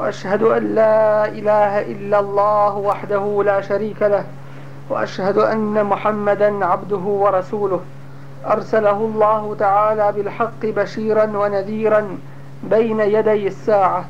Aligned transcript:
وأشهد 0.00 0.42
أن 0.42 0.74
لا 0.74 1.28
إله 1.28 1.80
إلا 1.80 2.20
الله 2.20 2.76
وحده 2.76 3.42
لا 3.44 3.60
شريك 3.60 4.02
له 4.02 4.24
وأشهد 4.90 5.38
أن 5.38 5.84
محمدا 5.84 6.66
عبده 6.66 6.96
ورسوله. 6.96 7.80
أرسله 8.46 8.96
الله 8.96 9.56
تعالى 9.58 10.12
بالحق 10.12 10.62
بشيرا 10.62 11.24
ونذيرا 11.24 12.18
بين 12.62 13.00
يدي 13.00 13.46
الساعة. 13.46 14.04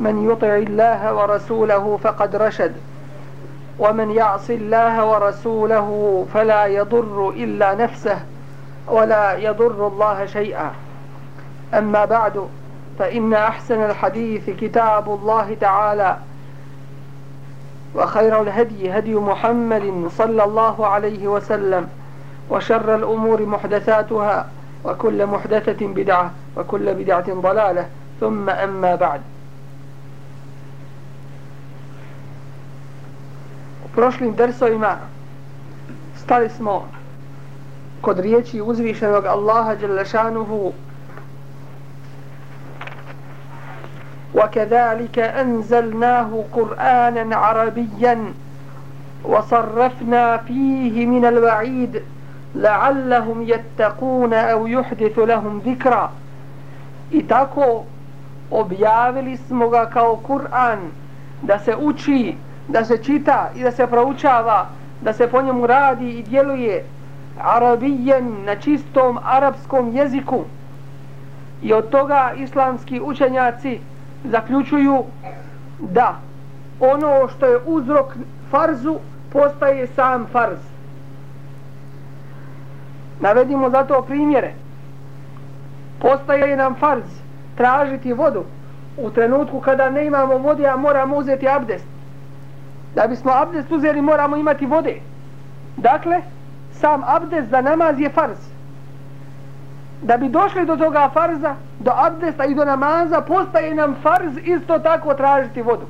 من 0.00 0.30
يطع 0.30 0.54
الله 0.54 1.14
ورسوله 1.14 1.98
فقد 2.02 2.36
رشد 2.36 2.72
ومن 3.78 4.10
يعص 4.10 4.50
الله 4.50 5.04
ورسوله 5.04 6.26
فلا 6.34 6.66
يضر 6.66 7.28
إلا 7.36 7.74
نفسه 7.74 8.18
ولا 8.88 9.36
يضر 9.36 9.86
الله 9.86 10.26
شيئا. 10.26 10.70
أما 11.74 12.04
بعد 12.04 12.48
فإن 13.00 13.34
أحسن 13.34 13.82
الحديث 13.82 14.50
كتاب 14.50 15.14
الله 15.14 15.56
تعالى 15.60 16.16
وخير 17.94 18.42
الهدي 18.42 18.90
هدي 18.98 19.14
محمد 19.14 20.08
صلى 20.16 20.44
الله 20.44 20.86
عليه 20.86 21.28
وسلم 21.28 21.88
وشر 22.50 22.94
الأمور 22.94 23.46
محدثاتها 23.46 24.48
وكل 24.84 25.26
محدثة 25.26 25.86
بدعة 25.86 26.30
وكل 26.56 26.94
بدعة 26.94 27.34
ضلالة 27.34 27.86
ثم 28.20 28.50
أما 28.50 28.94
بعد. 28.94 29.20
U 33.84 33.88
prošlim 33.94 34.34
dersovima 34.36 34.96
stali 36.16 36.48
smo 36.48 36.84
kod 38.00 38.18
riječi 38.18 38.60
uzvišenog 38.60 39.26
Allaha 39.26 39.74
Đelešanuhu 39.74 40.72
وكذلك 44.35 45.19
أنزلناه 45.19 46.43
قرآنا 46.53 47.35
عربيا 47.35 48.33
وصرفنا 49.23 50.37
فيه 50.37 51.05
من 51.05 51.25
الوعيد 51.25 52.01
لعلهم 52.55 53.41
يتقون 53.41 54.33
أو 54.33 54.67
يحدث 54.67 55.19
لهم 55.19 55.61
ذكرا 55.65 56.11
I 57.11 57.21
tako 57.27 57.83
objavili 58.51 59.37
smo 59.37 59.69
ga 59.69 59.85
kao 59.89 60.15
Kur'an 60.27 60.79
da 61.41 61.59
se 61.59 61.75
uči, 61.75 62.35
da 62.67 62.85
se 62.85 62.97
čita 62.97 63.49
i 63.55 63.63
da 63.63 63.71
se 63.71 63.87
proučava, 63.87 64.65
da 65.01 65.13
se 65.13 65.27
po 65.27 65.41
njemu 65.41 65.67
radi 65.67 66.09
i 66.09 66.23
djeluje 66.23 66.83
arabijen 67.43 68.43
na 68.45 68.55
čistom 68.55 69.19
arapskom 69.23 69.95
jeziku. 69.95 70.43
I 71.61 71.73
od 71.73 71.89
toga 71.89 72.33
islamski 72.37 73.01
učenjaci 73.01 73.79
zaključuju 74.24 75.04
da 75.80 76.14
ono 76.80 77.28
što 77.28 77.46
je 77.46 77.58
uzrok 77.66 78.06
farzu 78.50 78.96
postaje 79.32 79.86
sam 79.86 80.26
farz. 80.32 80.58
Navedimo 83.20 83.70
zato 83.70 84.02
primjere. 84.02 84.52
Postaje 86.00 86.56
nam 86.56 86.74
farz 86.74 87.02
tražiti 87.56 88.12
vodu 88.12 88.44
u 88.96 89.10
trenutku 89.10 89.60
kada 89.60 89.90
ne 89.90 90.06
imamo 90.06 90.38
vode, 90.38 90.66
a 90.68 90.76
moramo 90.76 91.16
uzeti 91.16 91.48
abdest. 91.48 91.84
Da 92.94 93.06
bismo 93.06 93.32
abdest 93.32 93.72
uzeli 93.72 94.02
moramo 94.02 94.36
imati 94.36 94.66
vode. 94.66 95.00
Dakle, 95.76 96.20
sam 96.72 97.02
abdest 97.06 97.50
za 97.50 97.60
namaz 97.60 98.00
je 98.00 98.10
farz 98.10 98.38
da 100.02 100.16
bi 100.16 100.28
došli 100.28 100.66
do 100.66 100.76
toga 100.76 101.10
farza, 101.12 101.54
do 101.78 101.92
abdesta 101.96 102.44
i 102.44 102.54
do 102.54 102.64
namaza, 102.64 103.20
postaje 103.20 103.74
nam 103.74 103.96
farz 104.02 104.32
isto 104.44 104.78
tako 104.78 105.14
tražiti 105.14 105.62
vodu. 105.62 105.86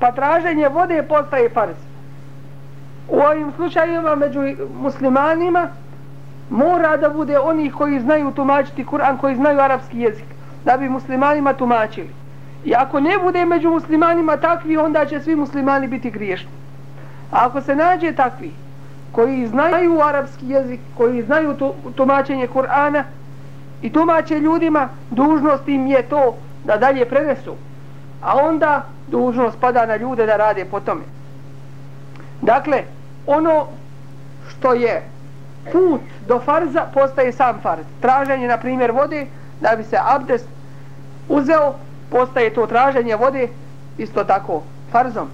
Pa 0.00 0.12
traženje 0.12 0.68
vode 0.68 1.02
postaje 1.02 1.48
farz. 1.48 1.76
U 3.08 3.18
ovim 3.18 3.52
slučajima 3.56 4.14
među 4.14 4.40
muslimanima 4.80 5.68
mora 6.50 6.96
da 6.96 7.08
bude 7.08 7.38
oni 7.38 7.70
koji 7.70 8.00
znaju 8.00 8.30
tumačiti 8.30 8.84
Kur'an, 8.84 9.18
koji 9.18 9.36
znaju 9.36 9.60
arapski 9.60 10.00
jezik, 10.00 10.26
da 10.64 10.76
bi 10.76 10.88
muslimanima 10.88 11.52
tumačili. 11.52 12.10
I 12.64 12.74
ako 12.74 13.00
ne 13.00 13.18
bude 13.22 13.44
među 13.44 13.70
muslimanima 13.70 14.36
takvi, 14.36 14.76
onda 14.76 15.06
će 15.06 15.20
svi 15.20 15.36
muslimani 15.36 15.86
biti 15.88 16.10
griješni. 16.10 16.50
A 17.32 17.46
ako 17.46 17.60
se 17.60 17.76
nađe 17.76 18.12
takvi, 18.12 18.52
koji 19.12 19.46
znaju 19.46 20.00
arapski 20.02 20.48
jezik, 20.48 20.80
koji 20.96 21.22
znaju 21.22 21.54
tumačenje 21.96 22.48
Kur'ana, 22.54 23.02
i 23.84 23.92
tumače 23.92 24.38
ljudima, 24.40 24.88
dužnost 25.10 25.68
im 25.68 25.86
je 25.86 26.02
to 26.02 26.36
da 26.64 26.76
dalje 26.76 27.04
prenesu. 27.08 27.54
A 28.22 28.36
onda 28.36 28.82
dužnost 29.08 29.58
pada 29.60 29.86
na 29.86 29.96
ljude 29.96 30.26
da 30.26 30.36
rade 30.36 30.64
po 30.64 30.80
tome. 30.80 31.02
Dakle, 32.42 32.82
ono 33.26 33.66
što 34.48 34.72
je 34.74 35.02
put 35.72 36.00
do 36.28 36.40
farza 36.40 36.86
postaje 36.94 37.32
sam 37.32 37.58
farz. 37.62 37.84
Traženje, 38.00 38.48
na 38.48 38.56
primjer, 38.56 38.92
vode, 38.92 39.26
da 39.60 39.76
bi 39.76 39.84
se 39.84 39.98
abdest 40.04 40.48
uzeo, 41.28 41.74
postaje 42.10 42.54
to 42.54 42.66
traženje 42.66 43.16
vode, 43.16 43.48
isto 43.98 44.24
tako, 44.24 44.62
farzom. 44.92 45.28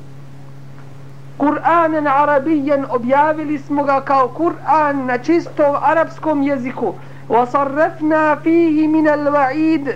Kur'anen 1.38 2.08
arabijen 2.08 2.86
objavili 2.88 3.58
smo 3.58 3.84
ga 3.84 4.00
kao 4.00 4.28
Kur'an 4.28 5.06
na 5.06 5.18
čistom 5.18 5.76
arapskom 5.82 6.42
jeziku. 6.42 6.94
وصرفنا 7.29 8.35
فيه 8.35 8.87
من 8.87 9.07
الوعيد 9.07 9.93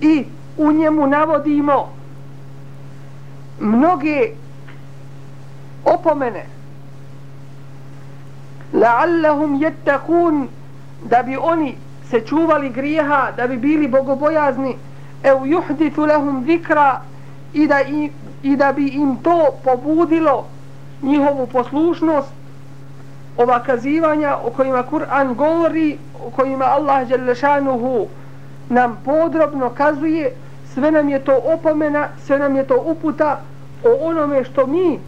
i 0.00 0.24
u 0.58 0.72
njemu 0.72 1.06
navodimo 1.06 1.88
mnoge 3.60 4.30
opomene 5.84 6.44
la'allahum 8.74 9.60
yattaqun 9.60 10.48
da 11.10 11.22
bi 11.22 11.36
oni 11.36 11.74
se 12.10 12.20
čuvali 12.20 12.70
grijeha 12.70 13.32
da 13.36 13.46
bi 13.46 13.56
bili 13.56 13.88
bogobojazni 13.88 14.76
ev 15.22 15.36
yuhdithu 15.46 16.06
lahum 16.06 16.44
zikra 16.46 17.00
i 17.52 17.66
da, 17.66 17.80
i, 17.82 18.10
i 18.42 18.56
da 18.56 18.72
bi 18.72 18.86
im 18.88 19.16
to 19.16 19.46
pobudilo 19.64 20.46
njihovu 21.02 21.46
poslušnost 21.46 22.32
ova 23.37 23.59
kazivanja 23.63 24.37
o 24.43 24.49
kojima 24.49 24.83
Kur'an 24.83 25.33
govori, 25.35 25.97
o 26.27 26.29
kojima 26.29 26.65
Allah 26.65 27.07
Đelešanuhu 27.07 28.07
nam 28.69 28.97
podrobno 29.05 29.69
kazuje, 29.69 30.31
sve 30.73 30.91
nam 30.91 31.09
je 31.09 31.19
to 31.19 31.41
opomena, 31.53 32.07
sve 32.25 32.39
nam 32.39 32.55
je 32.55 32.63
to 32.63 32.81
uputa 32.85 33.39
o 33.83 34.07
onome 34.07 34.43
što 34.43 34.67
mi 34.67 34.99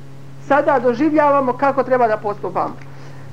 sada 0.47 0.79
doživljavamo 0.79 1.53
kako 1.53 1.83
treba 1.83 2.07
da 2.07 2.17
postupamo. 2.17 2.75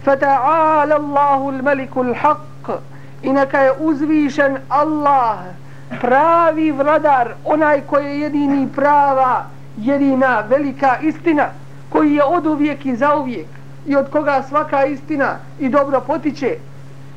Fata'ala 0.06 0.94
Allahu 0.94 1.50
al-maliku 1.50 2.03
al-haq 2.03 2.78
i 3.22 3.32
neka 3.32 3.59
je 3.59 3.72
uzvišen 3.81 4.59
Allah 4.69 5.38
pravi 6.00 6.71
vladar, 6.71 7.34
onaj 7.44 7.81
koji 7.81 8.06
je 8.06 8.21
jedini 8.21 8.69
prava, 8.75 9.44
jedina 9.76 10.41
velika 10.49 10.99
istina, 11.03 11.47
koji 11.91 12.15
je 12.15 12.25
od 12.25 12.47
uvijek 12.47 12.87
i 12.87 12.97
za 12.97 13.16
uvijek 13.16 13.46
i 13.86 13.96
od 13.96 14.10
koga 14.10 14.42
svaka 14.48 14.84
istina 14.84 15.36
i 15.60 15.69
dobro 15.69 16.00
potiče. 16.00 16.56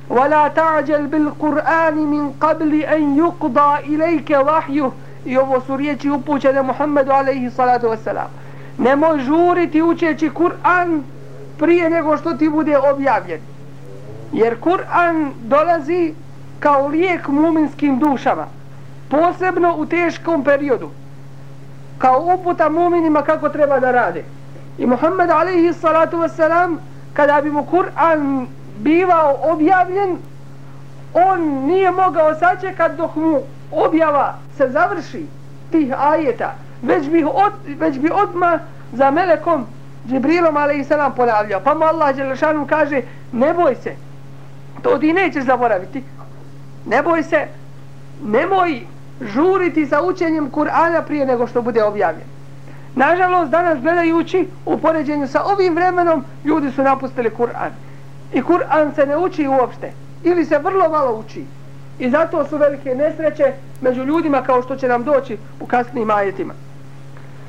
Wala 0.10 0.50
ta'jal 0.56 1.08
bil 1.08 1.32
Qur'ani 1.40 2.06
min 2.06 2.34
أَنْ 2.40 2.86
an 2.88 3.18
yuqda 3.18 3.82
ilayka. 3.84 4.92
I 5.26 5.38
ovo 5.38 5.62
su 5.62 5.78
riječi 5.78 6.10
upućene 6.10 6.62
Muhammedu 6.62 7.12
alejhi 7.12 7.52
salatu 7.52 7.90
vesselam. 7.90 8.28
Nemoj 8.78 9.20
žuriti 9.20 9.82
učeći 9.82 10.30
Kur'an 10.30 11.02
prije 11.60 11.90
nego 11.90 12.18
što 12.18 12.34
ti 12.34 12.50
bude 12.50 12.78
objavljen. 12.78 13.40
Jer 14.34 14.60
Kur'an 14.60 15.32
dolazi 15.44 16.14
kao 16.60 16.88
lijek 16.88 17.28
muminskim 17.28 18.00
dušama. 18.00 18.46
Posebno 19.10 19.76
u 19.78 19.86
teškom 19.86 20.44
periodu. 20.44 20.90
Kao 21.98 22.36
uputa 22.36 22.70
muminima 22.70 23.22
kako 23.22 23.50
treba 23.50 23.80
da 23.80 23.92
rade. 23.92 24.24
I 24.78 24.86
Muhammed 24.86 25.30
alaihi 25.30 25.74
salatu 25.74 26.18
wasalam, 26.18 26.78
kada 27.14 27.42
bi 27.42 27.50
mu 27.50 27.66
Kur'an 27.66 28.48
bivao 28.78 29.40
objavljen, 29.44 30.18
on 31.14 31.42
nije 31.42 31.92
mogao 31.92 32.36
sačekat 32.36 32.92
dok 32.98 33.16
mu 33.16 33.42
objava 33.72 34.36
se 34.58 34.70
završi 34.70 35.26
tih 35.72 35.94
ajeta, 35.98 36.54
već 36.82 37.10
bi, 37.10 37.24
od, 37.24 37.54
već 37.80 38.00
bi 38.00 38.10
odmah 38.14 38.60
za 38.94 39.12
melekom 39.12 39.66
Džibrilom 40.08 40.58
a.s. 40.58 41.16
ponavljao. 41.16 41.62
Pa 41.64 41.74
mu 41.74 41.86
Allah 41.86 42.16
Đelešanu 42.16 42.68
kaže, 42.68 43.02
ne 43.32 43.54
boj 43.54 43.76
se, 43.76 43.96
to 44.82 44.98
ti 44.98 45.14
nećeš 45.14 45.44
zaboraviti. 45.44 46.04
Ne 46.86 47.04
boj 47.04 47.24
se, 47.24 47.48
nemoj 48.24 48.82
žuriti 49.22 49.86
sa 49.86 50.02
učenjem 50.02 50.52
Kur'ana 50.52 51.02
prije 51.08 51.26
nego 51.26 51.48
što 51.48 51.62
bude 51.62 51.84
objavljen. 51.84 52.37
Nažalost, 52.98 53.52
danas 53.52 53.80
gledajući 53.80 54.48
u 54.66 54.78
poređenju 54.78 55.28
sa 55.28 55.44
ovim 55.44 55.76
vremenom, 55.76 56.24
ljudi 56.46 56.72
su 56.72 56.84
napustili 56.84 57.30
Kur'an. 57.30 57.72
I 58.34 58.42
Kur'an 58.42 58.96
se 58.96 59.06
ne 59.06 59.18
uči 59.18 59.48
uopšte. 59.48 59.92
Ili 60.24 60.46
se 60.46 60.58
vrlo 60.58 60.90
malo 60.90 61.20
uči. 61.20 61.46
I 62.00 62.10
zato 62.10 62.46
su 62.46 62.58
velike 62.58 62.96
nesreće 62.96 63.54
među 63.82 64.04
ljudima 64.04 64.42
kao 64.42 64.62
što 64.62 64.76
će 64.76 64.88
nam 64.88 65.04
doći 65.04 65.38
u 65.60 65.66
kasnim 65.66 66.10
ajetima. 66.10 66.54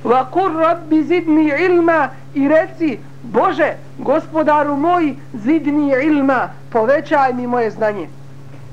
وَقُرْ 0.04 0.52
رَبِّ 0.52 0.62
rabbi 0.62 1.02
zidni 1.02 1.52
ilma 1.58 2.08
i 2.34 2.48
reci 2.48 2.98
Bože, 3.22 3.72
gospodaru 3.98 4.76
moj, 4.76 5.14
zidni 5.34 5.92
ilma, 6.04 6.48
povećaj 6.72 7.32
mi 7.32 7.46
moje 7.46 7.70
znanje. 7.70 8.08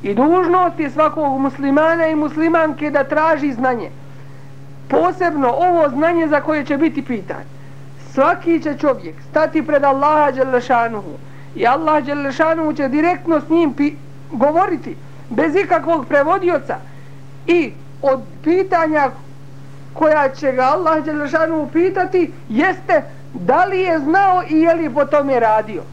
I 0.04 0.13
dužnost 0.13 0.80
je 0.80 0.89
svakog 0.89 1.39
muslimana 1.42 2.07
i 2.07 2.16
muslimanke 2.16 2.89
da 2.89 3.04
traži 3.04 3.54
znanje. 3.54 3.89
Posebno 4.88 5.50
ovo 5.50 5.90
znanje 5.90 6.28
za 6.28 6.42
koje 6.42 6.66
će 6.66 6.78
biti 6.78 7.02
pitan. 7.02 7.44
Svaki 8.14 8.62
će 8.62 8.78
čovjek 8.78 9.16
stati 9.30 9.66
pred 9.68 9.84
Allaha 9.84 10.32
Đelešanuhu 10.32 11.18
i 11.56 11.68
Allah 11.68 12.04
Đelešanuhu 12.04 12.74
će 12.74 12.88
direktno 12.88 13.42
s 13.42 13.50
njim 13.50 13.74
govoriti 14.32 14.96
bez 15.30 15.56
ikakvog 15.56 16.06
prevodioca 16.08 16.76
i 17.48 17.74
od 18.02 18.22
pitanja 18.44 19.10
koja 19.94 20.30
će 20.30 20.52
ga 20.52 20.64
Allah 20.64 21.04
Đelešanuhu 21.04 21.68
pitati 21.74 22.31
jeste 22.50 23.02
da 23.34 23.66
li 23.66 23.80
je 23.80 24.00
znao 24.00 24.44
i 24.50 24.60
je 24.62 24.74
li 24.74 24.90
po 24.90 25.06
tome 25.06 25.40
radio. 25.40 25.84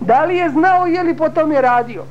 Da 0.00 0.24
li 0.24 0.36
je 0.36 0.50
znao 0.50 0.88
i 0.88 0.92
je 0.92 1.02
li 1.02 1.16
po 1.16 1.28
tome 1.28 1.60
radio. 1.60 2.04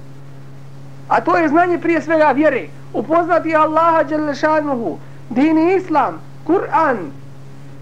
A 1.07 1.21
to 1.21 1.37
je 1.37 1.49
znanje 1.49 1.77
prije 1.77 2.01
svega 2.01 2.31
vjere. 2.31 2.67
Upoznati 2.93 3.55
Allaha 3.55 4.03
Đelešanuhu, 4.03 4.97
dini 5.31 5.75
Islam, 5.75 6.19
Kur'an, 6.47 6.97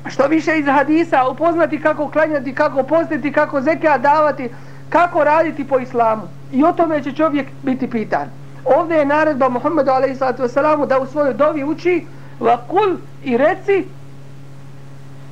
što 0.05 0.27
više 0.27 0.59
iz 0.59 0.65
hadisa, 0.65 1.27
upoznati 1.27 1.81
kako 1.81 2.07
klanjati, 2.07 2.55
kako 2.55 2.83
postiti, 2.83 3.31
kako 3.33 3.61
zekija 3.61 3.97
davati, 3.97 4.49
kako 4.89 5.23
raditi 5.23 5.67
po 5.67 5.79
islamu. 5.79 6.21
I 6.51 6.63
o 6.63 6.71
tome 6.71 7.03
će 7.03 7.11
čovjek 7.11 7.47
biti 7.63 7.89
pitan. 7.89 8.27
Ovdje 8.65 8.97
je 8.97 9.05
naredba 9.05 9.49
Muhammedu 9.49 9.91
a.s. 9.91 10.55
da 10.87 10.99
u 10.99 11.05
svojoj 11.05 11.33
dovi 11.33 11.63
uči 11.63 12.05
vakul 12.39 12.97
i 13.23 13.37
reci 13.37 13.85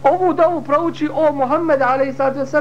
ovu 0.03 0.33
dovu 0.33 0.61
prouči 0.61 1.09
o 1.13 1.31
Muhammed 1.31 1.81
a.s. 1.81 2.53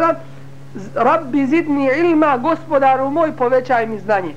Rabbi 0.95 1.47
zidni 1.47 1.91
ilma, 1.99 2.37
gospodaru 2.37 3.11
moj, 3.11 3.33
povećaj 3.33 3.87
mi 3.87 3.99
znanje. 3.99 4.35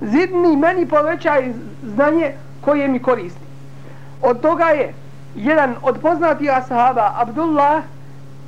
Zidni 0.00 0.56
meni 0.56 0.86
povećaj 0.86 1.52
znanje 1.94 2.32
koje 2.60 2.88
mi 2.88 2.98
koristi. 2.98 3.43
Od 4.24 4.40
toga 4.40 4.64
je 4.64 4.94
jedan 5.36 5.74
od 5.82 5.98
poznatih 6.00 6.50
ashaba, 6.56 7.12
Abdullah 7.16 7.82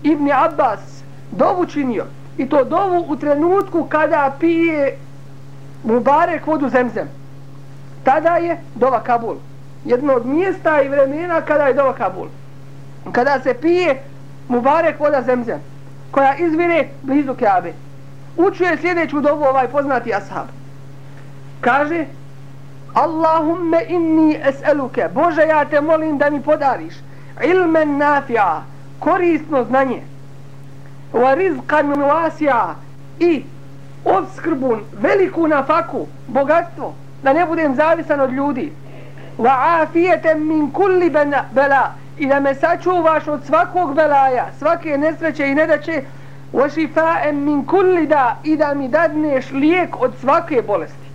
ibn 0.02 0.30
Abbas, 0.32 1.02
dovu 1.30 1.66
činio. 1.66 2.04
I 2.38 2.48
to 2.48 2.64
dovu 2.64 3.04
u 3.08 3.16
trenutku 3.16 3.84
kada 3.84 4.32
pije 4.40 4.96
Mubarek 5.84 6.46
vodu 6.46 6.68
zemzem. 6.68 7.08
Tada 8.04 8.36
je 8.36 8.56
dova 8.74 9.00
Kabul. 9.00 9.36
Jedno 9.84 10.14
od 10.14 10.26
mjesta 10.26 10.82
i 10.82 10.88
vremena 10.88 11.40
kada 11.40 11.64
je 11.66 11.74
dova 11.74 11.92
Kabul. 11.92 12.28
Kada 13.12 13.40
se 13.40 13.54
pije 13.54 14.02
Mubarek 14.48 15.00
voda 15.00 15.22
zemzem. 15.22 15.60
Koja 16.10 16.34
izvire 16.36 16.88
blizu 17.02 17.34
Kabe. 17.34 17.72
Učuje 18.36 18.78
sljedeću 18.80 19.20
dovu 19.20 19.44
ovaj 19.44 19.68
poznati 19.68 20.14
ashab. 20.14 20.46
Kaže 21.60 22.04
Allahumme 22.96 23.84
inni 23.88 24.34
es'eluke 24.34 25.08
Bože 25.14 25.42
ja 25.48 25.64
te 25.64 25.80
molim 25.80 26.18
da 26.18 26.30
mi 26.30 26.42
podariš 26.42 26.94
ilmen 27.44 27.98
nafija 27.98 28.62
korisno 29.00 29.64
znanje 29.64 30.02
wa 31.12 31.34
rizqan 31.34 31.92
wasija 31.92 32.74
i 33.18 33.44
obskrbu, 34.04 34.76
veliku 35.02 35.48
nafaku, 35.48 36.06
bogatstvo, 36.26 36.94
da 37.22 37.32
ne 37.32 37.46
budem 37.46 37.74
zavisan 37.74 38.20
od 38.20 38.32
ljudi. 38.32 38.72
Wa 39.38 39.82
afijetem 39.82 40.48
min 40.48 40.70
kulli 40.70 41.10
bela 41.52 41.92
i 42.18 42.26
da 42.26 42.40
me 42.40 42.54
sačuvaš 42.54 43.28
od 43.28 43.44
svakog 43.46 43.94
belaja, 43.94 44.46
svake 44.58 44.98
nesreće 44.98 45.48
i 45.48 45.54
nedaće, 45.54 46.02
wa 46.52 46.74
šifaem 46.74 47.44
min 47.44 47.64
kulli 47.66 48.06
da 48.06 48.36
i 48.44 48.56
da 48.56 48.74
mi 48.74 48.88
dadneš 48.88 49.50
lijek 49.50 50.02
od 50.02 50.12
svake 50.20 50.62
bolesti. 50.62 51.05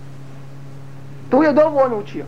Tu 1.32 1.42
je 1.42 1.52
dovu 1.52 1.78
on 1.78 1.94
učio. 1.94 2.24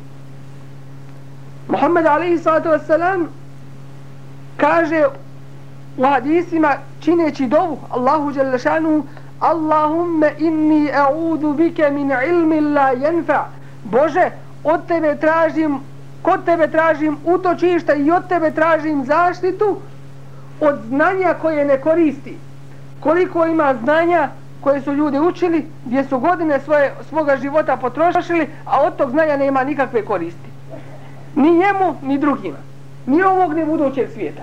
Muhammed 1.69 2.07
alaihi 2.07 2.39
sallatu 2.39 2.69
wasalam 2.69 3.27
kaže 4.57 5.07
u 5.99 6.05
hadisima 6.05 6.77
čineći 7.01 7.47
dovu 7.47 7.79
Allahu 7.91 8.33
šanu 8.59 9.05
Allahumme 9.41 10.33
inni 10.39 10.91
a'udu 10.93 11.53
bike 11.53 11.91
min 11.91 12.13
ilmi 12.29 12.61
la 12.61 12.91
jenfa. 12.91 13.45
Bože, 13.85 14.31
od 14.65 14.87
tebe 14.87 15.17
tražim, 15.17 15.81
kod 16.23 16.45
tebe 16.45 16.71
tražim 16.71 17.17
utočišta 17.25 17.95
i 17.95 18.11
od 18.11 18.29
tebe 18.29 18.51
tražim 18.51 19.05
zaštitu 19.05 19.77
od 20.61 20.79
znanja 20.89 21.35
koje 21.43 21.65
ne 21.65 21.81
koristi. 21.81 22.39
Koliko 23.01 23.47
ima 23.47 23.75
znanja 23.83 24.29
koje 24.65 24.81
su 24.81 24.95
ljudi 24.95 25.19
učili, 25.19 25.67
gdje 25.85 26.05
su 26.05 26.19
godine 26.19 26.61
svoje, 26.61 26.93
svoga 27.09 27.37
života 27.37 27.77
potrošili, 27.77 28.49
a 28.65 28.83
od 28.83 28.97
tog 28.97 29.11
znanja 29.11 29.37
nema 29.37 29.65
nikakve 29.65 30.05
koristi. 30.05 30.49
Ni 31.37 31.51
njemu, 31.51 31.97
ni 32.03 32.19
drugima. 32.19 32.57
Ni 33.07 33.23
ovog, 33.23 33.55
ni 33.55 33.65
budućeg 33.65 34.11
svijeta. 34.13 34.43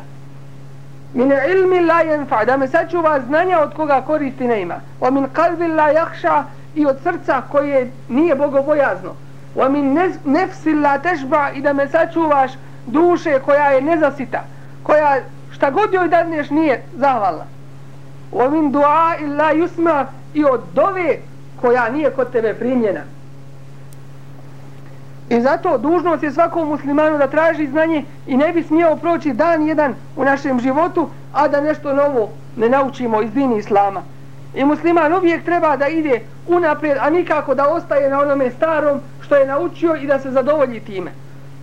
Min 1.13 1.31
ilmi 1.31 1.79
la 1.79 2.03
yanfa, 2.03 2.45
da 2.45 2.57
me 2.57 2.68
sačuva 2.68 3.19
znanja 3.19 3.59
od 3.59 3.73
koga 3.73 4.01
koristi 4.01 4.47
ne 4.47 4.62
ima. 4.62 4.75
O 5.00 5.12
min 5.12 5.27
qalbi 5.35 5.75
la 5.75 5.88
yakhsha 5.94 6.44
i 6.75 6.85
od 6.85 6.97
srca 7.03 7.41
koje 7.51 7.91
nije 8.09 8.35
bogobojazno. 8.35 9.15
O 9.56 9.69
min 9.69 9.97
nefsi 10.25 10.74
la 10.74 10.97
tashba 10.97 11.50
i 11.56 11.62
da 11.62 11.74
me 11.74 11.88
sačuvaš 11.88 12.51
duše 12.88 13.39
koja 13.45 13.71
je 13.71 13.81
nezasita, 13.81 14.44
koja 14.83 15.17
šta 15.51 15.71
god 15.71 15.94
joj 15.94 16.07
dadneš 16.07 16.50
nije 16.50 16.83
zahvalna. 16.97 17.45
Wa 18.31 18.50
min 18.50 18.72
du'a 18.72 19.18
illa 19.24 19.54
yusma 19.54 20.05
i 20.34 20.46
od 20.46 20.62
dove 20.74 21.17
koja 21.62 21.89
nije 21.89 22.12
kod 22.12 22.32
tebe 22.32 22.53
primljena. 22.53 23.01
I 25.29 25.41
zato 25.41 25.77
dužnost 25.77 26.24
je 26.24 26.32
svakom 26.32 26.67
muslimanu 26.67 27.17
da 27.17 27.27
traži 27.27 27.67
znanje 27.67 28.03
i 28.27 28.38
ne 28.38 28.53
bi 28.53 28.63
smijao 28.63 28.96
proći 28.96 29.34
dan 29.34 29.67
jedan 29.67 29.96
u 30.15 30.24
našem 30.24 30.60
životu, 30.60 31.10
a 31.34 31.48
da 31.48 31.62
nešto 31.62 31.94
novo 31.94 32.29
ne 32.58 32.70
naučimo 32.70 33.22
iz 33.22 33.32
dini 33.32 33.58
Islama. 33.58 34.01
I 34.55 34.65
musliman 34.65 35.13
uvijek 35.13 35.46
treba 35.46 35.77
da 35.77 35.88
ide 35.88 36.22
unaprijed, 36.48 36.98
a 37.01 37.10
nikako 37.10 37.55
da 37.55 37.67
ostaje 37.67 38.10
na 38.10 38.20
onome 38.20 38.51
starom 38.51 39.00
što 39.22 39.36
je 39.36 39.48
naučio 39.48 39.96
i 39.96 40.08
da 40.08 40.20
se 40.20 40.32
zadovolji 40.32 40.79
time. 40.79 41.12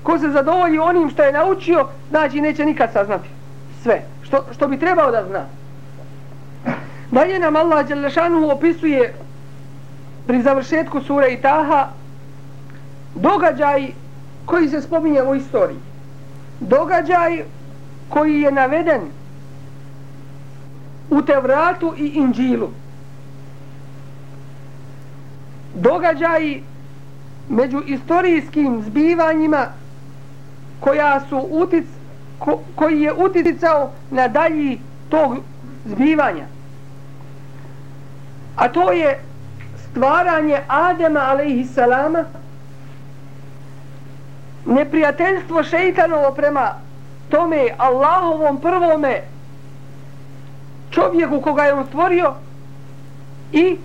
Ko 0.03 0.19
se 0.19 0.29
zadovolji 0.29 0.79
onim 0.79 1.11
što 1.11 1.23
je 1.23 1.33
naučio, 1.33 1.87
znači 2.11 2.41
neće 2.41 2.65
nikad 2.65 2.93
saznati 2.93 3.29
sve 3.83 4.03
što, 4.23 4.45
što 4.53 4.69
bi 4.69 4.79
trebao 4.79 5.11
da 5.11 5.25
zna. 5.29 5.58
Dalje 7.11 7.39
nam 7.39 7.57
Allah 7.57 7.87
Đelešanu 7.89 8.51
opisuje 8.51 9.15
pri 10.27 10.43
završetku 10.43 11.01
sure 11.01 11.33
Itaha 11.33 11.89
događaj 13.15 13.87
koji 14.47 14.69
se 14.69 14.83
spominje 14.83 15.23
u 15.23 15.35
istoriji. 15.35 15.79
Događaj 16.61 17.45
koji 18.09 18.41
je 18.41 18.53
naveden 18.53 19.01
u 21.11 21.23
Tevratu 21.23 21.95
i 21.97 22.07
Inđilu. 22.07 22.69
Događaj 25.75 26.61
među 27.49 27.83
istorijskim 27.87 28.83
zbivanjima 28.83 29.67
koja 30.81 31.21
su 31.29 31.47
utic, 31.51 31.85
ko, 32.39 32.61
koji 32.75 33.03
je 33.03 33.13
uticao 33.13 33.91
na 34.11 34.29
dalji 34.29 34.81
tog 35.11 35.37
zbivanja. 35.87 36.58
A 38.59 38.69
to 38.69 38.93
je 38.93 39.19
stvaranje 39.91 40.61
Adema 40.69 41.21
alaihissalama 41.21 42.25
neprijateljstvo 44.67 45.63
šeitanovo 45.63 46.33
prema 46.35 46.75
tome 47.31 47.69
Allahovom 47.79 48.61
prvome 48.61 49.23
čovjeku 50.91 51.41
koga 51.41 51.63
je 51.63 51.75
on 51.75 51.87
stvorio 51.87 52.35
i 53.53 53.77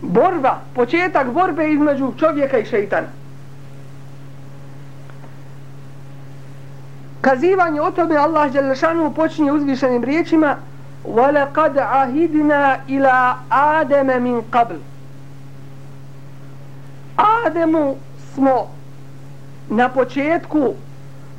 borba, 0.00 0.58
početak 0.74 1.30
borbe 1.30 1.72
između 1.72 2.12
čovjeka 2.18 2.58
i 2.58 2.64
šeitana. 2.64 3.06
kazivanje 7.22 7.80
o 7.80 7.90
tome 7.90 8.16
Allah 8.16 8.52
Đelešanu 8.52 9.12
počinje 9.14 9.52
uzvišenim 9.52 10.04
riječima 10.04 10.56
وَلَقَدْ 11.05 11.77
عَهِدْنَا 11.77 12.79
إِلَىٰ 12.89 13.35
آدَمَ 13.51 14.07
مِنْ 14.23 14.41
قَبْلِ 14.51 14.79
Ademu 17.45 17.95
smo 18.33 18.67
na 19.69 19.89
početku 19.89 20.75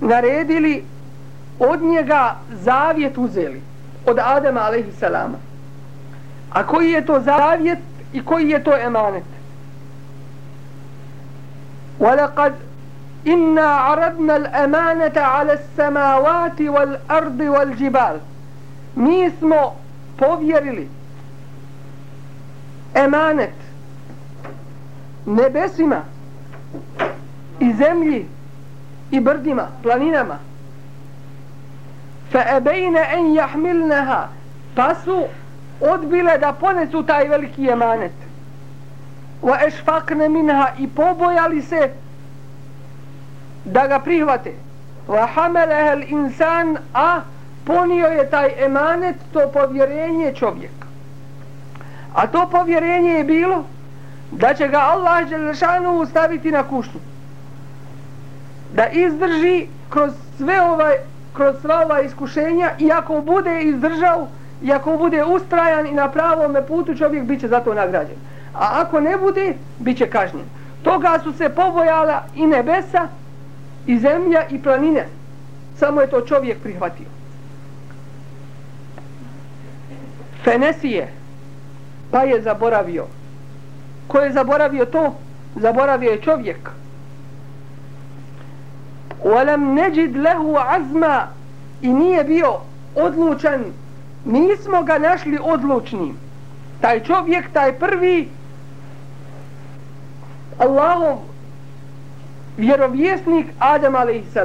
naredili 0.01 0.85
od 1.59 1.83
njega 1.83 2.35
zavjet 2.51 3.19
uzeli 3.19 3.63
od 4.07 4.19
Adama 4.19 4.61
a.s. 4.61 5.03
A 6.51 6.67
koji 6.67 6.91
je 6.91 7.07
to 7.07 7.21
zavjet 7.21 7.79
i 8.13 8.25
koji 8.25 8.49
je 8.51 8.65
to 8.65 8.77
emanet? 8.77 9.25
وَلَقَدْ 12.01 12.53
إِنَّا 13.27 13.69
عَرَدْنَا 13.87 14.37
الْأَمَانَةَ 14.37 15.17
عَلَى 15.19 15.53
السَّمَاوَاتِ 15.53 16.61
وَالْأَرْضِ 16.61 17.41
وَالْجِبَالِ 17.41 18.21
Mi 18.96 19.32
smo 19.40 19.76
povjerili 20.18 20.90
emanet 22.94 23.54
nebesima 25.26 26.02
i 27.60 27.74
zemlji 27.74 28.26
i 29.12 29.20
brdima, 29.20 29.68
planinama. 29.84 30.38
Fa 32.32 32.44
ebejne 32.58 33.00
en 33.14 33.34
jahmilneha 33.34 34.28
pa 34.76 34.96
su 35.04 35.24
odbile 35.82 36.38
da 36.38 36.54
ponesu 36.54 37.04
taj 37.04 37.28
veliki 37.28 37.68
emanet. 37.70 38.12
Wa 39.42 39.68
ešfakne 39.68 40.30
minha 40.30 40.68
i 40.80 40.88
pobojali 40.88 41.62
se 41.62 41.90
da 43.66 43.88
ga 43.88 44.00
prihvate. 44.00 44.54
Wa 45.08 45.28
hamelehel 45.36 46.04
insan 46.08 46.78
a 46.94 47.22
ponio 47.66 48.08
je 48.08 48.30
taj 48.30 48.66
emanet 48.66 49.16
to 49.34 49.48
povjerenje 49.54 50.34
čovjeka. 50.36 50.88
A 52.14 52.28
to 52.28 52.50
povjerenje 52.52 53.10
je 53.10 53.24
bilo 53.24 53.64
da 54.32 54.54
će 54.54 54.68
ga 54.68 54.78
Allah 54.78 55.30
Đelešanu 55.30 56.06
staviti 56.06 56.52
na 56.52 56.64
kuštu. 56.64 57.00
da 58.76 58.88
izdrži 58.88 59.68
kroz 59.90 60.12
sve 60.38 60.62
ovaj 60.62 60.94
kroz 61.34 61.56
sva 61.62 61.82
ova 61.86 62.02
iskušenja 62.02 62.72
i 62.80 62.92
ako 62.92 63.22
bude 63.22 63.62
izdržao 63.62 64.28
i 64.64 64.72
ako 64.72 64.98
bude 64.98 65.24
ustrajan 65.24 65.88
i 65.88 65.92
na 65.92 66.10
pravom 66.10 66.56
putu 66.68 66.96
čovjek 66.96 67.24
biće 67.24 67.48
zato 67.48 67.70
za 67.70 67.72
to 67.72 67.74
nagrađen. 67.74 68.16
A 68.54 68.82
ako 68.82 69.00
ne 69.00 69.18
bude 69.18 69.54
bit 69.80 69.98
će 69.98 70.10
kažnjen. 70.10 70.46
Toga 70.84 71.20
su 71.24 71.34
se 71.34 71.50
pobojala 71.50 72.24
i 72.36 72.48
nebesa 72.48 73.08
i 73.88 74.00
zemlja 74.00 74.48
i 74.50 74.64
planine. 74.64 75.08
Samo 75.76 76.02
je 76.02 76.08
to 76.08 76.22
čovjek 76.22 76.58
prihvatio. 76.64 77.06
Fenesije, 80.44 81.08
pa 82.12 82.24
je 82.24 82.42
zaboravio. 82.42 83.06
Ko 84.08 84.20
je 84.20 84.34
zaboravio 84.34 84.86
to? 84.86 85.16
Zaboravio 85.56 86.12
je 86.12 86.22
čovjek. 86.22 86.70
Walam 89.24 89.74
neđid 89.74 90.18
lehu 90.18 90.58
azma 90.68 91.28
i 91.82 91.94
nije 91.94 92.24
bio 92.24 92.54
odlučan, 92.96 93.64
nismo 94.26 94.84
ga 94.84 94.98
našli 94.98 95.40
odlučnim. 95.42 96.18
Taj 96.82 97.04
čovjek, 97.04 97.52
taj 97.54 97.74
prvi, 97.74 98.30
Allahov 100.60 101.18
vjerovjesnik 102.58 103.48
Adem 103.60 103.96
a.s. 103.96 104.38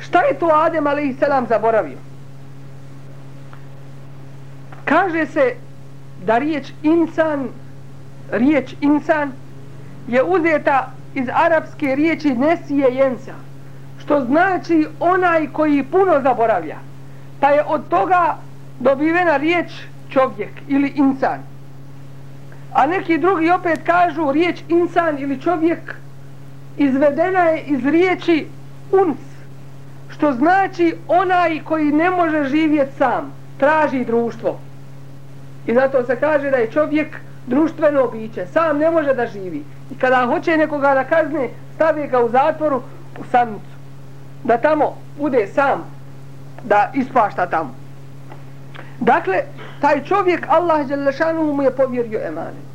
Šta 0.00 0.20
je 0.20 0.38
to 0.38 0.50
Adem 0.52 0.86
a.s. 0.86 1.48
zaboravio? 1.48 2.07
Kaže 4.88 5.26
se 5.26 5.54
da 6.24 6.38
riječ 6.38 6.72
insan 6.82 7.48
riječ 8.32 8.74
insan 8.80 9.32
je 10.08 10.22
uzeta 10.22 10.92
iz 11.14 11.28
arapske 11.34 11.94
riječi 11.94 12.34
nesije 12.34 12.94
jensa 12.94 13.34
što 13.98 14.24
znači 14.24 14.86
onaj 15.00 15.46
koji 15.52 15.82
puno 15.82 16.20
zaboravlja. 16.22 16.76
Pa 17.40 17.48
je 17.48 17.64
od 17.66 17.88
toga 17.88 18.36
dobivena 18.80 19.36
riječ 19.36 19.72
čovjek 20.10 20.50
ili 20.68 20.92
insan. 20.96 21.40
A 22.74 22.86
neki 22.86 23.18
drugi 23.18 23.50
opet 23.50 23.80
kažu 23.84 24.32
riječ 24.32 24.60
insan 24.68 25.18
ili 25.18 25.40
čovjek 25.40 25.94
izvedena 26.76 27.40
je 27.40 27.62
iz 27.62 27.86
riječi 27.86 28.46
uns 28.92 29.18
što 30.08 30.32
znači 30.32 30.94
onaj 31.08 31.60
koji 31.64 31.92
ne 31.92 32.10
može 32.10 32.44
živjeti 32.44 32.96
sam 32.98 33.32
traži 33.58 34.04
društvo 34.04 34.58
i 35.68 35.74
zato 35.74 36.04
se 36.04 36.16
kaže 36.16 36.50
da 36.50 36.56
je 36.56 36.70
čovjek 36.70 37.16
društveno 37.46 38.06
biće, 38.06 38.46
sam 38.46 38.78
ne 38.78 38.90
može 38.90 39.14
da 39.14 39.26
živi. 39.26 39.64
I 39.90 39.98
kada 39.98 40.26
hoće 40.26 40.56
nekoga 40.56 40.94
da 40.94 41.04
kazne, 41.04 41.48
stavi 41.74 42.06
ga 42.06 42.20
u 42.24 42.28
zatvoru, 42.28 42.82
u 43.20 43.24
samnicu. 43.30 43.76
Da 44.44 44.56
tamo 44.56 44.96
bude 45.18 45.46
sam, 45.46 45.84
da 46.62 46.90
ispašta 46.94 47.46
tamo. 47.46 47.74
Dakle, 49.00 49.42
taj 49.80 50.04
čovjek, 50.04 50.46
Allah 50.48 50.86
Đelešanuhu 50.86 51.52
mu 51.52 51.62
je 51.62 51.70
povjerio 51.70 52.20
emanet. 52.24 52.68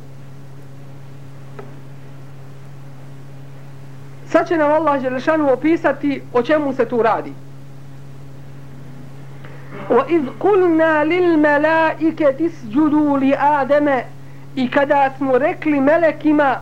Sad 4.28 4.48
će 4.48 4.56
nam 4.56 4.72
Allah 4.72 5.02
Đelešanu 5.02 5.52
opisati 5.52 6.22
o 6.32 6.42
čemu 6.42 6.72
se 6.72 6.84
tu 6.84 7.02
radi. 7.02 7.32
وَإِذْ 9.89 10.23
قُلْنَا 10.39 11.03
لِلْمَلَائِكَةِ 11.03 12.45
اسْجُدُوا 12.45 13.19
لِآدَمَ 13.19 14.01
I 14.55 14.71
kada 14.71 15.11
smo 15.17 15.37
rekli 15.37 15.81
melekima 15.81 16.55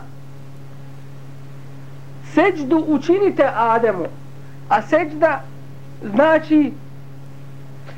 seđdu 2.34 2.84
učinite 2.86 3.50
Ademu 3.56 4.06
a 4.68 4.82
seđda 4.82 5.40
znači 6.02 6.72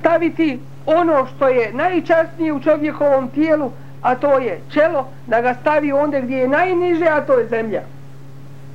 staviti 0.01 0.61
ono 0.87 1.27
što 1.27 1.49
je 1.49 1.73
najčastnije 1.73 2.53
u 2.53 2.61
čovjekovom 2.61 3.29
tijelu 3.29 3.71
a 4.03 4.15
to 4.15 4.39
je 4.39 4.61
čelo 4.73 5.09
da 5.27 5.41
ga 5.41 5.55
stavi 5.55 5.93
onda 5.93 6.21
gdje 6.21 6.37
je 6.37 6.49
najniže 6.49 7.07
a 7.07 7.21
to 7.21 7.33
je 7.33 7.49
zemlja 7.49 7.83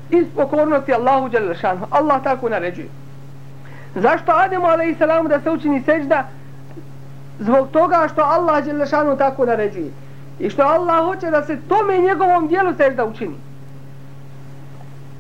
iz 0.10 0.26
pokornosti 0.36 0.94
Allahu 0.94 1.30
Đelešanu 1.30 1.88
Allah 1.92 2.24
tako 2.24 2.50
naređuje 2.50 2.88
zašto 3.96 4.32
Ademu 4.32 4.66
a.s. 4.66 5.28
da 5.30 5.40
se 5.40 5.52
učini 5.52 5.82
seđda 5.82 6.28
Zbog 7.41 7.69
toga 7.71 8.09
što 8.13 8.23
Allah 8.23 8.65
Đelešanu 8.65 9.17
tako 9.17 9.47
naređuje 9.47 9.91
I 10.41 10.51
što 10.51 10.63
Allah 10.63 11.05
hoće 11.05 11.31
da 11.31 11.45
se 11.45 11.59
tome 11.69 11.99
njegovom 11.99 12.49
dijelu 12.49 12.75
sežda 12.75 13.05
učini. 13.05 13.35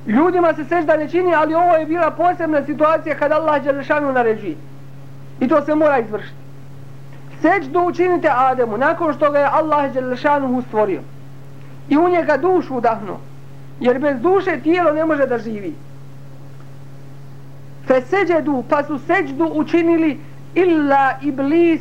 Ljudima 0.06 0.54
se 0.54 0.64
sežda 0.64 0.96
ne 0.96 1.08
čini, 1.08 1.34
ali 1.34 1.54
ovo 1.54 1.76
je 1.76 1.86
bila 1.86 2.10
posebna 2.10 2.64
situacija 2.64 3.14
kad 3.14 3.32
Allah 3.32 3.62
Đelešanu 3.64 4.12
naređuje. 4.12 4.56
I 5.40 5.48
to 5.48 5.64
se 5.64 5.74
mora 5.74 5.98
izvršiti. 5.98 6.34
Seždu 7.42 7.80
učinite 7.80 8.28
Ademu 8.32 8.78
nakon 8.78 9.14
što 9.14 9.30
ga 9.30 9.38
je 9.38 9.48
Allah 9.52 9.92
Đelešanu 9.92 10.62
stvorio. 10.68 11.00
I 11.88 11.98
u 11.98 12.08
njega 12.08 12.36
dušu 12.36 12.76
udahnuo. 12.76 13.20
Jer 13.80 13.98
bez 13.98 14.20
duše 14.20 14.60
tijelo 14.62 14.92
ne 14.92 15.04
može 15.04 15.26
da 15.26 15.38
živi. 15.38 15.74
Fe 17.86 18.00
seđedu, 18.00 18.64
pa 18.68 18.84
su 18.84 18.98
seđdu 18.98 19.50
učinili 19.54 20.18
illa 20.54 21.12
iblis 21.22 21.80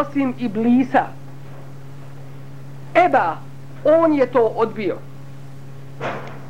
osim 0.00 0.34
iblisa. 0.38 1.06
Eba, 2.94 3.36
on 3.84 4.12
je 4.12 4.26
to 4.26 4.46
odbio. 4.56 4.96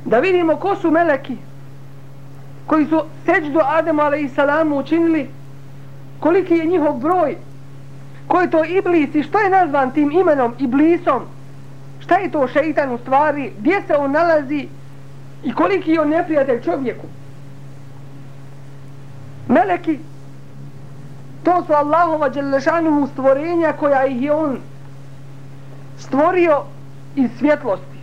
Da 0.04 0.18
vidimo 0.18 0.56
ko 0.56 0.76
su 0.76 0.90
meleki 0.90 1.36
koji 2.66 2.86
su 2.86 3.02
seđdu 3.26 3.60
Ademu 3.64 4.02
alaihissalamu 4.02 4.78
učinili, 4.78 5.28
koliki 6.20 6.54
je 6.54 6.64
njihov 6.64 6.98
broj, 6.98 7.36
ko 8.28 8.40
je 8.40 8.50
to 8.50 8.64
iblis 8.64 9.14
i 9.14 9.22
što 9.22 9.38
je 9.38 9.50
nazvan 9.50 9.90
tim 9.90 10.10
imenom 10.10 10.54
iblisom, 10.58 11.22
šta 12.00 12.16
je 12.16 12.30
to 12.30 12.48
šeitan 12.48 12.92
u 12.92 12.98
stvari, 12.98 13.52
gdje 13.58 13.82
se 13.86 13.96
on 13.96 14.12
nalazi 14.12 14.68
i 15.44 15.52
koliki 15.52 15.90
je 15.90 16.00
on 16.00 16.08
neprijatelj 16.08 16.62
čovjeku. 16.62 17.06
Meleki, 19.48 19.98
to 21.44 21.62
su 21.66 21.72
Allahova 21.72 22.28
Đelešanuhu 22.28 23.06
stvorenja 23.06 23.72
koja 23.72 24.06
ih 24.06 24.22
je 24.22 24.32
on 24.32 24.58
stvorio 25.98 26.62
iz 27.16 27.30
svjetlosti. 27.38 27.98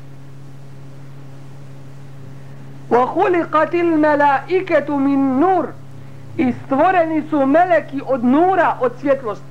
Wa 2.90 3.08
khuliqatil 3.14 3.98
malaikatu 3.98 5.00
min 5.00 5.40
nur 5.40 5.68
i 6.38 6.54
stvoreni 6.66 7.24
su 7.30 7.46
meleki 7.46 8.02
od 8.06 8.24
nura, 8.24 8.78
od 8.80 8.92
svjetlosti. 9.00 9.46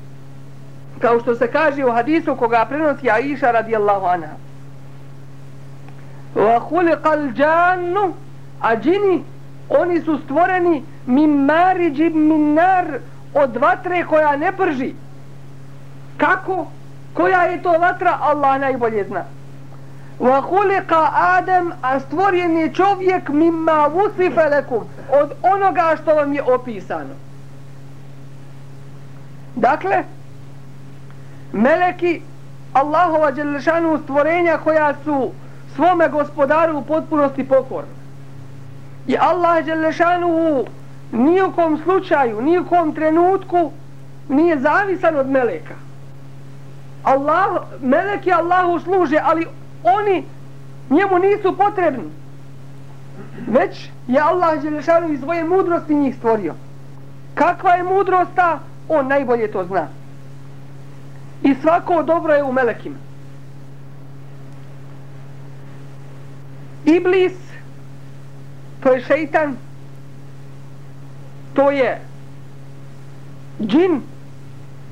Kao 0.98 1.20
što 1.20 1.34
se 1.34 1.46
kaže 1.46 1.84
u 1.84 1.92
hadisu 1.92 2.36
koga 2.36 2.64
prenosi 2.68 3.10
Aisha 3.10 3.50
radijallahu 3.50 4.06
anha. 4.06 4.34
Wa 6.34 6.60
khuliqal 6.68 8.12
a 8.60 8.76
džini 8.76 9.24
oni 9.68 10.00
su 10.00 10.18
stvoreni 10.24 10.82
min 11.06 11.44
mariđi 11.44 12.10
min 12.10 12.54
nar 12.54 12.86
od 13.34 13.56
vatre 13.56 14.04
koja 14.04 14.36
ne 14.36 14.52
prži. 14.52 14.94
Kako? 16.16 16.66
Koja 17.14 17.42
je 17.42 17.62
to 17.62 17.72
vatra? 17.72 18.18
Allah 18.20 18.60
najbolje 18.60 19.04
zna. 19.04 19.24
Wa 20.20 20.42
khuliqa 20.42 21.08
Adam, 21.12 21.72
a 21.82 22.00
stvoren 22.00 22.56
je 22.56 22.74
čovjek 22.74 23.28
mimma 23.28 23.90
vusife 23.92 24.48
lakum, 24.50 24.84
od 25.22 25.32
onoga 25.42 25.96
što 26.02 26.14
vam 26.14 26.32
je 26.32 26.42
opisano. 26.42 27.14
Dakle, 29.56 30.04
meleki 31.52 32.22
Allahova 32.72 33.32
dželešanu 33.32 33.98
stvorenja 34.04 34.58
koja 34.64 34.94
su 35.04 35.30
svome 35.74 36.08
gospodaru 36.08 36.78
u 36.78 36.82
potpunosti 36.82 37.48
pokorni. 37.48 37.90
I 39.06 39.16
Allah 39.20 39.64
dželešanu 39.64 40.64
nijekom 41.12 41.78
slučaju, 41.82 42.42
nijekom 42.42 42.94
trenutku 42.94 43.72
nije 44.28 44.58
zavisan 44.58 45.16
od 45.16 45.30
meleka. 45.30 45.74
Allah, 47.02 47.62
meleki 47.82 48.32
Allahu 48.32 48.80
služe, 48.80 49.18
ali 49.22 49.46
oni 49.82 50.24
njemu 50.90 51.18
nisu 51.18 51.56
potrebni. 51.56 52.10
Već 53.46 53.88
je 54.08 54.20
Allah 54.20 54.62
Đelešanu 54.62 55.12
iz 55.12 55.20
svoje 55.20 55.44
mudrosti 55.44 55.94
njih 55.94 56.16
stvorio. 56.16 56.54
Kakva 57.34 57.70
je 57.70 57.82
mudrost 57.82 58.30
ta? 58.34 58.58
On 58.88 59.08
najbolje 59.08 59.52
to 59.52 59.64
zna. 59.64 59.88
I 61.42 61.54
svako 61.54 62.02
dobro 62.02 62.34
je 62.34 62.44
u 62.44 62.52
melekima. 62.52 62.96
Iblis, 66.84 67.32
to 68.82 68.92
je 68.92 69.00
šeitan, 69.00 69.56
to 71.54 71.70
je 71.70 72.00
džin 73.60 74.00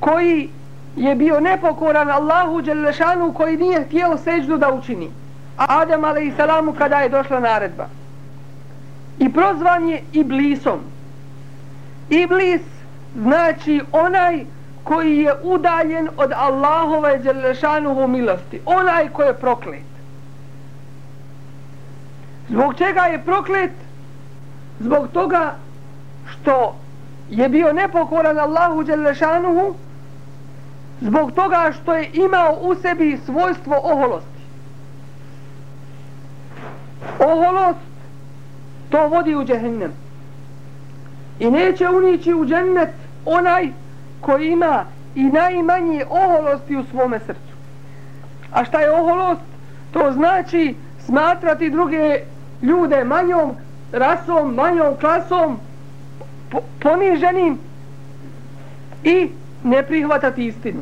koji 0.00 0.48
je 0.96 1.14
bio 1.14 1.40
nepokoran 1.40 2.10
Allahu 2.10 2.60
Đelešanu 2.60 3.32
koji 3.32 3.56
nije 3.56 3.84
htio 3.84 4.16
seđu 4.24 4.56
da 4.56 4.72
učini. 4.72 5.10
Adam 5.56 6.04
a.s. 6.04 6.78
kada 6.78 6.96
je 6.96 7.08
došla 7.08 7.40
naredba. 7.40 7.86
I 9.18 9.32
prozvan 9.32 9.88
je 9.88 10.02
Iblisom. 10.12 10.80
Iblis 12.10 12.62
znači 13.16 13.80
onaj 13.92 14.44
koji 14.84 15.18
je 15.18 15.34
udaljen 15.42 16.08
od 16.16 16.32
Allahove 16.36 17.18
Đelešanuhu 17.18 18.06
milosti. 18.06 18.60
Onaj 18.66 19.08
koji 19.08 19.26
je 19.26 19.34
proklet. 19.34 19.88
Zbog 22.48 22.74
čega 22.74 23.00
je 23.00 23.18
proklet? 23.24 23.72
Zbog 24.80 25.08
toga 25.12 25.54
što 26.30 26.74
je 27.30 27.48
bio 27.48 27.72
nepokoran 27.72 28.38
Allahu 28.38 28.82
Đelešanuhu 28.82 29.74
zbog 31.00 31.32
toga 31.32 31.72
što 31.82 31.94
je 31.94 32.10
imao 32.12 32.56
u 32.60 32.74
sebi 32.74 33.18
svojstvo 33.24 33.80
oholosti. 33.82 34.38
Oholost 37.18 37.78
to 38.90 39.08
vodi 39.08 39.34
u 39.34 39.44
džehennem. 39.44 39.92
I 41.38 41.50
neće 41.50 41.88
unići 41.88 42.34
u 42.34 42.46
džennet 42.46 42.90
onaj 43.24 43.68
koji 44.20 44.48
ima 44.48 44.84
i 45.14 45.24
najmanje 45.24 46.04
oholosti 46.10 46.76
u 46.76 46.84
svome 46.90 47.18
srcu. 47.18 47.54
A 48.52 48.64
šta 48.64 48.80
je 48.80 48.92
oholost? 48.92 49.40
To 49.92 50.12
znači 50.12 50.74
smatrati 51.06 51.70
druge 51.70 52.20
ljude 52.62 53.04
manjom 53.04 53.56
rasom, 53.92 54.54
manjom 54.54 54.96
klasom, 55.00 55.58
poniženim 56.80 57.58
i 59.04 59.30
ne 59.64 59.82
prihvatati 59.82 60.46
istinu. 60.46 60.80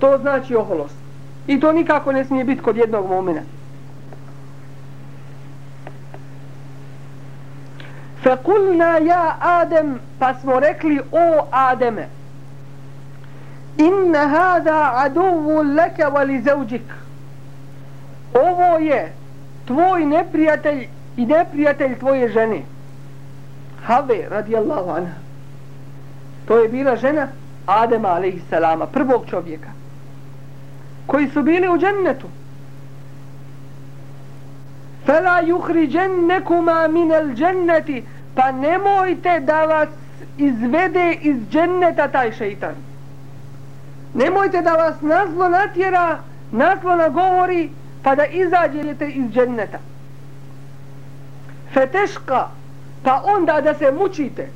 To 0.00 0.18
znači 0.18 0.54
oholost. 0.54 0.94
I 1.46 1.60
to 1.60 1.72
nikako 1.72 2.12
ne 2.12 2.24
smije 2.24 2.44
biti 2.44 2.62
kod 2.62 2.76
jednog 2.76 3.08
momena. 3.08 3.40
Fekulna 8.22 8.98
ja 8.98 9.36
Adem, 9.40 9.98
pa 10.18 10.34
smo 10.34 10.60
rekli 10.60 11.00
o 11.12 11.46
Ademe. 11.50 12.08
Inna 13.76 14.28
hada 14.28 14.92
aduvu 14.94 15.62
leke 15.62 16.04
vali 16.04 16.40
zauđik. 16.42 16.82
Ovo 18.34 18.78
je 18.78 19.12
tvoj 19.66 20.06
neprijatelj 20.06 20.88
i 21.16 21.26
neprijatelj 21.26 21.98
tvoje 21.98 22.28
žene. 22.28 22.62
Have 23.88 24.28
radijallahu 24.30 24.90
anha. 24.90 25.14
To 26.46 26.58
je 26.58 26.68
bila 26.68 26.96
žena 26.96 27.28
Adema 27.66 28.08
alaihissalama, 28.08 28.86
prvog 28.86 29.24
čovjeka, 29.30 29.68
koji 31.06 31.28
su 31.28 31.42
bili 31.42 31.68
u 31.68 31.78
džennetu. 31.78 32.26
Fela 35.06 35.40
juhri 35.40 35.88
džennekuma 35.88 36.88
minel 36.88 37.34
dženneti, 37.34 38.04
pa 38.34 38.52
nemojte 38.52 39.40
da 39.40 39.64
vas 39.64 39.88
izvede 40.38 41.18
iz 41.22 41.36
dženneta 41.50 42.08
taj 42.08 42.32
šeitan. 42.32 42.74
Nemojte 44.14 44.62
da 44.62 44.72
vas 44.72 45.00
nazlo 45.00 45.48
natjera, 45.48 46.18
nazlo 46.52 46.96
nagovori, 46.96 47.70
pa 48.02 48.14
da 48.14 48.26
izađete 48.26 49.08
iz 49.08 49.30
dženneta. 49.30 49.78
Feteška, 51.74 52.48
pa 53.02 53.22
onda 53.24 53.60
da 53.60 53.74
se 53.74 53.92
mučite, 53.92 54.48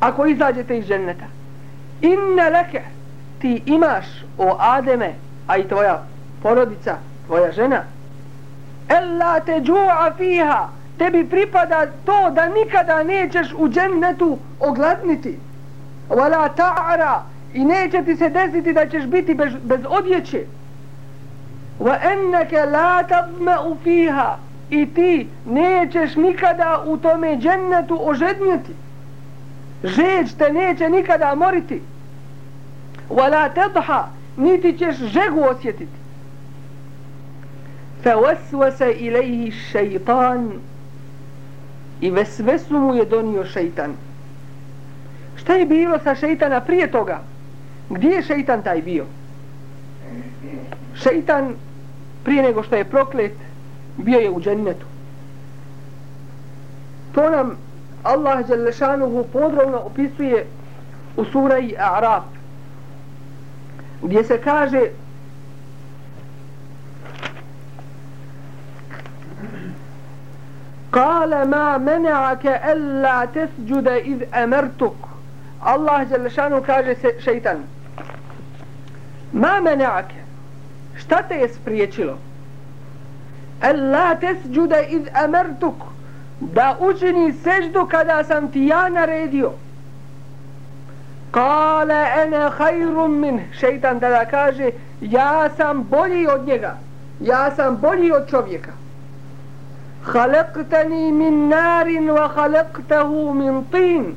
ako 0.00 0.26
izađete 0.26 0.78
iz 0.78 0.86
dženneta. 0.86 1.26
Inne 2.00 2.50
leke 2.50 2.82
ti 3.38 3.62
imaš 3.66 4.06
o 4.38 4.56
Ademe 4.58 5.14
a 5.46 5.56
i 5.56 5.68
tvoja 5.68 6.02
porodica 6.42 6.96
tvoja 7.26 7.52
žena. 7.52 7.82
Ella 8.88 9.40
te 9.40 9.60
džu'a 9.60 10.12
fiha 10.16 10.68
tebi 10.98 11.24
pripada 11.24 11.86
to 12.04 12.30
da 12.30 12.48
nikada 12.48 13.02
nećeš 13.02 13.54
u 13.58 13.68
džennetu 13.68 14.38
ogladniti. 14.60 15.38
Wala 16.10 16.48
ta'ara 16.56 17.20
i 17.54 17.64
neće 17.64 18.02
ti 18.04 18.16
se 18.16 18.28
desiti 18.28 18.72
da 18.72 18.88
ćeš 18.88 19.04
biti 19.04 19.34
bez, 19.34 19.52
bez 19.62 19.80
odjeće. 19.88 20.44
Wa 21.80 21.96
enneke 22.12 22.64
la 22.64 23.04
tazma'u 23.08 23.76
fiha 23.84 24.36
i 24.70 24.86
ti 24.94 25.28
nećeš 25.46 26.16
nikada 26.16 26.84
u 26.86 26.96
tome 26.96 27.36
džennetu 27.36 27.98
ožednjeti. 28.00 28.72
Žeđ 29.84 30.32
te 30.38 30.52
neće 30.52 30.88
nikada 30.88 31.34
moriti. 31.34 31.82
Vala 33.10 33.48
tadha 33.48 34.08
niti 34.36 34.78
ćeš 34.78 34.96
žegu 34.96 35.40
osjetiti. 35.50 35.98
Fa 38.02 38.14
waswasa 38.14 38.92
ilayhi 38.98 39.52
shaytan. 39.72 40.50
I 42.00 42.10
vesvesu 42.10 42.78
mu 42.78 42.94
je 42.94 43.04
donio 43.04 43.44
šeitan. 43.44 43.92
Šta 45.36 45.54
je 45.54 45.66
bilo 45.66 45.98
sa 46.04 46.14
šeitana 46.14 46.60
prije 46.60 46.90
toga? 46.90 47.20
Gdje 47.90 48.08
je 48.08 48.22
šeitan 48.22 48.62
taj 48.62 48.82
bio? 48.82 49.04
Šeitan 50.94 51.54
prije 52.24 52.42
nego 52.42 52.62
što 52.62 52.76
je 52.76 52.84
proklet 52.84 53.32
bio 53.98 54.18
je 54.18 54.30
u 54.30 54.40
džennetu 54.40 54.86
to 57.14 57.30
nam 57.30 57.56
Allah 58.02 58.46
Đalešanuhu 58.48 59.24
podrobno 59.32 59.78
opisuje 59.78 60.46
u 61.16 61.24
suraji 61.24 61.74
A'raf 61.78 62.22
gdje 64.02 64.24
se 64.24 64.38
kaže 64.38 64.80
Kale 70.90 71.44
ma 71.44 71.78
mena'ake 71.78 72.60
alla 72.72 73.26
tesđude 73.26 74.00
iz 74.00 74.18
emertuk 74.32 74.94
Allah 75.60 76.08
Đalešanu 76.08 76.62
kaže 76.66 76.94
se 76.94 77.08
šeitan 77.20 77.56
Ma 79.32 79.60
mena'ake 79.62 80.22
Šta 80.96 81.22
te 81.22 81.34
je 81.34 81.48
spriječilo? 81.48 82.27
Alla 83.60 84.14
tesđude 84.14 84.86
iz 84.88 85.02
emertuk 85.24 85.74
da 86.40 86.76
učini 86.80 87.32
seždu 87.32 87.86
kada 87.90 88.24
sam 88.24 88.52
ti 88.52 88.66
ja 88.66 88.88
naredio. 88.88 89.52
Kale 91.30 92.06
ene 92.22 92.50
hajrum 92.58 93.20
min, 93.20 93.40
šeitan 93.60 94.00
tada 94.00 94.24
kaže, 94.24 94.70
ja 95.00 95.50
sam 95.56 95.82
bolji 95.90 96.26
od 96.26 96.46
njega, 96.46 96.76
ja 97.20 97.50
sam 97.56 97.76
bolji 97.76 98.12
od 98.12 98.30
čovjeka. 98.30 98.72
Halektani 100.04 101.12
min 101.12 101.48
narin 101.48 102.08
wa 102.08 102.28
halektahu 102.34 103.34
min 103.34 103.64
tin. 103.70 104.14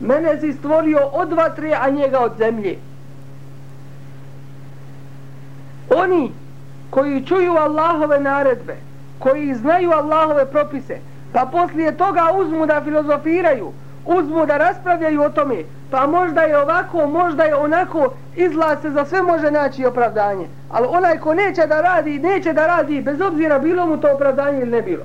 Mene 0.00 0.40
si 0.40 0.52
stvorio 0.52 0.98
od 1.12 1.32
vatre, 1.32 1.74
a 1.80 1.90
njega 1.90 2.18
od 2.18 2.32
zemlje. 2.38 2.78
Oni 5.96 6.32
koji 6.90 7.24
čuju 7.26 7.52
Allahove 7.52 8.20
naredbe, 8.20 8.76
koji 9.18 9.54
znaju 9.54 9.90
Allahove 9.90 10.46
propise, 10.46 10.98
pa 11.32 11.46
poslije 11.52 11.96
toga 11.96 12.22
uzmu 12.36 12.66
da 12.66 12.80
filozofiraju, 12.84 13.72
uzmu 14.06 14.46
da 14.46 14.56
raspravljaju 14.56 15.22
o 15.22 15.30
tome, 15.30 15.56
pa 15.90 16.06
možda 16.06 16.40
je 16.40 16.58
ovako, 16.58 17.06
možda 17.06 17.44
je 17.44 17.54
onako, 17.54 18.12
izlaz 18.36 18.78
se 18.82 18.90
za 18.90 19.04
sve 19.04 19.22
može 19.22 19.50
naći 19.50 19.86
opravdanje. 19.86 20.46
Ali 20.70 20.86
onaj 20.90 21.18
ko 21.18 21.34
neće 21.34 21.66
da 21.66 21.80
radi, 21.80 22.18
neće 22.18 22.52
da 22.52 22.66
radi, 22.66 23.00
bez 23.00 23.20
obzira 23.20 23.58
bilo 23.58 23.86
mu 23.86 23.96
to 23.96 24.12
opravdanje 24.14 24.58
ili 24.58 24.70
ne 24.70 24.82
bilo. 24.82 25.04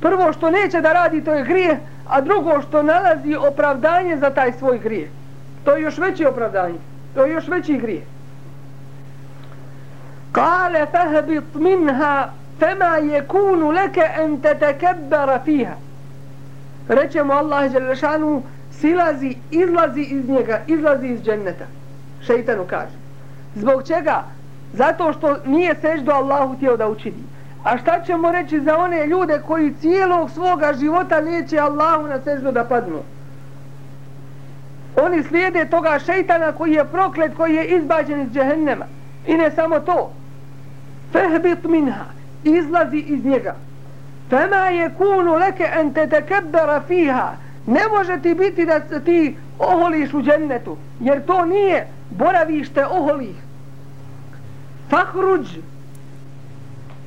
Prvo 0.00 0.32
što 0.32 0.50
neće 0.50 0.80
da 0.80 0.92
radi, 0.92 1.24
to 1.24 1.32
je 1.32 1.44
grije, 1.44 1.80
a 2.08 2.20
drugo 2.20 2.62
što 2.62 2.82
nalazi 2.82 3.34
opravdanje 3.34 4.16
za 4.16 4.30
taj 4.30 4.52
svoj 4.52 4.78
grije. 4.78 5.10
To 5.64 5.76
je 5.76 5.82
još 5.82 5.98
veće 5.98 6.28
opravdanje, 6.28 6.78
to 7.14 7.24
je 7.24 7.32
još 7.32 7.48
veći 7.48 7.78
grije. 7.78 8.02
Kale 10.32 10.86
فاهبط 10.86 11.56
منها 11.56 12.32
فما 12.60 12.96
يكون 12.96 13.72
لك 13.74 13.98
أن 13.98 14.42
تتكبر 14.42 15.38
fiha. 15.44 15.76
Reče 16.88 17.22
mu 17.22 17.32
Allah 17.32 17.72
Đelešanu, 17.72 18.42
silazi, 18.70 19.36
izlazi 19.50 20.00
iz 20.00 20.28
njega, 20.28 20.60
izlazi 20.66 21.06
iz 21.06 21.22
dženneta. 21.22 21.64
Šeitanu 22.26 22.64
kaže. 22.70 22.96
Zbog 23.54 23.86
čega? 23.86 24.24
Zato 24.72 25.12
što 25.12 25.36
nije 25.46 25.74
seždo 25.80 26.12
Allahu 26.12 26.56
htio 26.56 26.76
da 26.76 26.88
učini. 26.88 27.22
A 27.64 27.78
šta 27.78 28.00
ćemo 28.06 28.32
reći 28.32 28.60
za 28.60 28.76
one 28.78 29.06
ljude 29.06 29.40
koji 29.46 29.74
cijelog 29.80 30.30
svoga 30.30 30.72
života 30.72 31.18
liječe 31.18 31.58
Allahu 31.58 32.06
na 32.06 32.20
seždu 32.24 32.52
da 32.52 32.64
padnu? 32.64 33.02
Oni 34.96 35.22
slijede 35.22 35.64
toga 35.64 35.98
šeitana 35.98 36.52
koji 36.52 36.72
je 36.72 36.84
proklet, 36.84 37.34
koji 37.36 37.54
je 37.54 37.66
izbađen 37.66 38.20
iz 38.20 38.28
džehennema. 38.32 38.84
I 39.26 39.34
ne 39.34 39.50
samo 39.50 39.80
to. 39.80 40.12
Fehbit 41.12 41.64
minha. 41.64 42.04
Izlazi 42.44 42.98
iz 42.98 43.24
njega. 43.24 43.54
Fema 44.30 44.56
je 44.56 44.90
kunu 44.98 45.34
leke 45.34 45.68
en 45.80 45.92
te 45.94 46.06
tekebbera 46.08 46.80
fiha. 46.88 47.32
Ne 47.66 47.80
može 47.96 48.18
ti 48.22 48.34
biti 48.34 48.66
da 48.66 48.80
se 48.88 49.00
ti 49.04 49.36
oholiš 49.58 50.14
u 50.14 50.22
džennetu. 50.22 50.76
Jer 51.00 51.24
to 51.26 51.44
nije 51.44 51.86
boravište 52.10 52.86
oholih. 52.86 53.36
Fahruđ. 54.90 55.46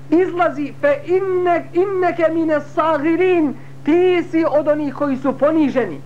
Izlazi 0.10 0.74
fe 0.82 0.96
inne, 1.06 1.66
inneke 1.74 2.26
mine 2.34 2.60
sagirin. 2.62 3.54
Ti 3.86 4.24
si 4.32 4.46
od 4.50 4.68
onih 4.68 4.94
koji 4.94 5.18
su 5.18 5.38
poniženi. 5.38 6.02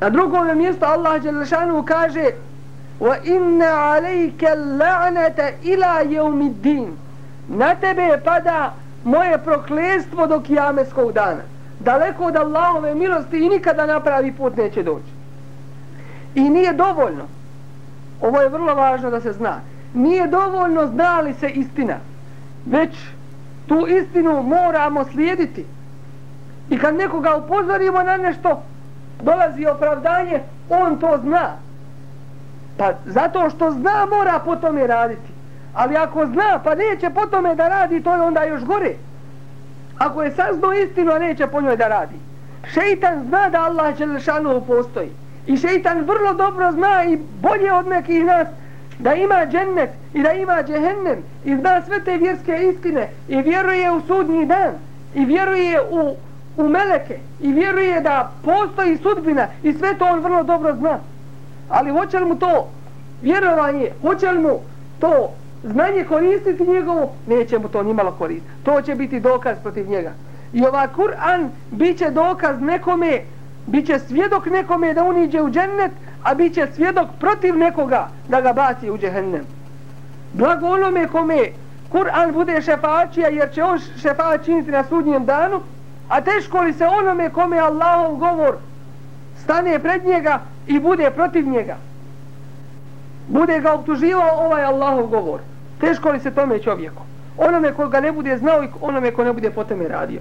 Na 0.00 0.10
drugom 0.10 0.58
mjestu 0.58 0.84
Allah 0.84 1.22
Đelešanu 1.22 1.82
kaže 1.82 2.30
وَإِنَّ 3.00 3.62
عَلَيْكَ 3.62 4.44
اللَّعْنَةَ 4.44 5.38
إِلَى 5.62 6.14
يَوْمِ 6.14 6.40
الدِّينِ 6.42 6.96
na 7.48 7.74
tebe 7.74 8.20
pada 8.24 8.72
moje 9.04 9.38
proklestvo 9.38 10.26
do 10.26 10.40
kijameskog 10.40 11.12
dana. 11.12 11.42
Daleko 11.80 12.24
od 12.24 12.36
Allahove 12.36 12.94
milosti 12.94 13.38
i 13.38 13.48
nikada 13.48 13.86
napravi 13.86 14.32
put 14.32 14.56
neće 14.56 14.82
doći. 14.82 15.12
I 16.34 16.40
nije 16.40 16.72
dovoljno. 16.72 17.26
Ovo 18.20 18.40
je 18.40 18.48
vrlo 18.48 18.74
važno 18.74 19.10
da 19.10 19.20
se 19.20 19.32
zna. 19.32 19.60
Nije 19.94 20.26
dovoljno 20.26 20.86
zna 20.86 21.20
li 21.20 21.34
se 21.34 21.48
istina. 21.48 21.96
Već 22.66 22.96
tu 23.66 23.86
istinu 23.86 24.42
moramo 24.42 25.04
slijediti. 25.04 25.64
I 26.70 26.78
kad 26.78 26.94
nekoga 26.94 27.36
upozorimo 27.36 28.02
na 28.02 28.16
nešto 28.16 28.62
dolazi 29.22 29.66
opravdanje 29.66 30.40
on 30.70 30.98
to 30.98 31.18
zna. 31.22 31.56
Pa 32.76 32.92
zato 33.06 33.50
što 33.50 33.70
zna 33.70 34.06
mora 34.10 34.38
po 34.44 34.56
tome 34.56 34.86
raditi. 34.86 35.32
Ali 35.74 35.96
ako 35.96 36.26
zna 36.26 36.60
pa 36.64 36.74
neće 36.74 37.10
po 37.10 37.26
tome 37.26 37.54
da 37.54 37.68
radi, 37.68 38.02
to 38.02 38.14
je 38.14 38.22
onda 38.22 38.44
još 38.44 38.62
gore. 38.62 38.94
Ako 39.98 40.22
je 40.22 40.30
saznao 40.30 40.72
istinu, 40.72 41.12
a 41.12 41.18
neće 41.18 41.46
po 41.46 41.60
njoj 41.60 41.76
da 41.76 41.88
radi. 41.88 42.14
Šeitan 42.72 43.24
zna 43.28 43.48
da 43.48 43.64
Allah 43.64 43.98
Đelešanu 43.98 44.60
postoji. 44.66 45.10
I 45.46 45.56
šeitan 45.56 46.00
vrlo 46.00 46.34
dobro 46.34 46.72
zna 46.72 47.04
i 47.04 47.18
bolje 47.42 47.72
od 47.72 47.86
nekih 47.86 48.24
nas 48.24 48.48
da 48.98 49.14
ima 49.14 49.46
džennet 49.46 49.90
i 50.14 50.22
da 50.22 50.32
ima 50.32 50.62
džehennem 50.62 51.22
i 51.44 51.56
zna 51.56 51.82
sve 51.82 52.04
te 52.04 52.16
vjerske 52.16 52.72
istine 52.72 53.08
i 53.28 53.42
vjeruje 53.42 53.90
u 53.90 54.00
sudnji 54.00 54.46
dan 54.46 54.72
i 55.14 55.24
vjeruje 55.24 55.80
u, 55.90 56.16
u 56.56 56.68
meleke 56.68 57.18
i 57.40 57.52
vjeruje 57.52 58.00
da 58.00 58.32
postoji 58.44 58.96
sudbina 58.96 59.46
i 59.62 59.72
sve 59.72 59.98
to 59.98 60.04
on 60.04 60.20
vrlo 60.20 60.42
dobro 60.42 60.74
zna 60.74 60.98
ali 61.68 61.90
hoće 61.90 62.18
li 62.18 62.24
mu 62.24 62.36
to 62.36 62.68
vjerovanje, 63.22 63.90
hoće 64.02 64.30
li 64.30 64.38
mu 64.38 64.60
to 65.00 65.30
znanje 65.64 66.04
koristiti 66.04 66.66
njegovo, 66.66 67.12
neće 67.26 67.58
mu 67.58 67.68
to 67.68 67.82
nimalo 67.82 68.12
koristiti. 68.12 68.52
To 68.64 68.82
će 68.82 68.94
biti 68.94 69.20
dokaz 69.20 69.56
protiv 69.62 69.88
njega. 69.88 70.12
I 70.52 70.66
ova 70.66 70.88
Kur'an 70.96 71.48
bit 71.70 71.98
će 71.98 72.10
dokaz 72.10 72.60
nekome, 72.60 73.20
bit 73.66 73.86
će 73.86 73.98
svjedok 73.98 74.46
nekome 74.46 74.94
da 74.94 75.04
uniđe 75.04 75.42
u 75.42 75.50
džennet, 75.50 75.92
a 76.22 76.34
bit 76.34 76.54
će 76.54 76.66
svjedok 76.74 77.08
protiv 77.20 77.56
nekoga 77.56 78.08
da 78.28 78.40
ga 78.40 78.52
baci 78.52 78.90
u 78.90 78.98
džehennem. 78.98 79.44
Blago 80.32 80.66
onome 80.66 81.08
kome 81.08 81.38
Kur'an 81.92 82.32
bude 82.32 82.62
šefačija 82.62 83.28
jer 83.28 83.52
će 83.54 83.62
on 83.64 83.78
šefačiniti 83.78 84.70
na 84.70 84.84
sudnjem 84.84 85.24
danu, 85.24 85.60
a 86.08 86.20
teško 86.20 86.60
li 86.60 86.72
se 86.72 86.86
onome 86.86 87.30
kome 87.30 87.58
Allahov 87.58 88.16
govor 88.16 88.56
stane 89.44 89.78
pred 89.78 90.04
njega 90.04 90.40
i 90.66 90.80
bude 90.80 91.10
protiv 91.10 91.48
njega. 91.48 91.76
Bude 93.28 93.60
ga 93.60 93.72
optuživao 93.72 94.46
ovaj 94.46 94.64
Allahov 94.64 95.06
govor. 95.06 95.40
Teško 95.80 96.10
li 96.10 96.20
se 96.20 96.30
tome 96.30 96.58
čovjeku? 96.58 97.02
Onome 97.38 97.72
ko 97.72 97.88
ga 97.88 98.00
ne 98.00 98.12
bude 98.12 98.38
znao 98.38 98.64
i 98.64 98.68
onome 98.80 99.10
ko 99.10 99.24
ne 99.24 99.32
bude 99.32 99.50
po 99.50 99.64
tome 99.64 99.88
radio. 99.88 100.20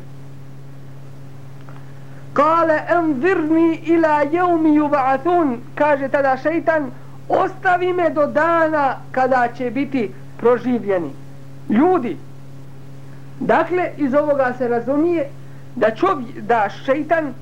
Kale 2.33 2.79
envirni 2.89 3.79
ila 3.85 4.21
jeumi 4.21 4.79
juba'atun 4.79 5.57
kaže 5.75 6.09
tada 6.09 6.37
šeitan 6.37 6.91
ostavi 7.29 7.93
me 7.93 8.09
do 8.09 8.25
dana 8.25 8.95
kada 9.11 9.47
će 9.57 9.71
biti 9.71 10.11
proživljeni. 10.37 11.11
Ljudi 11.69 12.17
dakle 13.39 13.89
iz 13.97 14.13
ovoga 14.13 14.53
se 14.57 14.67
razumije 14.67 15.29
da 15.75 15.95
čovjek, 15.95 16.39
da 16.41 16.69
šeitan 16.85 17.33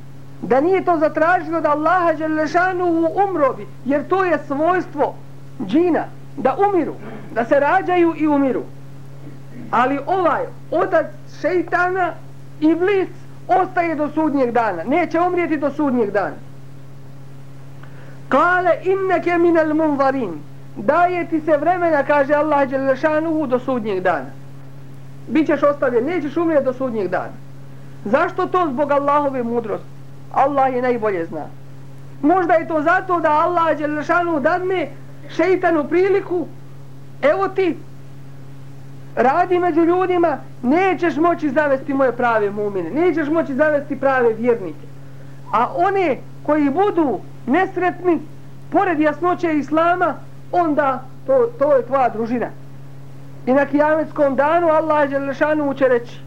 da 0.42 0.62
nije 0.62 0.86
to 0.86 0.98
zatražio 0.98 1.62
da 1.62 1.72
Allaha 1.72 2.14
Đelešanu 2.14 3.10
umrobi, 3.28 3.68
jer 3.86 4.08
to 4.08 4.24
je 4.24 4.40
svojstvo 4.48 5.16
džina, 5.68 6.04
da 6.38 6.56
umiru, 6.70 6.94
da 7.34 7.46
se 7.46 7.60
rađaju 7.60 8.14
i 8.18 8.28
umiru. 8.28 8.64
Ali 9.72 10.00
ovaj 10.06 10.42
otac 10.72 11.06
šeitana 11.42 12.14
i 12.60 12.76
blic 12.76 13.10
ostaje 13.48 13.96
do 13.96 14.10
sudnjeg 14.10 14.52
dana, 14.52 14.84
neće 14.84 15.20
umrijeti 15.20 15.58
do 15.58 15.72
sudnjeg 15.72 16.12
dana. 16.12 16.36
Kale 18.30 18.72
inneke 18.84 19.38
minel 19.38 19.74
munvarin, 19.74 20.34
daje 20.76 21.28
ti 21.28 21.42
se 21.42 21.58
vremena, 21.58 22.04
kaže 22.04 22.34
Allah 22.34 22.70
Đelešanuhu, 22.70 23.48
do 23.48 23.60
sudnjeg 23.60 24.04
dana. 24.04 24.30
Bićeš 25.28 25.64
ostavljen, 25.64 26.06
nećeš 26.06 26.38
umrijeti 26.38 26.66
do 26.66 26.74
sudnjeg 26.74 27.08
dana. 27.08 27.34
Zašto 28.06 28.46
to 28.46 28.68
zbog 28.70 28.92
Allahove 28.92 29.44
mudrosti? 29.44 30.01
Allah 30.34 30.74
je 30.74 30.82
najbolje 30.82 31.26
zna. 31.26 31.46
Možda 32.22 32.54
je 32.54 32.68
to 32.68 32.82
zato 32.82 33.20
da 33.20 33.32
Allah 33.32 33.78
Đelešanu 33.78 34.40
dadne 34.40 34.90
šeitanu 35.30 35.88
priliku, 35.88 36.48
evo 37.22 37.48
ti, 37.48 37.78
radi 39.16 39.60
među 39.60 39.82
ljudima, 39.82 40.38
nećeš 40.62 41.16
moći 41.16 41.50
zavesti 41.50 41.94
moje 41.94 42.12
prave 42.12 42.50
mumine, 42.50 42.90
nećeš 42.90 43.28
moći 43.30 43.56
zavesti 43.56 44.00
prave 44.00 44.34
vjernike. 44.34 44.88
A 45.54 45.68
one 45.76 46.18
koji 46.44 46.70
budu 46.70 47.20
nesretni, 47.48 48.20
pored 48.72 49.00
jasnoće 49.00 49.54
Islama, 49.54 50.16
onda 50.52 51.04
to, 51.28 51.50
to 51.60 51.76
je 51.76 51.86
tvoja 51.86 52.10
družina. 52.10 52.48
I 53.46 53.54
na 53.54 53.66
kijametskom 53.66 54.36
danu 54.36 54.68
Allah 54.68 55.10
Đelešanu 55.10 55.74
će 55.74 55.88
reći, 55.88 56.20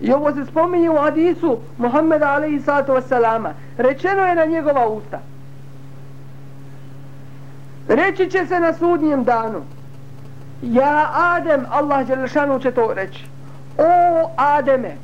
I 0.00 0.12
ovo 0.12 0.32
se 0.32 0.44
spominje 0.46 0.90
u 0.90 0.96
hadisu 0.96 1.58
Muhammeda 1.78 2.28
alaihi 2.28 2.60
sallatu 2.60 2.92
wasalama. 2.92 3.52
Rečeno 3.78 4.22
je 4.22 4.34
na 4.34 4.44
njegova 4.44 4.88
usta. 4.88 5.18
Reći 7.88 8.30
će 8.30 8.46
se 8.46 8.60
na 8.60 8.72
sudnjem 8.72 9.24
danu. 9.24 9.62
Ja 10.62 11.10
Adem, 11.14 11.66
Allah 11.70 12.06
Đelešanu 12.06 12.58
će 12.58 12.70
to 12.70 12.92
reći. 12.94 13.24
O 13.78 14.30
Ademe. 14.36 14.96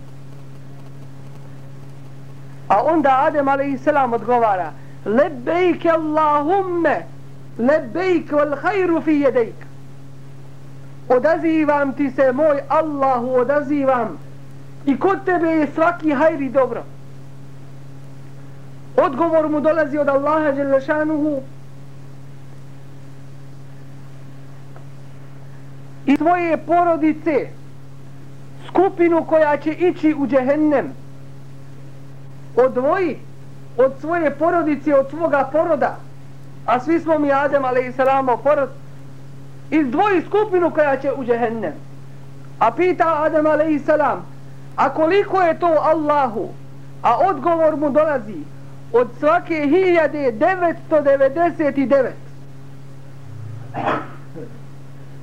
A 2.68 2.82
onda 2.82 3.24
Adem 3.26 3.48
alaihi 3.48 3.78
sallam 3.78 4.12
odgovara. 4.12 4.72
Lebejke 5.04 5.90
Allahumme. 5.90 7.06
Lebejke 7.58 8.34
wal 8.34 8.56
hajru 8.62 9.00
fi 9.00 9.20
jedejke. 9.20 9.64
Odazivam 11.08 11.92
ti 11.92 12.10
se 12.10 12.32
moj 12.32 12.60
Allahu, 12.68 13.34
odazivam 13.34 14.18
I 14.86 14.96
kod 14.96 15.24
tebe 15.24 15.48
je 15.48 15.66
svaki 15.74 16.12
hajri 16.12 16.48
dobro. 16.48 16.82
Odgovor 18.96 19.48
mu 19.48 19.60
dolazi 19.60 19.98
od 19.98 20.08
Allaha 20.08 20.52
Đelešanuhu 20.52 21.42
i 26.06 26.16
svoje 26.16 26.56
porodice 26.56 27.48
skupinu 28.68 29.24
koja 29.24 29.56
će 29.56 29.72
ići 29.72 30.14
u 30.18 30.26
džehennem 30.26 30.92
odvoji 32.56 33.16
od 33.76 33.92
svoje 34.00 34.30
porodice, 34.30 34.94
od 34.94 35.10
svoga 35.10 35.48
poroda, 35.52 35.96
a 36.66 36.80
svi 36.80 37.00
smo 37.00 37.18
mi 37.18 37.32
Adem, 37.32 37.64
ale 37.64 37.86
i 37.86 37.92
salamo, 37.92 38.36
porod, 38.36 38.68
izdvoji 39.70 40.22
skupinu 40.26 40.70
koja 40.70 40.96
će 40.96 41.12
u 41.12 41.24
džehennem. 41.24 41.72
A 42.58 42.70
pita 42.70 43.22
Adem, 43.24 43.46
ale 43.46 43.74
i 43.74 43.78
salam, 43.78 44.33
a 44.76 44.90
koliko 44.90 45.40
je 45.40 45.58
to 45.58 45.78
Allahu? 45.82 46.48
A 47.02 47.18
odgovor 47.18 47.76
mu 47.76 47.90
dolazi 47.90 48.38
od 48.92 49.08
svake 49.18 49.54
1999. 49.54 52.10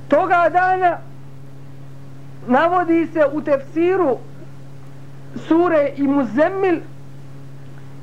Toga 0.08 0.48
dana 0.52 0.98
navodi 2.46 3.08
se 3.12 3.26
u 3.32 3.42
tefsiru 3.42 4.16
sure 5.48 5.92
i 5.96 6.02
muzemmil 6.02 6.80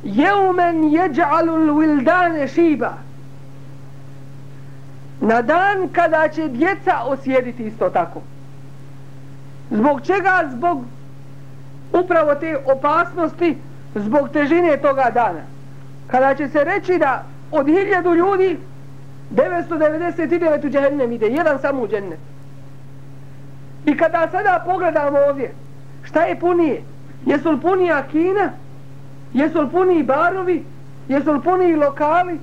jeumen 0.04 0.84
jeđalul 0.84 1.76
wildane 1.76 2.48
šiba 2.48 2.94
na 5.22 5.42
dan 5.42 5.90
kada 5.92 6.28
će 6.28 6.48
djeca 6.48 7.04
osjediti 7.06 7.64
isto 7.64 7.90
tako 7.90 8.22
zbog 9.72 10.02
čega 10.02 10.50
zbog 10.52 10.84
upravo 11.94 12.36
te 12.36 12.58
opasnosti 12.66 13.58
zbog 13.96 14.30
težine 14.30 14.78
toga 14.78 15.12
dana 15.14 15.42
kada 16.08 16.36
će 16.36 16.48
se 16.48 16.64
reći 16.64 16.98
da 16.98 17.24
od 17.52 17.68
hiljadu 17.68 18.14
ljudi 18.14 18.58
999 19.32 20.66
u 20.66 20.70
džehennem 20.70 21.12
ide 21.12 21.28
jedan 21.28 21.60
samo 21.60 21.82
u 21.82 21.88
džennet 21.88 22.20
i 23.86 23.98
kada 23.98 24.28
sada 24.32 24.64
pogledamo 24.66 25.18
ovdje 25.30 25.54
šta 26.04 26.22
je 26.22 26.40
punije 26.40 26.82
jesu 27.26 27.52
li 27.52 27.62
punija 27.62 28.04
Kina 28.12 28.52
Jesu 29.34 29.62
li 29.62 29.70
puni 29.70 30.04
barovi? 30.04 30.64
Jesu 31.08 31.34
li 31.34 31.42
puni 31.42 31.76
lokali? 31.76 32.40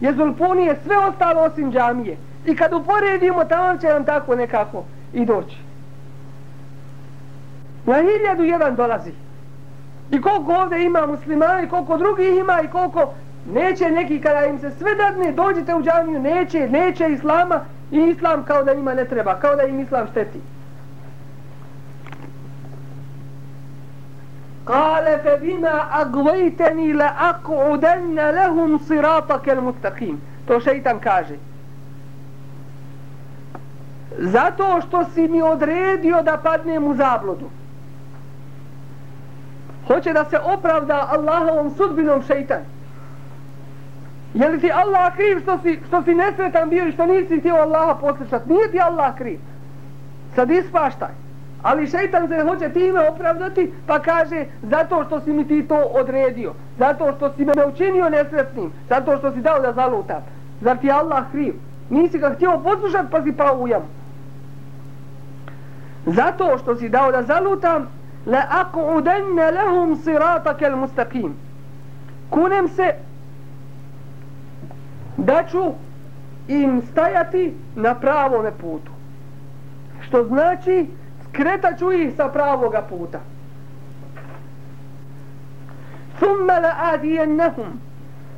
Jesu 0.00 0.24
li 0.24 0.34
punije 0.34 0.76
sve 0.84 0.96
ostalo 0.96 1.40
osim 1.40 1.72
džamije? 1.72 2.16
I 2.46 2.56
kad 2.56 2.72
uporedimo, 2.72 3.44
tamo 3.44 3.78
će 3.78 3.86
nam 3.86 4.04
tako 4.04 4.36
nekako 4.36 4.84
i 5.12 5.24
doći. 5.24 5.56
Na 7.86 7.94
hiljadu 7.94 8.44
jedan 8.44 8.74
dolazi. 8.74 9.12
I 10.10 10.20
koliko 10.20 10.52
ovdje 10.52 10.84
ima 10.84 11.06
muslimana 11.06 11.62
i 11.62 11.68
koliko 11.68 11.96
drugih 11.96 12.36
ima 12.38 12.60
i 12.64 12.68
koliko 12.68 13.12
neće 13.52 13.90
neki 13.90 14.20
kada 14.20 14.46
im 14.46 14.58
se 14.58 14.70
sve 14.70 14.94
dadne, 14.94 15.32
dođite 15.32 15.74
u 15.74 15.82
džamiju, 15.82 16.20
neće, 16.20 16.68
neće 16.68 17.08
islama 17.08 17.60
i 17.90 17.98
islam 17.98 18.44
kao 18.44 18.64
da 18.64 18.74
njima 18.74 18.94
ne 18.94 19.04
treba, 19.04 19.34
kao 19.34 19.56
da 19.56 19.62
im 19.62 19.80
islam 19.80 20.06
šteti. 20.10 20.40
Kale 24.64 25.18
fe 25.22 25.38
bima 25.40 25.86
agvajteni 25.90 26.92
le 26.92 27.08
ako 27.18 27.54
udenne 27.72 28.32
lehum 28.32 28.78
sirata 28.78 29.38
kel 29.38 29.60
mustaqim. 29.60 30.16
To 30.46 30.60
šeitan 30.60 30.98
kaže. 30.98 31.36
Zato 34.18 34.80
što 34.88 35.04
si 35.04 35.28
mi 35.28 35.42
odredio 35.42 36.22
da 36.22 36.36
padnem 36.36 36.84
u 36.84 36.94
zablodu 36.94 37.50
hoće 39.88 40.12
da 40.12 40.24
se 40.24 40.38
opravda 40.38 41.08
Allahovom 41.10 41.70
sudbinom 41.70 42.22
šeitan 42.22 42.60
je 44.34 44.48
li 44.48 44.60
ti 44.60 44.70
Allah 44.72 45.14
kriv 45.14 45.40
što 45.42 45.58
si, 45.58 45.80
što 45.88 46.02
si 46.02 46.14
nesretan 46.14 46.70
bio 46.70 46.86
i 46.86 46.92
što 46.92 47.06
nisi 47.06 47.40
htio 47.40 47.54
Allaha 47.54 47.94
poslušat 47.94 48.46
nije 48.46 48.70
ti 48.70 48.80
Allah 48.80 49.16
kriv 49.16 49.38
sad 50.34 50.50
ispaštaj 50.50 51.28
Ali 51.62 51.86
šeitan 51.86 52.28
se 52.28 52.42
hoće 52.42 52.68
time 52.68 53.08
opravdati 53.08 53.72
pa 53.86 53.98
kaže 53.98 54.44
zato 54.62 55.04
što 55.04 55.20
si 55.20 55.32
mi 55.32 55.48
ti 55.48 55.68
to 55.68 55.76
odredio. 55.76 56.52
Zato 56.78 57.12
što 57.16 57.32
si 57.32 57.44
me 57.44 57.52
učinio 57.72 58.10
nesretnim. 58.10 58.72
Zato 58.88 59.18
što 59.18 59.32
si 59.32 59.40
dao 59.40 59.60
da 59.60 59.72
zalutam. 59.72 60.22
Zar 60.60 60.76
ti 60.76 60.90
Allah 60.90 61.24
kriv? 61.32 61.54
Nisi 61.90 62.18
ga 62.18 62.34
htio 62.34 62.60
poslušat 62.64 63.06
pa 63.10 63.22
si 63.22 63.32
pao 63.32 63.58
u 63.58 63.68
jamu. 63.68 63.86
Zato 66.06 66.58
što 66.58 66.76
si 66.76 66.88
dao 66.88 67.12
da 67.12 67.22
zalutam 67.22 67.88
la 68.28 68.40
aqudanna 68.50 69.50
lahum 69.50 69.98
المستقيم 70.62 70.62
كونم 70.62 70.80
mustaqim. 70.80 71.32
Kunem 72.30 72.68
se 72.68 72.94
da 75.16 75.44
ću 75.50 75.72
im 76.48 76.82
stajati 76.90 77.54
na 77.76 77.94
pravome 77.94 78.50
putu. 78.50 78.92
Što 80.00 80.24
znači 80.24 80.86
skretaću 81.28 81.92
ih 81.92 82.14
sa 82.16 82.28
pravoga 82.28 82.82
puta. 82.82 83.18
Thumma 86.18 86.58
la 86.58 86.72
adiyannahum 86.92 87.80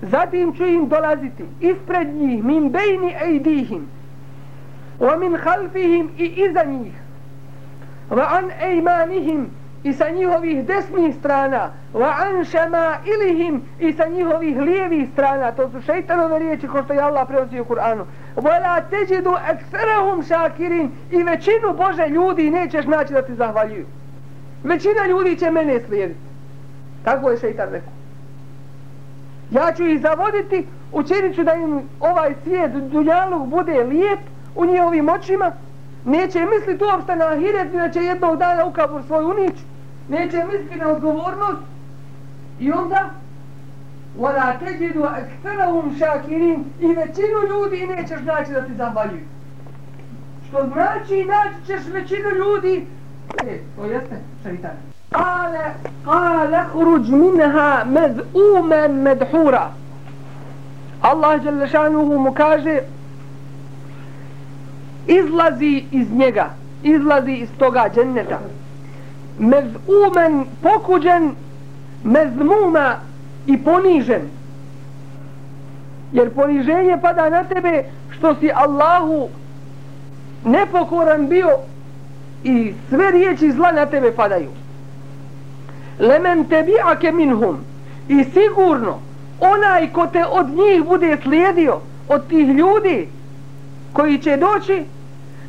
Zatim 0.03 0.55
ću 0.55 0.65
im 0.67 0.89
dolaziti 0.89 1.45
ispred 1.61 2.15
njih 2.15 2.45
min 2.45 2.71
bejni 2.71 3.17
ejdihim 3.23 3.89
wa 5.01 5.19
min 5.19 5.37
khalfihim 5.37 6.11
i 6.19 6.25
iza 6.25 6.65
njih 6.65 6.93
wa 8.11 8.25
an 8.39 8.51
ejmanihim 8.61 9.51
i 9.83 9.93
sa 9.93 10.11
njihovih 10.11 10.67
desnih 10.67 11.15
strana 11.19 11.71
wa 11.95 12.13
an 12.19 12.45
ilihim 13.05 13.63
i 13.79 13.93
sa 13.93 14.07
njihovih 14.09 14.59
lijevih 14.59 15.09
strana 15.13 15.53
to 15.53 15.71
su 15.71 15.81
šeitanove 15.83 16.39
riječi 16.39 16.69
ko 16.69 16.83
što 16.83 16.93
je 16.93 17.01
Allah 17.01 17.29
prenosio 17.29 17.63
u 17.63 17.65
Kur'anu 17.65 18.05
wala 18.37 18.83
teđidu 18.91 19.35
ekserahum 19.51 20.23
šakirin 20.23 20.91
i 21.11 21.23
većinu 21.23 21.75
Bože 21.77 22.09
ljudi 22.09 22.51
nećeš 22.51 22.87
naći 22.87 23.13
da 23.13 23.23
ti 23.23 23.35
zahvaljuju. 23.35 23.87
Većina 24.65 25.07
ljudi 25.09 25.37
će 25.37 25.51
mene 25.51 25.81
slijediti. 25.87 26.21
Tako 27.05 27.31
je 27.31 27.39
šeitan 27.39 27.69
rekao. 27.71 27.93
Ja 29.51 29.73
ću 29.73 29.87
ih 29.87 30.01
zavoditi, 30.01 30.67
učinit 30.93 31.35
ću 31.35 31.45
da 31.45 31.55
im 31.55 31.83
ovaj 32.01 32.35
svijet 32.45 32.73
dunjalog 32.73 33.49
bude 33.49 33.85
lijep 33.85 34.21
u 34.55 34.65
njihovim 34.65 35.09
očima. 35.09 35.53
Neće 36.06 36.46
misliti 36.46 36.84
uopšte 36.84 37.16
na 37.16 37.26
ahiret, 37.26 37.72
da 37.72 37.90
će 37.90 38.00
jednog 38.00 38.38
dana 38.38 38.66
u 38.66 38.72
kabur 38.72 39.04
svoj 39.08 39.24
unić. 39.24 39.56
Neće 40.10 40.44
misliti 40.52 40.76
na 40.76 40.88
odgovornost. 40.88 41.62
I 42.60 42.72
onda 42.72 43.10
وَلَا 44.20 44.56
تَجِدُ 44.62 44.98
أَكْثَرَهُمْ 44.98 46.00
شَاكِرِينَ 46.00 46.64
I 46.80 46.88
većinu 46.88 47.40
ljudi 47.50 47.88
nećeš 47.88 48.20
naći 48.26 48.52
da 48.52 48.62
ti 48.62 48.74
zahvaljuju. 48.78 49.26
Što 50.48 50.68
znači 50.74 51.26
naći 51.26 51.66
ćeš 51.66 51.94
većinu 51.94 52.30
ljudi. 52.30 52.88
E, 53.44 53.60
to 53.76 53.86
jeste 53.86 54.16
šeitan. 54.44 54.72
Kale, 55.12 55.74
kale, 56.06 56.64
hruđ 56.74 57.10
minha 57.10 57.84
med 57.86 58.22
umen 58.34 58.92
medhura. 58.92 59.70
Allah 61.02 61.44
Đelešanuhu 61.44 62.20
mu 62.20 62.34
kaže 62.34 62.80
izlazi 65.11 65.85
iz 65.91 66.13
njega, 66.13 66.51
izlazi 66.83 67.33
iz 67.33 67.49
toga 67.59 67.91
dženneta. 67.95 68.39
Mez 69.39 69.65
umen 69.87 70.45
pokuđen, 70.63 71.35
mezmuma 72.05 72.97
i 73.47 73.59
ponižen. 73.59 74.23
Jer 76.13 76.31
poniženje 76.35 76.99
pada 77.03 77.31
na 77.31 77.45
tebe 77.45 77.85
što 78.11 78.35
si 78.35 78.51
Allahu 78.55 79.29
nepokoran 80.45 81.29
bio 81.29 81.51
i 82.45 82.73
sve 82.89 83.11
riječi 83.11 83.53
zla 83.53 83.73
na 83.73 83.87
tebe 83.87 84.13
padaju. 84.13 84.51
Lemen 85.99 86.45
tebi 86.45 86.73
ake 86.85 87.13
minhum 87.13 87.57
i 88.09 88.25
sigurno 88.25 88.99
onaj 89.41 89.93
ko 89.93 90.07
te 90.07 90.25
od 90.25 90.49
njih 90.49 90.85
bude 90.89 91.17
slijedio 91.23 91.81
od 92.09 92.27
tih 92.27 92.49
ljudi 92.49 93.09
koji 93.93 94.19
će 94.19 94.37
doći 94.37 94.85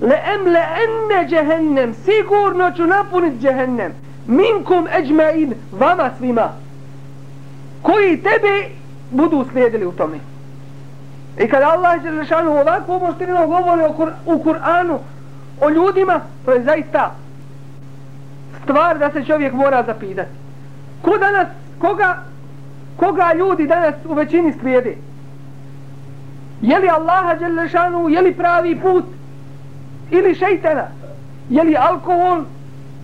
le 0.02 0.16
emle 0.34 0.60
enne 0.84 1.28
džehennem 1.30 1.94
sigurno 1.94 2.72
ću 2.72 2.86
napunit 2.86 3.42
džehennem 3.42 3.92
minkum 4.28 4.88
eđmein 4.98 5.54
vama 5.72 6.10
svima 6.18 6.50
koji 7.82 8.18
tebe 8.18 8.70
budu 9.12 9.46
slijedili 9.52 9.86
u 9.86 9.92
tome. 9.92 10.18
I 11.40 11.48
kada 11.48 11.70
Allah 11.70 12.06
je 12.06 12.12
rešanu 12.12 12.52
ovako 12.52 12.96
omostrino 12.96 13.48
govori 13.48 13.82
u 14.26 14.44
Kur'anu 14.44 14.98
o 15.62 15.70
ljudima, 15.70 16.20
to 16.46 16.52
je 16.52 16.64
zaista 16.64 17.16
stvar 18.64 18.98
da 18.98 19.12
se 19.12 19.24
čovjek 19.24 19.54
mora 19.54 19.84
zapitati. 19.84 20.30
Ko 21.02 21.18
danas, 21.18 21.48
koga, 21.80 22.18
koga 22.98 23.34
ljudi 23.34 23.68
danas 23.68 23.96
u 24.06 24.14
većini 24.14 24.54
slijede? 24.60 24.96
Je 26.62 26.80
li 26.80 26.90
Allaha 26.90 27.36
Đelešanu, 27.36 28.10
je 28.10 28.22
li 28.22 28.34
pravi 28.34 28.80
put? 28.80 29.06
Ili 30.12 30.36
šeitana? 30.36 30.88
Je 31.50 31.64
li 31.64 31.76
alkohol? 31.76 32.44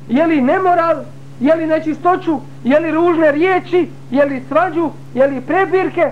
Je 0.08 0.28
li 0.28 0.42
nemoral? 0.42 1.04
je 1.40 1.56
li 1.56 1.68
nečistoću, 1.68 2.40
je 2.64 2.80
li 2.80 2.92
ružne 2.92 3.32
riječi, 3.32 3.90
je 4.12 4.26
li 4.26 4.44
svađu, 4.48 4.90
je 5.14 5.28
li 5.28 5.42
prebirke 5.42 6.12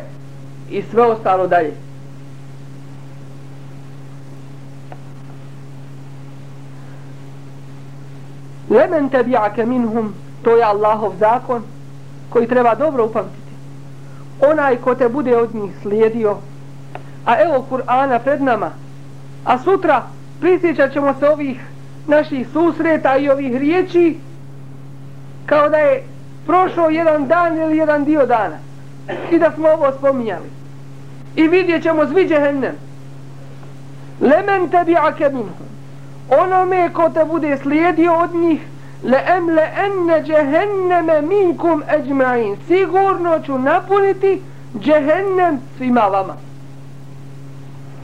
i 0.69 0.83
sve 0.91 1.01
ostalo 1.01 1.47
dalje. 1.47 1.73
Lemen 8.69 9.09
tebi'ake 9.09 9.65
minhum, 9.65 10.13
to 10.43 10.55
je 10.55 10.63
Allahov 10.63 11.13
zakon, 11.19 11.63
koji 12.29 12.47
treba 12.47 12.75
dobro 12.75 13.05
upamtiti. 13.05 13.41
Onaj 14.51 14.75
ko 14.75 14.95
te 14.95 15.09
bude 15.09 15.37
od 15.37 15.55
njih 15.55 15.71
slijedio, 15.81 16.37
a 17.25 17.41
evo 17.41 17.65
Kur'ana 17.69 18.19
pred 18.19 18.41
nama, 18.41 18.71
a 19.45 19.59
sutra 19.59 20.03
prisjećat 20.39 20.93
ćemo 20.93 21.13
se 21.19 21.29
ovih 21.29 21.61
naših 22.07 22.47
susreta 22.53 23.17
i 23.17 23.29
ovih 23.29 23.57
riječi, 23.57 24.17
kao 25.45 25.69
da 25.69 25.77
je 25.77 26.03
prošao 26.45 26.89
jedan 26.89 27.27
dan 27.27 27.57
ili 27.57 27.77
jedan 27.77 28.05
dio 28.05 28.25
dana. 28.25 28.57
I 29.31 29.39
da 29.39 29.51
smo 29.51 29.67
ovo 29.67 29.91
spominjali. 29.97 30.49
I 31.35 31.47
vidjet 31.47 31.83
ćemo 31.83 32.05
zvi 32.05 32.27
džehennem. 32.27 32.75
Lemen 34.21 34.69
tebi 34.69 34.95
ake. 34.95 35.29
Onome 36.29 36.93
ko 36.93 37.09
te 37.09 37.25
bude 37.25 37.57
slijedio 37.57 38.13
od 38.13 38.35
njih, 38.35 38.61
le 39.03 39.17
em 39.27 39.49
le 39.49 39.69
enne 39.85 40.23
džehenneme 40.23 41.21
minkum 41.21 41.83
eđma'in. 41.97 42.55
Sigurno 42.67 43.39
ću 43.45 43.59
napuniti 43.59 44.41
džehennem 44.79 45.59
svima 45.77 46.01
vama. 46.01 46.33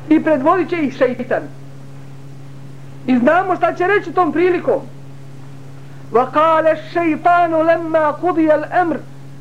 I 0.10 0.24
predvodit 0.24 0.70
će 0.70 0.78
ih 0.78 0.94
šeitan. 0.94 1.61
I 3.07 3.19
znamo 3.19 3.57
šta 3.57 3.73
će 3.75 3.87
reći 3.87 4.13
tom 4.13 4.33
prilikom. 4.33 4.81
وقال 6.13 6.67
الشيطان 6.67 7.51
لما 7.51 8.11
قضي 8.11 8.55
الامر 8.55 8.97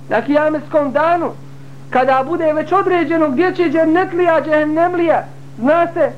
na 0.10 0.22
kijametskom 0.22 0.92
danu 0.92 1.32
kada 1.90 2.24
bude 2.28 2.54
već 2.54 2.72
određeno 2.72 3.30
gdje 3.30 3.56
će 3.56 3.64
džennetlija 3.70 4.42
džehennemlija 4.42 5.24
zna 5.58 5.88
se 5.94 6.12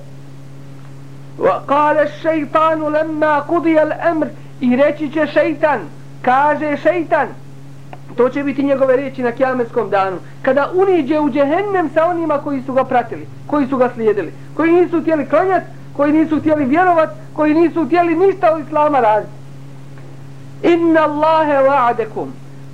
وقال 1.40 1.98
الشيطان 1.98 2.80
لما 2.80 3.40
قضي 3.40 3.82
الامر 3.82 4.28
i 4.62 4.76
reći 4.76 5.12
će 5.12 5.28
šeitan 5.28 5.80
kaže 6.22 6.78
šeitan 6.78 7.28
to 8.18 8.30
će 8.30 8.44
biti 8.44 8.64
njegove 8.64 8.96
riječi 8.96 9.24
na 9.24 9.32
kijametskom 9.32 9.90
danu 9.90 10.18
kada 10.42 10.72
uniđe 10.74 11.20
u 11.20 11.30
džehennem 11.30 11.90
sa 11.94 12.06
onima 12.06 12.38
koji 12.38 12.62
su 12.66 12.74
ga 12.74 12.84
pratili 12.84 13.28
koji 13.48 13.68
su 13.68 13.78
ga 13.78 13.90
slijedili 13.94 14.34
koji 14.56 14.72
nisu 14.72 15.02
htjeli 15.02 15.26
klanjati 15.26 15.66
koji 15.97 16.13
nisu 16.13 16.41
htjeli 16.41 16.65
vjerovat 16.65 17.11
koji 17.37 17.55
nisu 17.55 17.87
htjeli 17.87 18.15
ništa 18.15 18.53
od 18.53 18.67
islama 18.67 19.01
raditi 19.01 19.43
Inna 20.63 21.03
Allahe 21.03 21.59
wa'adekum. 21.69 22.29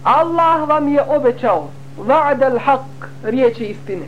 Allah 0.05 0.69
vam 0.69 0.89
je 0.89 1.03
obećao. 1.09 1.69
Va'ad 1.99 2.43
al-haq. 2.43 3.09
Riječi 3.25 3.65
istine. 3.65 4.07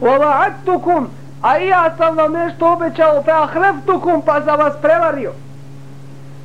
Wa 0.00 0.18
wa'adtukum. 0.18 1.06
A 1.42 1.56
ja 1.56 1.96
sam 1.98 2.16
vam 2.16 2.32
nešto 2.32 2.72
obećao. 2.72 3.22
Fa 3.22 3.42
ahreftukum. 3.42 4.22
Pa 4.22 4.40
za 4.40 4.54
vas 4.54 4.74
prevario. 4.82 5.32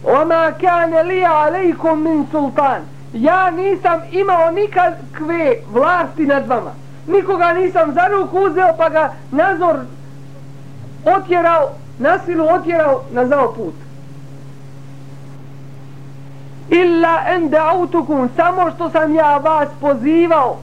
Wa 0.04 0.26
ma 0.26 0.52
kane 0.62 1.04
li 1.04 1.26
alejkum 1.26 2.04
min 2.04 2.28
sultan. 2.32 2.82
Ja 3.14 3.52
nisam 3.52 4.02
imao 4.12 4.52
nikakve 4.52 5.56
vlasti 5.72 6.26
nad 6.26 6.48
vama. 6.48 6.72
Nikoga 7.08 7.54
nisam 7.54 7.94
za 7.94 8.08
ruku 8.08 8.40
uzeo 8.40 8.74
pa 8.78 8.90
ga 8.90 9.14
nazor 9.32 9.76
otjerao, 11.06 11.70
nasilu 12.00 12.46
otjerao 12.50 13.04
na 13.12 13.26
zao 13.26 13.54
put. 13.54 13.74
Illa 16.70 17.24
en 17.28 17.50
da'utukum 17.50 18.28
samo 18.36 18.72
što 18.72 18.90
sam 18.90 19.16
ja 19.16 19.38
vas 19.38 19.70
pozivao. 19.82 20.58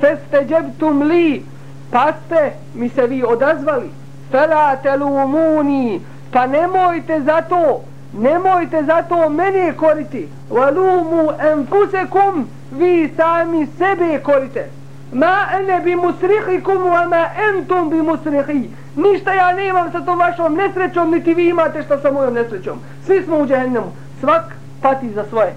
Feste 0.00 0.46
džebtum 0.48 1.02
li 1.02 1.44
pa 1.90 2.12
ste 2.12 2.52
mi 2.74 2.88
se 2.88 3.06
vi 3.06 3.24
odazvali. 3.24 3.90
Fela 4.30 4.76
telumuni 4.76 6.00
pa 6.32 6.46
nemojte 6.46 7.20
za 7.20 7.42
to 7.42 7.80
nemojte 8.12 8.82
za 8.82 9.02
to 9.02 9.28
mene 9.28 9.72
koriti. 9.72 10.28
Valumu 10.50 11.30
enfusekum 11.52 12.48
vi 12.72 13.12
sami 13.16 13.66
sebe 13.78 14.18
korite. 14.18 14.68
Ma 15.12 15.46
ene 15.58 15.80
bi 15.80 15.96
musrihikum 15.96 16.82
wa 16.82 17.08
ma 17.08 17.26
entum 17.48 17.90
bi 17.90 18.02
musrihi 18.02 18.70
ništa 18.96 19.32
ja 19.32 19.52
nemam 19.52 19.92
sa 19.92 20.00
tom 20.00 20.18
vašom 20.18 20.54
nesrećom 20.54 21.10
niti 21.10 21.34
vi 21.34 21.48
imate 21.48 21.82
što 21.82 22.00
sa 22.00 22.10
mojom 22.10 22.34
nesrećom 22.34 22.78
svi 23.06 23.22
smo 23.22 23.36
u 23.36 23.46
džehennemu 23.46 23.92
svak 24.20 24.44
pati 24.82 25.10
za 25.10 25.24
svoje. 25.28 25.54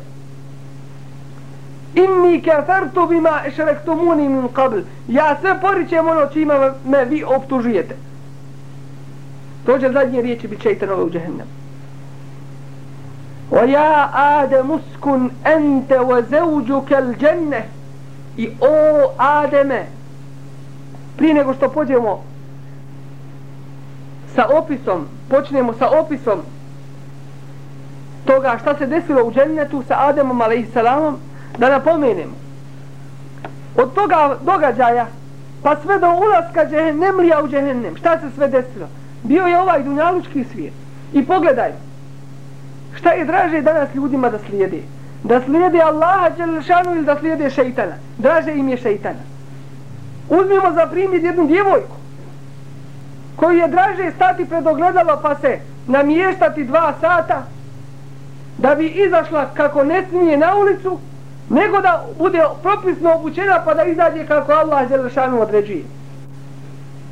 Inni 1.96 2.42
kafartu 2.42 3.08
bima 3.08 3.42
ešrektumuni 3.48 4.30
min 4.30 4.48
qabl. 4.50 4.82
Ja 5.08 5.38
sve 5.42 5.62
poričem 5.62 6.08
ono 6.08 6.28
čime 6.34 6.54
me 6.86 7.06
vi 7.06 7.24
optužujete. 7.24 7.96
To 9.66 9.80
će 9.80 9.92
zadnje 9.92 10.22
riječi 10.22 10.48
biti 10.48 10.62
šeitanove 10.62 11.04
u 11.04 11.10
džehennemu. 11.10 11.50
Wa 13.52 13.70
ja 13.70 14.10
Adem 14.14 14.72
uskun 14.72 15.30
ente 15.46 16.00
wa 16.00 16.24
zeuđu 16.30 16.82
kel. 16.88 17.14
I 18.38 18.50
o 18.62 19.12
Ademe, 19.18 19.86
prije 21.18 21.34
nego 21.34 21.54
što 21.54 21.70
pođemo 21.70 22.24
sa 24.36 24.48
opisom, 24.58 25.08
počnemo 25.30 25.74
sa 25.74 25.90
opisom 26.00 26.42
toga 28.26 28.58
šta 28.62 28.78
se 28.78 28.86
desilo 28.86 29.24
u 29.24 29.32
džennetu 29.32 29.84
sa 29.88 29.96
Ademom 30.00 30.42
alaihissalamom, 30.42 31.18
da 31.58 31.70
napomenemo. 31.70 32.34
Od 33.78 33.94
toga 33.94 34.38
događaja, 34.42 35.08
pa 35.64 35.76
sve 35.82 36.00
do 36.00 36.08
ulaska 36.08 36.66
džehennemlija 36.70 37.44
u 37.44 37.48
džehennem, 37.48 37.96
šta 37.96 38.20
se 38.20 38.26
sve 38.36 38.48
desilo? 38.48 38.88
Bio 39.24 39.46
je 39.46 39.60
ovaj 39.60 39.84
dunjalučki 39.84 40.44
svijet. 40.54 40.74
I 41.14 41.26
pogledaj, 41.26 41.72
šta 42.96 43.12
je 43.12 43.26
draže 43.26 43.62
danas 43.62 43.96
ljudima 43.96 44.30
da 44.30 44.40
slijede? 44.40 44.82
Da 45.24 45.42
slijede 45.42 45.82
Allaha 45.82 46.30
Đelešanu 46.30 46.92
ili 46.92 47.06
da 47.06 47.20
slijede 47.20 47.50
šeitana? 47.50 47.96
Draže 48.18 48.54
im 48.56 48.70
je 48.70 48.78
šeitana. 48.78 49.24
Uzmimo 50.30 50.74
za 50.74 50.88
primjer 50.88 51.24
jednu 51.24 51.48
djevojku 51.48 52.05
koji 53.36 53.58
je 53.58 53.68
draže 53.68 54.12
stati 54.16 54.46
pred 54.46 54.68
ogledalo 54.68 55.20
pa 55.22 55.36
se 55.36 55.60
namještati 55.88 56.64
dva 56.64 56.94
sata 57.02 57.44
da 58.58 58.76
bi 58.76 58.88
izašla 58.88 59.46
kako 59.54 59.84
ne 59.84 60.04
smije 60.10 60.38
na 60.38 60.56
ulicu, 60.56 61.00
nego 61.50 61.82
da 61.82 62.06
bude 62.18 62.42
propisno 62.64 63.14
obučena 63.14 63.62
pa 63.66 63.74
da 63.74 63.84
izađe 63.84 64.26
kako 64.26 64.52
Allah 64.52 64.90
Đelešanu 64.90 65.42
određuje. 65.42 65.84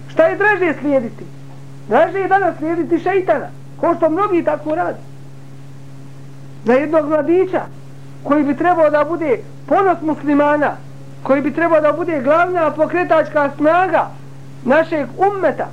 Šta 0.07 0.23
je 0.23 0.37
draže 0.37 0.73
slijediti? 0.79 1.23
Draže 1.89 2.19
je 2.19 2.27
danas 2.27 2.57
slijediti 2.57 2.99
šeitana, 2.99 3.47
ko 3.79 3.95
što 3.95 4.09
mnogi 4.09 4.43
tako 4.43 4.75
radi. 4.75 4.99
Za 6.65 6.73
jednog 6.73 7.09
mladića 7.09 7.61
koji 8.23 8.43
bi 8.43 8.57
trebao 8.57 8.89
da 8.89 9.03
bude 9.03 9.39
ponos 9.67 9.97
muslimana, 10.01 10.71
koji 11.23 11.41
bi 11.41 11.53
trebao 11.53 11.81
da 11.81 11.91
bude 11.91 12.21
glavna 12.21 12.71
pokretačka 12.71 13.49
snaga 13.57 14.07
našeg 14.65 15.07
ummeta, 15.17 15.67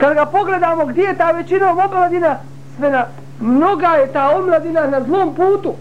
kad 0.00 0.14
ga 0.14 0.26
pogledamo 0.26 0.86
gdje 0.86 1.02
je 1.02 1.16
ta 1.16 1.30
većina 1.30 1.70
omladina, 1.70 2.36
sve 2.76 2.90
na 2.90 3.04
mnoga 3.40 3.86
je 3.86 4.12
ta 4.12 4.36
omladina 4.36 4.86
na 4.86 5.00
zlom 5.00 5.34
putu. 5.34 5.74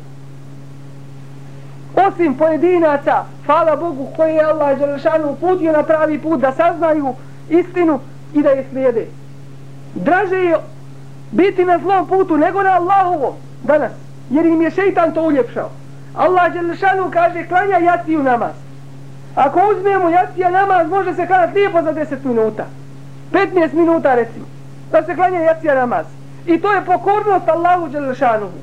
Osim 2.08 2.38
pojedinaca, 2.38 3.23
hvala 3.45 3.75
Bogu 3.75 4.08
koji 4.15 4.34
je 4.34 4.43
Allah 4.43 4.79
Đelešanu 4.79 5.29
uputio 5.29 5.71
na 5.71 5.84
pravi 5.84 6.19
put 6.19 6.39
da 6.39 6.51
saznaju 6.51 7.13
istinu 7.49 7.99
i 8.34 8.41
da 8.41 8.49
je 8.49 8.65
slijede. 8.71 9.08
Draže 9.95 10.36
je 10.36 10.58
biti 11.32 11.65
na 11.65 11.79
zlom 11.79 12.08
putu 12.08 12.38
nego 12.38 12.63
na 12.63 12.69
Allahovo 12.69 13.38
danas, 13.63 13.91
jer 14.29 14.45
im 14.45 14.62
je 14.62 14.71
šeitan 14.71 15.13
to 15.13 15.23
uljepšao. 15.23 15.69
Allah 16.15 16.53
Đelešanu 16.53 17.12
kaže 17.12 17.47
klanja 17.47 17.77
jaciju 17.77 18.23
namaz. 18.23 18.51
Ako 19.36 19.60
uzmemo 19.75 20.10
jacija 20.10 20.49
namaz, 20.49 20.89
može 20.89 21.13
se 21.13 21.27
klanati 21.27 21.53
lijepo 21.53 21.82
za 21.82 21.93
10 21.93 22.15
minuta. 22.23 22.65
15 23.32 23.74
minuta 23.74 24.15
recimo. 24.15 24.46
Da 24.92 25.04
se 25.04 25.15
klanja 25.15 25.39
jacija 25.39 25.76
namaz. 25.76 26.06
I 26.46 26.62
to 26.62 26.74
je 26.74 26.86
pokornost 26.86 27.48
Allahu 27.48 27.88
Đelešanuhu. 27.88 28.58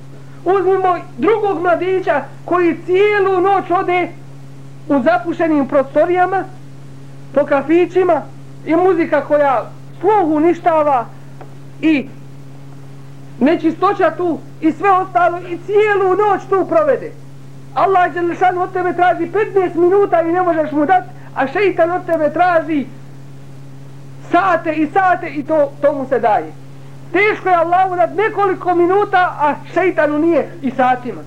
Uzmimo 0.45 0.97
drugog 1.19 1.63
mladića 1.63 2.23
koji 2.45 2.77
cijelu 2.87 3.41
noć 3.41 3.71
ode 3.71 4.09
u 4.89 5.03
zapušenim 5.03 5.69
prostorijama, 5.69 6.45
po 7.35 7.45
kafićima 7.45 8.23
i 8.67 8.77
muzika 8.77 9.25
koja 9.25 9.71
sluh 10.01 10.29
uništava 10.37 11.07
i 11.81 12.09
nečistoća 13.41 14.11
tu 14.17 14.39
i 14.61 14.73
sve 14.73 14.91
ostalo 14.91 15.39
i 15.39 15.59
cijelu 15.67 16.11
noć 16.11 16.43
tu 16.49 16.67
provede. 16.69 17.13
Allah 17.75 18.13
Đelešanu 18.13 18.63
od 18.63 18.73
tebe 18.73 18.93
traži 18.93 19.31
15 19.55 19.75
minuta 19.75 20.23
i 20.23 20.33
ne 20.33 20.43
možeš 20.43 20.73
mu 20.73 20.87
dati, 20.87 21.09
a 21.35 21.47
šeitan 21.47 21.91
od 21.91 22.07
tebe 22.07 22.33
traži 22.33 22.87
sate 24.31 24.73
i 24.73 24.87
sate 24.93 25.29
i 25.29 25.43
to, 25.43 25.71
to 25.83 25.93
mu 25.93 26.07
se 26.09 26.19
daje. 26.19 26.53
Teško 27.13 27.49
je 27.49 27.55
Allahu 27.55 27.97
dat 27.97 28.15
nekoliko 28.15 28.75
minuta, 28.75 29.37
a 29.41 29.55
šeitanu 29.75 30.19
nije 30.19 30.49
i 30.63 30.71
satima. 30.71 31.21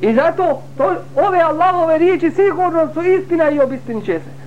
I 0.00 0.14
zato 0.14 0.62
to, 0.76 0.94
ove 1.16 1.40
Allahove 1.40 1.98
riječi 1.98 2.30
sigurno 2.30 2.88
su 2.94 3.02
istina 3.02 3.50
i 3.50 3.60
obistinit 3.60 4.04
će 4.04 4.18
se. 4.18 4.38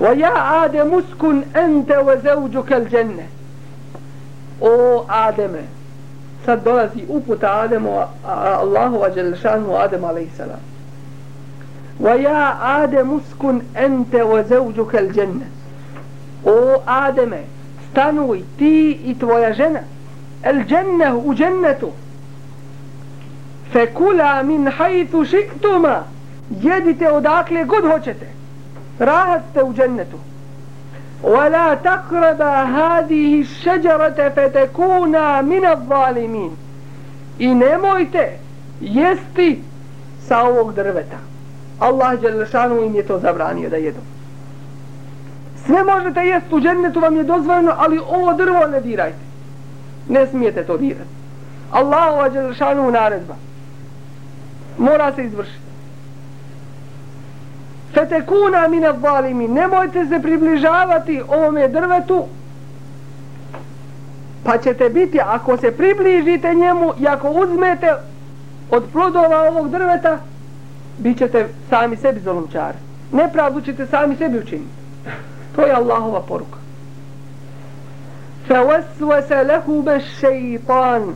وَيَا 0.00 0.32
آدَمُ 0.64 0.90
اسْكُنْ 0.90 1.42
muskun 1.54 1.84
وَزَوْجُكَ 2.06 2.70
wa 2.70 3.22
o 4.60 5.04
Ademe 5.08 5.62
sad 6.44 6.64
dolazi 6.64 7.04
uputa 7.08 7.60
Ademu 7.60 8.02
Allahu 8.26 8.96
wa 8.96 9.14
Đelešanu 9.14 9.76
Ademu 9.76 10.06
alaihissalam 10.06 10.73
wa 11.99 12.13
ja 12.13 12.57
Adem 12.61 13.13
uskun 13.13 13.61
ente 13.75 14.23
wa 14.23 14.43
zauđuka 14.43 14.99
il 14.99 15.11
dženne 15.11 15.45
o 16.45 16.81
Ademe 16.85 17.41
stanuj 17.91 18.43
ti 18.57 18.91
i 19.05 19.19
tvoja 19.19 19.53
žena 19.53 19.79
el 20.43 20.63
dženne 20.63 21.13
u 21.13 21.33
džennetu 21.33 21.91
fe 23.71 23.85
kula 23.93 24.43
min 24.43 24.67
hajtu 24.77 25.25
šiktuma 25.25 26.03
jedite 26.49 27.11
odakle 27.11 27.63
god 27.65 27.91
hoćete 27.91 28.27
rahat 28.99 29.41
ste 29.51 29.63
u 29.63 29.73
džennetu 29.73 30.17
ولا 31.23 31.73
تقرب 31.73 32.41
هذه 32.41 33.41
الشجرة 33.41 34.29
فتكونا 34.29 35.41
من 35.41 35.65
الظالمين 35.65 36.51
i 37.39 37.53
nemojte 37.53 38.37
jesti 38.81 39.61
sa 40.27 40.41
ovog 40.41 40.73
drveta 40.73 41.17
Allah 41.78 42.20
Đelešanu 42.20 42.82
im 42.82 42.94
je 42.94 43.02
to 43.02 43.18
zabranio 43.18 43.70
da 43.70 43.76
jedu. 43.76 44.00
Sve 45.66 45.84
možete 45.84 46.20
jesti 46.20 46.54
u 46.54 46.60
džennetu 46.60 47.00
vam 47.00 47.16
je 47.16 47.22
dozvoljeno 47.22 47.74
ali 47.76 47.98
ovo 47.98 48.34
drvo 48.34 48.66
ne 48.66 48.80
dirajte. 48.80 49.18
Ne 50.08 50.26
smijete 50.26 50.64
to 50.64 50.76
dirati. 50.76 51.10
Allah 51.70 52.32
Đelešanu 52.32 52.90
naredba. 52.90 53.34
Mora 54.78 55.12
se 55.12 55.24
izvršiti. 55.24 55.64
Fetekuna 57.94 58.68
mine 58.68 58.92
zalimi, 59.00 59.48
nemojte 59.48 60.06
se 60.06 60.20
približavati 60.22 61.22
ovome 61.28 61.68
drvetu, 61.68 62.24
pa 64.44 64.58
ćete 64.58 64.88
biti, 64.88 65.20
ako 65.20 65.56
se 65.56 65.70
približite 65.70 66.54
njemu 66.54 66.92
i 67.00 67.08
ako 67.08 67.30
uzmete 67.30 67.94
od 68.70 68.84
plodova 68.92 69.48
ovog 69.48 69.70
drveta, 69.70 70.18
bit 70.98 71.18
ćete 71.18 71.48
sami 71.70 71.96
sebi 71.96 72.20
zolomčari. 72.20 72.78
Nepravdu 73.12 73.60
ćete 73.60 73.86
sami 73.86 74.16
sebi 74.16 74.38
učiniti. 74.38 74.70
To 75.56 75.62
je 75.62 75.72
Allahova 75.72 76.20
poruka. 76.20 76.58
Fawaswasa 78.48 79.46
lahu 79.46 79.84
shaytan 80.20 81.14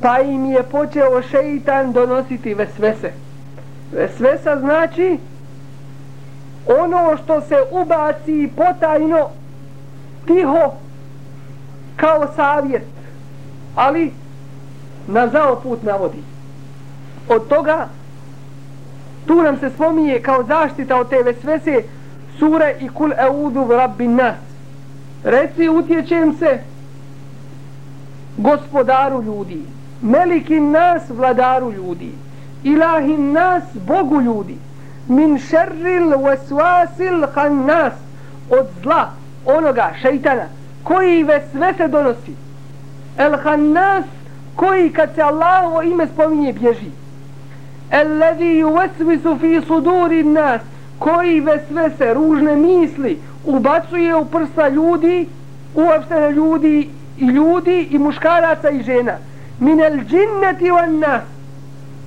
pa 0.00 0.20
im 0.20 0.44
je 0.44 0.62
počeo 0.62 1.22
šeitan 1.22 1.92
donositi 1.92 2.54
vesvese. 2.54 3.12
Vesvesa 3.92 4.60
znači 4.60 5.18
ono 6.66 7.16
što 7.24 7.40
se 7.40 7.56
ubaci 7.70 8.50
potajno 8.56 9.28
tiho 10.26 10.72
kao 11.96 12.26
savjet 12.36 12.82
ali 13.74 14.12
na 15.06 15.28
zao 15.28 15.60
put 15.60 15.82
navodi 15.82 16.22
od 17.28 17.48
toga 17.48 17.88
tu 19.26 19.42
nam 19.42 19.58
se 19.58 19.70
spominje 19.70 20.20
kao 20.22 20.42
zaštita 20.42 20.96
od 20.96 21.08
te 21.08 21.22
vesvese 21.22 21.82
sure 22.38 22.74
i 22.80 22.88
kul 22.88 23.12
eudu 23.18 23.64
v 23.64 23.76
rabbi 23.76 24.08
nas. 24.08 24.36
Reci 25.24 25.68
utječem 25.68 26.36
se 26.38 26.58
gospodaru 28.36 29.22
ljudi 29.22 29.62
melikin 30.02 30.70
nas 30.70 31.02
vladaru 31.08 31.72
ljudi 31.72 32.12
ilahin 32.64 33.32
nas 33.32 33.62
bogu 33.86 34.20
ljudi 34.20 34.56
min 35.08 35.38
šerril 35.38 36.08
vesvasil 36.24 37.26
hannas 37.34 37.92
od 38.50 38.66
zla 38.82 39.10
onoga 39.44 39.92
šeitana 40.02 40.46
koji 40.82 41.22
ve 41.22 41.42
sve 41.52 41.88
donosi. 41.88 42.34
El 43.18 43.36
hannas 43.42 44.04
koji 44.56 44.90
kad 44.90 45.14
se 45.14 45.22
Allahovo 45.22 45.82
ime 45.82 46.06
spominje 46.06 46.52
bježi. 46.52 46.90
الذي 47.94 48.58
يوسوس 48.58 49.38
في 49.40 49.60
صدور 49.60 50.10
الناس 50.10 50.60
koji 50.98 51.40
vesvese, 51.40 52.14
ružne 52.14 52.56
misli 52.56 53.18
ubacuje 53.44 54.16
u 54.16 54.24
prsa 54.24 54.68
ljudi 54.68 55.28
uopšte 55.74 56.30
ljudi 56.30 56.88
i 57.18 57.24
ljudi 57.24 57.88
i 57.90 57.98
muškaraca 57.98 58.70
i 58.70 58.82
žena 58.82 59.16
minel 59.60 59.96
džinneti 59.96 60.70
van 60.70 60.98
nas 60.98 61.22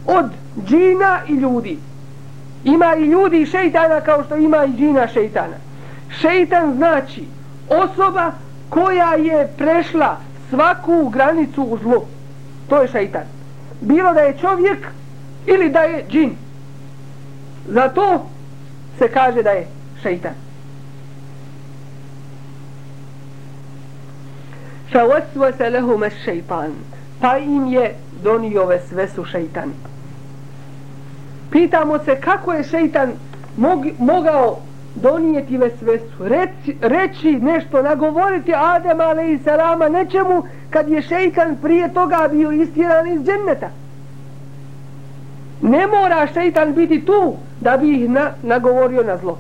od 0.06 0.26
džina 0.68 1.20
i 1.28 1.34
ljudi 1.34 1.78
Ima 2.64 2.96
i 2.96 3.04
ljudi 3.04 3.42
i 3.42 3.46
šeitana 3.46 4.02
kao 4.02 4.24
što 4.24 4.36
ima 4.38 4.66
i 4.66 4.74
džina 4.78 5.08
šeitana. 5.08 5.56
Šeitan 6.20 6.74
znači 6.76 7.24
osoba 7.70 8.32
koja 8.70 9.14
je 9.14 9.48
prešla 9.58 10.18
svaku 10.50 11.10
granicu 11.10 11.64
u 11.64 11.78
zlu. 11.78 12.02
To 12.70 12.82
je 12.82 12.88
šeitan. 12.88 13.22
Bilo 13.82 14.14
da 14.14 14.20
je 14.20 14.38
čovjek 14.42 14.88
ili 15.48 15.70
da 15.70 15.80
je 15.80 16.06
džin. 16.10 16.36
Zato 17.68 18.26
se 18.98 19.08
kaže 19.08 19.44
da 19.44 19.50
je 19.50 19.68
šeitan. 20.02 20.34
Fa 24.92 25.00
waswasa 25.00 25.70
lahum 25.74 26.04
ash-shaytan. 26.04 26.72
Pa 27.22 27.38
im 27.38 27.68
je 27.68 27.96
donio 28.24 28.66
vesvesu 28.66 28.90
sve 28.90 29.08
su 29.08 29.48
pitamo 31.52 32.00
se 32.00 32.22
kako 32.22 32.54
je 32.54 32.64
šeitan 32.64 33.12
mog, 33.58 33.86
mogao 34.00 34.58
donijeti 34.96 35.58
vesvesu, 35.58 36.06
reći, 36.20 36.78
reći 36.82 37.32
nešto, 37.32 37.82
nagovoriti 37.82 38.54
Adem 38.56 39.02
ale 39.02 39.32
i 39.32 39.40
Salama 39.40 39.90
nečemu 39.90 40.44
kad 40.70 40.90
je 40.90 41.02
šeitan 41.02 41.58
prije 41.62 41.94
toga 41.94 42.30
bio 42.32 42.52
istjeran 42.52 43.08
iz 43.08 43.22
dženneta. 43.22 43.70
Ne 45.62 45.88
mora 45.88 46.28
šeitan 46.34 46.74
biti 46.74 47.06
tu 47.06 47.36
da 47.62 47.78
bi 47.78 48.04
ih 48.04 48.10
na, 48.10 48.32
nagovorio 48.44 49.04
na 49.04 49.18
zlo. 49.18 49.38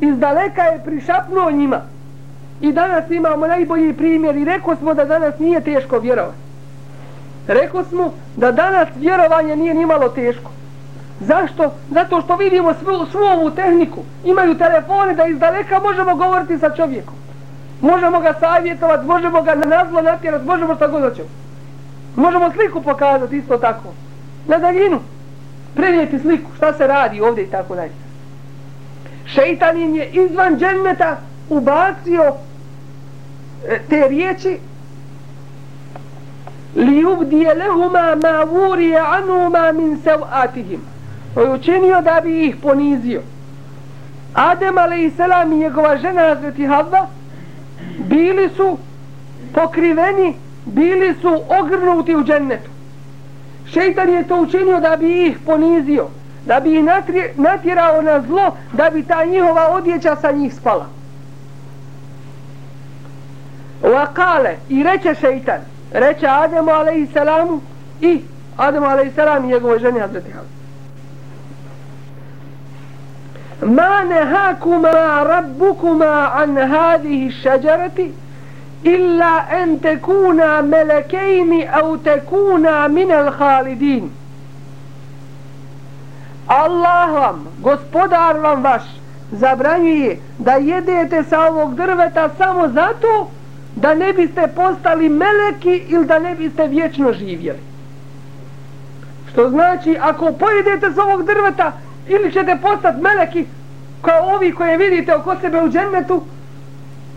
Iz 0.00 0.18
daleka 0.18 0.62
je 0.62 0.82
prišapnuo 0.84 1.50
njima. 1.50 1.80
I 2.60 2.72
danas 2.72 3.10
imamo 3.10 3.46
najbolji 3.46 3.92
primjer 3.92 4.36
i 4.36 4.44
rekao 4.44 4.76
smo 4.76 4.94
da 4.94 5.04
danas 5.04 5.38
nije 5.38 5.60
teško 5.60 5.98
vjerovati. 5.98 6.38
Rekao 7.46 7.84
smo 7.84 8.12
da 8.36 8.52
danas 8.52 8.88
vjerovanje 8.96 9.56
nije 9.56 9.74
nimalo 9.74 10.08
teško. 10.08 10.50
Zašto? 11.20 11.72
Zato 11.90 12.20
što 12.20 12.36
vidimo 12.36 12.74
svu, 12.74 13.06
svu 13.10 13.20
ovu 13.20 13.50
tehniku. 13.50 14.00
Imaju 14.24 14.58
telefone 14.58 15.14
da 15.14 15.24
iz 15.24 15.38
daleka 15.38 15.78
možemo 15.78 16.14
govoriti 16.16 16.58
sa 16.58 16.70
čovjekom. 16.76 17.14
Možemo 17.80 18.20
ga 18.20 18.34
savjetovati, 18.40 19.06
možemo 19.06 19.42
ga 19.42 19.54
na 19.54 19.76
nazlo 19.76 20.02
natjerati, 20.02 20.46
možemo 20.46 20.74
šta 20.74 20.88
god 20.88 21.02
hoćemo. 21.02 21.28
Možemo 22.16 22.50
sliku 22.52 22.82
pokazati 22.82 23.36
isto 23.36 23.58
tako. 23.58 23.88
Na 24.46 24.58
daljinu. 24.58 25.00
Prenijeti 25.74 26.18
sliku, 26.18 26.50
šta 26.56 26.72
se 26.72 26.86
radi 26.86 27.20
ovdje 27.20 27.44
i 27.44 27.50
tako 27.50 27.74
dalje. 27.74 27.92
Šeitan 29.26 29.80
im 29.80 29.94
je 29.94 30.08
izvan 30.10 30.58
dženneta 30.58 31.16
ubacio 31.48 32.34
e, 33.68 33.78
te 33.88 34.08
riječi 34.08 34.58
li 36.76 37.04
ubdije 37.04 37.54
lehuma 37.54 38.16
ma 38.22 38.44
vurije 38.44 38.98
anuma 38.98 39.72
min 39.72 39.98
sev'atihim 40.04 40.80
to 41.34 41.40
je 41.40 41.50
učinio 41.50 42.00
da 42.00 42.20
bi 42.24 42.46
ih 42.46 42.56
ponizio. 42.62 43.22
Adem 44.34 44.78
a.s. 44.78 45.52
i 45.52 45.56
njegova 45.56 45.96
žena 45.98 46.20
Hazreti 46.20 46.66
Havva 46.66 47.06
bili 47.98 48.50
su 48.56 48.78
pokriveni, 49.54 50.34
bili 50.64 51.14
su 51.20 51.42
ogrnuti 51.60 52.16
u 52.16 52.24
džennetu. 52.24 52.70
Šeitan 53.72 54.08
je 54.08 54.28
to 54.28 54.40
učinio 54.40 54.80
da 54.80 54.96
bi 54.96 55.26
ih 55.26 55.38
ponizio, 55.46 56.08
da 56.46 56.60
bi 56.60 56.78
ih 56.78 56.84
natjerao 57.36 58.02
na 58.02 58.20
zlo, 58.20 58.56
da 58.72 58.90
bi 58.90 59.02
ta 59.02 59.24
njihova 59.24 59.68
odjeća 59.68 60.16
sa 60.16 60.30
njih 60.30 60.54
spala. 60.54 60.86
Vakale, 63.82 64.56
i 64.68 64.82
reče 64.82 65.14
šeitan, 65.20 65.60
reče 65.92 66.26
Ademu 66.26 66.70
a.s. 66.70 67.16
i 68.00 68.20
Ademu 68.56 68.86
a.s. 68.86 69.44
i 69.44 69.46
njegove 69.46 69.78
žene 69.78 70.00
Hazreti 70.00 70.30
Havu. 70.30 70.46
Ma 73.62 74.04
nehakuma 74.04 75.24
rabbukuma 75.26 76.30
an 76.34 76.56
hadihi 76.56 77.30
šeđarati, 77.30 78.12
illa 78.84 79.46
en 79.50 79.78
tekuna 79.78 80.62
melekejni 80.62 81.66
au 81.66 81.96
tekuna 81.96 82.88
minel 82.88 83.30
halidin. 83.38 84.10
Allah 86.46 87.12
vam, 87.12 87.48
gospodar 87.60 88.38
vam 88.38 88.62
vaš, 88.62 88.82
zabranjuje 89.32 90.18
da 90.38 90.52
jedete 90.52 91.22
sa 91.22 91.40
ovog 91.40 91.74
drveta 91.74 92.28
samo 92.38 92.68
zato 92.68 93.30
da 93.76 93.94
ne 93.94 94.12
biste 94.12 94.46
postali 94.56 95.08
meleki 95.08 95.82
ili 95.88 96.06
da 96.06 96.18
ne 96.18 96.34
biste 96.34 96.66
vječno 96.66 97.12
živjeli. 97.12 97.58
Što 99.32 99.50
znači, 99.50 99.96
ako 100.00 100.32
pojedete 100.32 100.92
sa 100.94 101.02
ovog 101.02 101.26
drveta 101.26 101.72
ili 102.08 102.32
ćete 102.32 102.56
postati 102.62 103.02
meleki 103.02 103.46
kao 104.02 104.34
ovi 104.34 104.52
koje 104.52 104.76
vidite 104.76 105.14
oko 105.14 105.36
sebe 105.40 105.62
u 105.62 105.68
džennetu, 105.68 106.22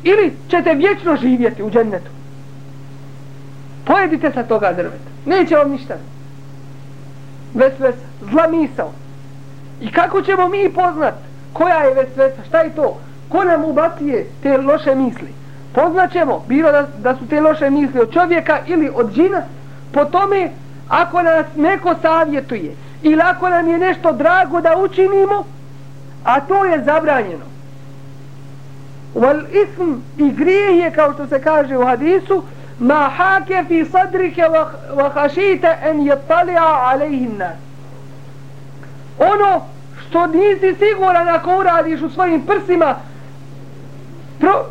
ili 0.03 0.33
ćete 0.49 0.73
vječno 0.73 1.15
živjeti 1.15 1.63
u 1.63 1.71
džennetu 1.71 2.09
Pojedite 3.87 4.31
sa 4.31 4.43
toga 4.43 4.73
drveta. 4.73 5.09
Neće 5.25 5.55
vam 5.55 5.71
ništa. 5.71 5.93
Vesvesa. 7.53 8.07
Zla 8.31 8.47
misao. 8.47 8.91
I 9.81 9.91
kako 9.91 10.21
ćemo 10.21 10.47
mi 10.47 10.69
poznat 10.73 11.13
koja 11.53 11.83
je 11.83 11.93
vesvesa? 11.93 12.43
Šta 12.47 12.59
je 12.59 12.75
to? 12.75 12.97
Ko 13.29 13.43
nam 13.43 13.63
ubacuje 13.63 14.27
te 14.43 14.57
loše 14.57 14.95
misli? 14.95 15.27
Poznaćemo, 15.73 16.43
bilo 16.47 16.71
da, 16.71 16.87
da 16.97 17.15
su 17.15 17.27
te 17.27 17.41
loše 17.41 17.69
misli 17.69 17.99
od 17.99 18.13
čovjeka 18.13 18.59
ili 18.65 18.91
od 18.95 19.13
džina, 19.13 19.41
po 19.91 20.05
tome 20.05 20.49
ako 20.89 21.21
nas 21.21 21.45
neko 21.55 21.95
savjetuje 22.01 22.75
ili 23.03 23.21
ako 23.21 23.49
nam 23.49 23.67
je 23.67 23.77
nešto 23.77 24.11
drago 24.11 24.61
da 24.61 24.77
učinimo, 24.77 25.43
a 26.23 26.39
to 26.39 26.65
je 26.65 26.83
zabranjeno. 26.83 27.45
Wal 29.15 29.41
ism 29.51 29.93
i 30.17 30.31
grijeh 30.31 30.77
je 30.77 30.91
kao 30.91 31.13
što 31.13 31.27
se 31.27 31.41
kaže 31.41 31.77
u 31.77 31.85
hadisu 31.85 32.43
ma 32.79 33.09
hake 33.17 33.63
fi 33.67 33.85
sadrike 33.85 34.41
wa 34.95 35.13
hašite 35.13 35.77
en 35.83 36.05
je 36.05 36.15
talija 36.27 36.79
alejhin 36.91 37.37
nas. 37.37 37.57
Ono 39.19 39.61
što 40.07 40.27
nisi 40.27 40.75
siguran 40.79 41.27
ako 41.27 41.57
uradiš 41.57 42.01
u 42.01 42.09
svojim 42.09 42.41
prsima 42.41 42.95
pro, 44.39 44.65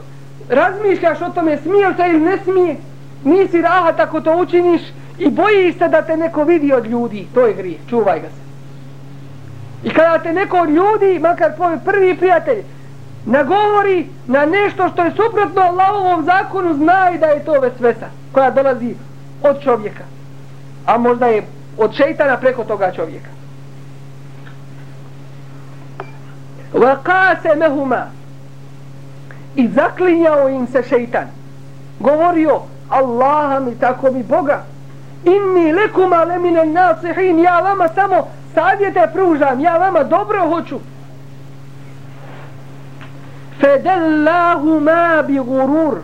razmišljaš 0.48 1.20
o 1.20 1.30
tome 1.30 1.58
smije 1.58 1.94
se 1.96 2.02
ili 2.10 2.20
ne 2.20 2.38
smije 2.44 2.76
nisi 3.24 3.62
rahat 3.62 4.00
ako 4.00 4.20
to 4.20 4.36
učiniš 4.36 4.82
i 5.18 5.30
bojiš 5.30 5.78
se 5.78 5.88
da 5.88 6.02
te 6.02 6.16
neko 6.16 6.44
vidi 6.44 6.72
od 6.72 6.86
ljudi 6.86 7.26
to 7.34 7.46
je 7.46 7.54
grijeh, 7.54 7.80
čuvaj 7.90 8.20
ga 8.20 8.26
se 8.26 8.46
i 9.88 9.90
kada 9.90 10.18
te 10.18 10.32
neko 10.32 10.58
od 10.58 10.68
ljudi 10.68 11.18
makar 11.18 11.54
tvoj 11.56 11.78
prvi 11.84 12.16
prijatelj 12.16 12.62
nagovori 13.26 14.06
na 14.26 14.44
nešto 14.44 14.88
što 14.88 15.02
je 15.02 15.10
suprotno 15.10 15.62
Allahovom 15.62 16.24
zakonu 16.24 16.74
znaj 16.74 17.18
da 17.18 17.26
je 17.26 17.44
to 17.44 17.60
vesvesa 17.60 18.06
koja 18.32 18.50
dolazi 18.50 18.94
od 19.42 19.62
čovjeka. 19.62 20.04
A 20.86 20.98
možda 20.98 21.26
je 21.26 21.46
od 21.78 21.94
šeitana 21.94 22.36
preko 22.36 22.64
toga 22.64 22.92
čovjeka. 22.92 23.28
Vakase 26.72 27.54
mehuma 27.56 28.06
i 29.56 29.68
zaklinjao 29.68 30.48
im 30.48 30.66
se 30.66 30.82
šeitan. 30.82 31.26
Govorio 32.00 32.60
Allaha 32.88 33.60
mi 33.60 33.78
tako 33.78 34.10
mi 34.12 34.22
Boga. 34.22 34.62
Inni 35.24 35.72
lekuma 35.72 36.24
lemine 36.24 36.64
nasihin. 36.64 37.38
Ja 37.38 37.60
vama 37.60 37.88
samo 37.94 38.28
savjete 38.54 39.10
pružam. 39.12 39.60
Ja 39.60 39.78
vama 39.78 40.02
dobro 40.02 40.48
hoću 40.48 40.78
fedellahuma 43.60 45.22
bi 45.26 45.38
gurur 45.38 45.98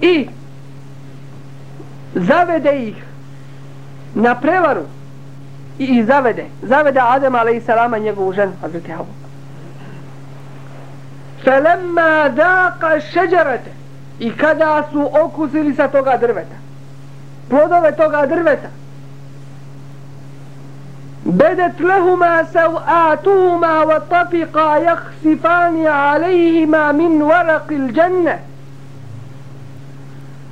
i 0.00 0.28
zavede 2.14 2.88
ih 2.88 2.96
na 4.14 4.34
prevaru 4.34 4.84
i, 5.78 5.84
i 5.84 6.04
zavede. 6.04 6.44
Zavede 6.62 7.00
Adem 7.00 7.34
a.s. 7.34 8.00
njegovu 8.02 8.32
ženu 8.32 8.52
Hazreti 8.60 8.90
Havu 8.90 9.06
felemma 11.46 12.28
daqa 12.36 13.00
šeđarete. 13.00 13.70
I 14.18 14.36
kada 14.36 14.88
su 14.92 15.10
okusili 15.22 15.74
sa 15.74 15.88
toga 15.88 16.16
drveta. 16.16 16.56
Plodove 17.48 17.92
toga 17.96 18.26
drveta. 18.26 18.68
بدت 21.25 21.81
لهما 21.81 22.43
سوآتهما 22.43 23.83
وطفقا 23.83 24.77
يخسفان 24.77 25.87
عليهما 25.87 26.91
من 26.91 27.21
ورق 27.21 27.67
الجنة 27.71 28.39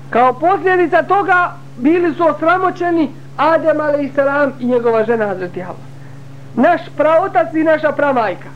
kao 0.09 0.34
posljedica 0.34 1.03
toga 1.03 1.51
bili 1.77 2.13
su 2.13 2.27
osramoćeni 2.27 3.11
Adem 3.38 3.82
a.s. 3.82 4.59
i 4.59 4.65
njegova 4.65 5.03
žena 5.05 5.27
Hazreti 5.27 5.61
Hava. 5.61 5.77
Naš 6.55 6.82
praotac 6.97 7.53
i 7.53 7.63
naša 7.63 7.91
pramajka. 7.91 8.49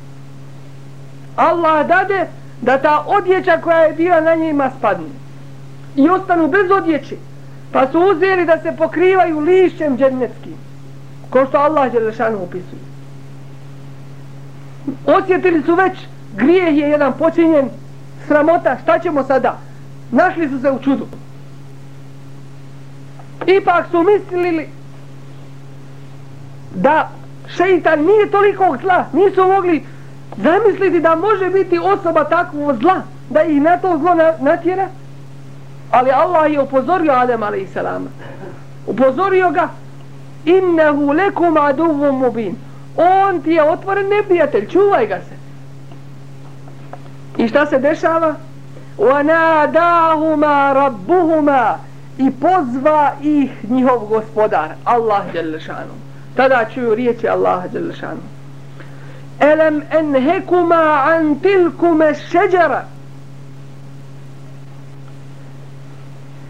Allah 1.35 1.87
dade 1.87 2.27
da 2.61 2.77
ta 2.77 3.03
odjeća 3.07 3.57
koja 3.61 3.77
je 3.77 3.93
bila 3.93 4.21
na 4.21 4.35
njima 4.35 4.71
spadne. 4.77 5.09
I 5.95 6.09
ostanu 6.09 6.47
bez 6.47 6.71
odjeće. 6.71 7.15
Pa 7.71 7.87
su 7.91 7.99
uzeli 7.99 8.45
da 8.45 8.59
se 8.59 8.75
pokrivaju 8.77 9.39
lišćem 9.39 9.97
džennetskim. 9.97 10.57
Ko 11.30 11.46
što 11.48 11.58
Allah 11.58 11.92
Đelešanu 11.92 12.42
opisuje. 12.42 12.82
Osjetili 15.06 15.62
su 15.62 15.74
već 15.74 15.98
grijeh 16.36 16.76
je 16.76 16.88
jedan 16.88 17.12
počinjen 17.12 17.70
sramota, 18.26 18.76
šta 18.82 18.98
ćemo 18.98 19.22
sada? 19.24 19.58
Našli 20.10 20.48
su 20.48 20.60
se 20.60 20.70
u 20.70 20.78
čudu. 20.78 21.06
Ipak 23.46 23.86
su 23.90 24.02
mislili 24.02 24.68
da 26.74 27.08
šeitan 27.56 28.00
nije 28.00 28.30
toliko 28.30 28.76
zla, 28.82 29.04
nisu 29.12 29.46
mogli 29.46 29.84
zamisliti 30.36 31.00
da 31.00 31.14
može 31.14 31.50
biti 31.50 31.78
osoba 31.78 32.24
takvog 32.24 32.76
zla, 32.76 33.02
da 33.30 33.42
ih 33.42 33.62
na 33.62 33.76
to 33.76 33.98
zlo 33.98 34.14
natjera. 34.40 34.88
Ali 35.90 36.10
Allah 36.10 36.52
je 36.52 36.60
upozorio 36.60 37.12
Adem 37.12 37.42
a.s. 37.42 37.76
Upozorio 38.86 39.50
ga 39.50 39.68
innehu 40.44 41.12
lekum 41.12 41.56
aduvum 41.56 42.18
mubin. 42.18 42.56
On 42.96 43.42
ti 43.42 43.50
je 43.50 43.62
otvoren 43.62 44.08
neprijatelj 44.08 44.68
čuvaj 44.68 45.06
ga 45.06 45.18
se. 45.28 45.36
I 47.42 47.48
šta 47.48 47.66
se 47.66 47.78
dešava? 47.78 48.34
Wa 48.98 49.22
nadahuma 49.22 50.72
rabbuhuma. 50.72 51.78
I 52.18 52.30
pozva 52.30 53.12
ih 53.22 53.70
njihov 53.70 54.06
gospodar 54.06 54.68
Allah 54.84 55.32
Đelešanu 55.32 55.94
tada 56.36 56.64
čuju 56.74 56.94
riječi 56.94 57.28
Allah 57.28 57.72
Đelešanu 57.72 58.38
elem 59.40 59.82
enhekuma 59.90 61.04
an 61.06 61.40
tilkume 61.40 62.14
šeđara. 62.14 62.84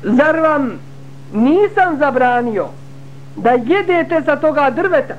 Zar 0.03 0.41
vam 0.41 0.79
nisam 1.33 1.99
zabranio 1.99 2.69
da 3.43 3.51
jedete 3.51 4.23
sa 4.25 4.37
toga 4.37 4.71
drveta. 4.71 5.15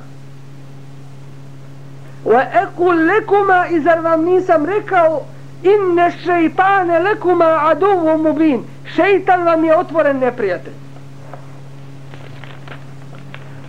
Wa 2.25 2.41
ekul 2.63 3.05
lekuma 3.05 3.67
i 3.67 3.79
zar 3.81 3.99
vam 3.99 4.25
nisam 4.25 4.65
rekao 4.65 5.21
inne 5.63 6.11
šeitane 6.23 6.99
lekuma 6.99 7.59
aduvu 7.61 8.17
mubin. 8.17 8.63
Šeitan 8.95 9.43
vam 9.43 9.63
je 9.63 9.77
otvoren 9.77 10.19
neprijatelj. 10.19 10.73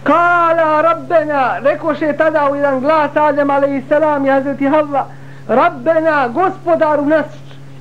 Kala 0.02 0.82
rabbena 0.82 1.58
rekoše 1.58 2.12
tada 2.12 2.50
u 2.50 2.56
jedan 2.56 2.80
glas 2.80 3.16
Adem 3.16 3.50
alaihissalam 3.50 4.26
i 4.26 4.28
Hazreti 4.28 4.66
Havva 4.66 5.06
rabbena 5.48 6.28
gospodaru 6.28 7.06
nas 7.06 7.26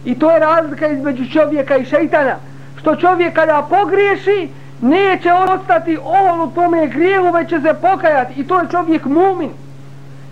i 0.05 0.19
to 0.19 0.31
je 0.31 0.39
razlika 0.39 0.87
između 0.87 1.23
čovjeka 1.33 1.77
i 1.77 1.85
šeitana. 1.85 2.35
Što 2.79 2.95
čovjek 2.95 3.35
kada 3.35 3.67
pogriješi 3.69 4.49
neće 4.81 5.33
ostati 5.33 5.97
ohol 5.97 6.47
u 6.47 6.51
tome 6.51 6.87
grijevu, 6.87 7.31
već 7.31 7.49
će 7.49 7.61
se 7.61 7.73
pokajati 7.81 8.41
i 8.41 8.47
to 8.47 8.59
je 8.59 8.67
čovjek 8.71 9.05
mumin. 9.05 9.51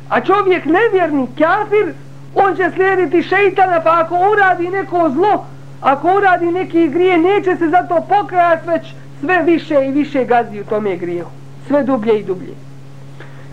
A 0.10 0.22
čovjek 0.22 0.66
nevjerni, 0.66 1.28
kafir, 1.28 1.94
on 2.36 2.56
će 2.56 2.72
slijediti 2.76 3.24
šeitana, 3.24 3.82
pa 3.84 4.00
ako 4.00 4.16
uradi 4.32 4.70
neko 4.70 5.10
zlo, 5.10 5.46
ako 5.82 6.16
uradi 6.18 6.46
neki 6.46 6.88
grije, 6.88 7.18
neće 7.18 7.56
se 7.56 7.68
zato 7.70 8.02
pokajati, 8.10 8.70
već 8.70 8.94
sve 9.20 9.42
više 9.44 9.86
i 9.86 9.92
više 9.92 10.26
gazi 10.26 10.62
u 10.62 10.66
tome 10.66 10.96
grijevu. 10.96 11.30
Sve 11.68 11.84
dublje 11.84 12.20
i 12.20 12.24
dublje. 12.24 12.54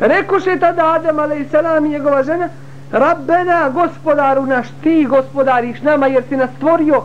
Rekoše 0.00 0.58
tada 0.60 0.94
Adam, 0.94 1.18
ale 1.18 1.40
i 1.40 1.48
selam 1.50 1.88
njegova 1.88 2.22
žena, 2.22 2.48
Rabbena, 2.92 3.70
gospodaru 3.70 4.46
naš, 4.46 4.66
ti 4.82 5.06
gospodariš 5.08 5.82
nama, 5.82 6.06
jer 6.06 6.22
si 6.28 6.36
nas 6.36 6.50
stvorio. 6.56 7.02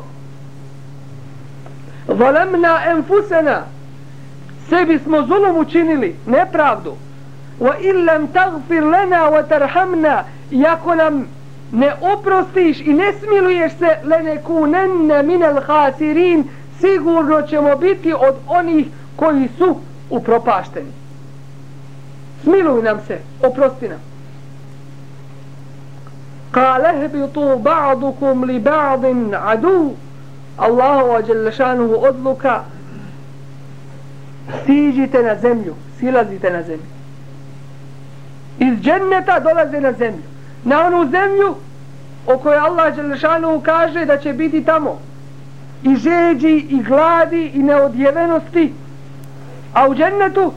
Zalemna 2.08 2.80
enfusena, 2.88 3.62
sebi 4.70 5.00
smo 5.00 5.22
zulum 5.22 5.58
učinili, 5.58 6.16
nepravdu. 6.26 6.94
Wa 7.60 7.74
illam 7.80 8.28
tagfir 8.28 8.84
lana 8.84 9.30
wa 9.30 9.44
tarhamna, 9.48 10.24
iako 10.52 10.96
nam 10.96 11.28
ne 11.72 11.94
oprostiš 12.02 12.80
i 12.80 12.94
ne 12.94 13.14
smiluješ 13.14 13.72
se, 13.80 13.98
lene 14.04 14.38
kunenne 14.44 15.24
minel 15.24 15.62
hasirin, 15.68 16.44
sigurno 16.80 17.42
ćemo 17.42 17.76
biti 17.76 18.14
od 18.14 18.36
onih 18.48 18.88
koji 19.16 19.50
su 19.58 19.76
upropašteni. 20.10 20.92
Smiluj 22.44 22.82
nam 22.82 23.00
se, 23.08 23.18
oprosti 23.44 23.90
nam. 23.90 24.00
Kale 26.52 26.90
hebitu 27.00 27.42
ba'dukum 27.42 28.46
li 28.46 28.60
ba'din 28.60 29.36
adu, 29.46 29.92
Allahu 30.58 31.08
wa 31.08 31.28
jalašanuhu 31.28 32.06
odluka, 32.06 32.64
siđite 34.66 35.24
na 35.24 35.36
zemlju, 35.36 35.76
silazite 36.00 36.52
na 36.52 36.64
zemlju. 36.64 36.86
Iz 38.60 38.80
dženneta 38.80 39.40
dolaze 39.40 39.80
na 39.82 39.92
zemlju. 39.94 40.24
Na 40.64 40.86
onu 40.86 41.12
zemlju 41.12 41.56
o 42.28 42.38
kojoj 42.38 42.58
Allah 42.58 42.96
Đelešanu 42.96 43.62
kaže 43.62 44.06
da 44.06 44.18
će 44.18 44.34
biti 44.34 44.64
tamo. 44.64 45.00
I 45.84 45.96
žeđi 45.96 46.66
i 46.70 46.84
gladi 46.84 47.52
i 47.54 47.64
neodjevenosti. 47.64 48.74
A 49.74 49.88
u 49.88 49.96
džennetu 49.96 50.54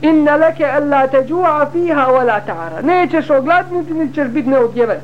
inna 0.00 0.36
leke 0.36 0.64
alla 0.64 1.06
teđu'a 1.08 1.66
fiha 1.72 2.06
wa 2.06 2.24
la 2.24 2.40
ta'ara. 2.46 2.82
Nećeš 2.82 3.30
ogladniti 3.30 3.94
ni 3.94 4.12
ćeš 4.12 4.28
biti 4.28 4.48
neodjeven. 4.48 4.98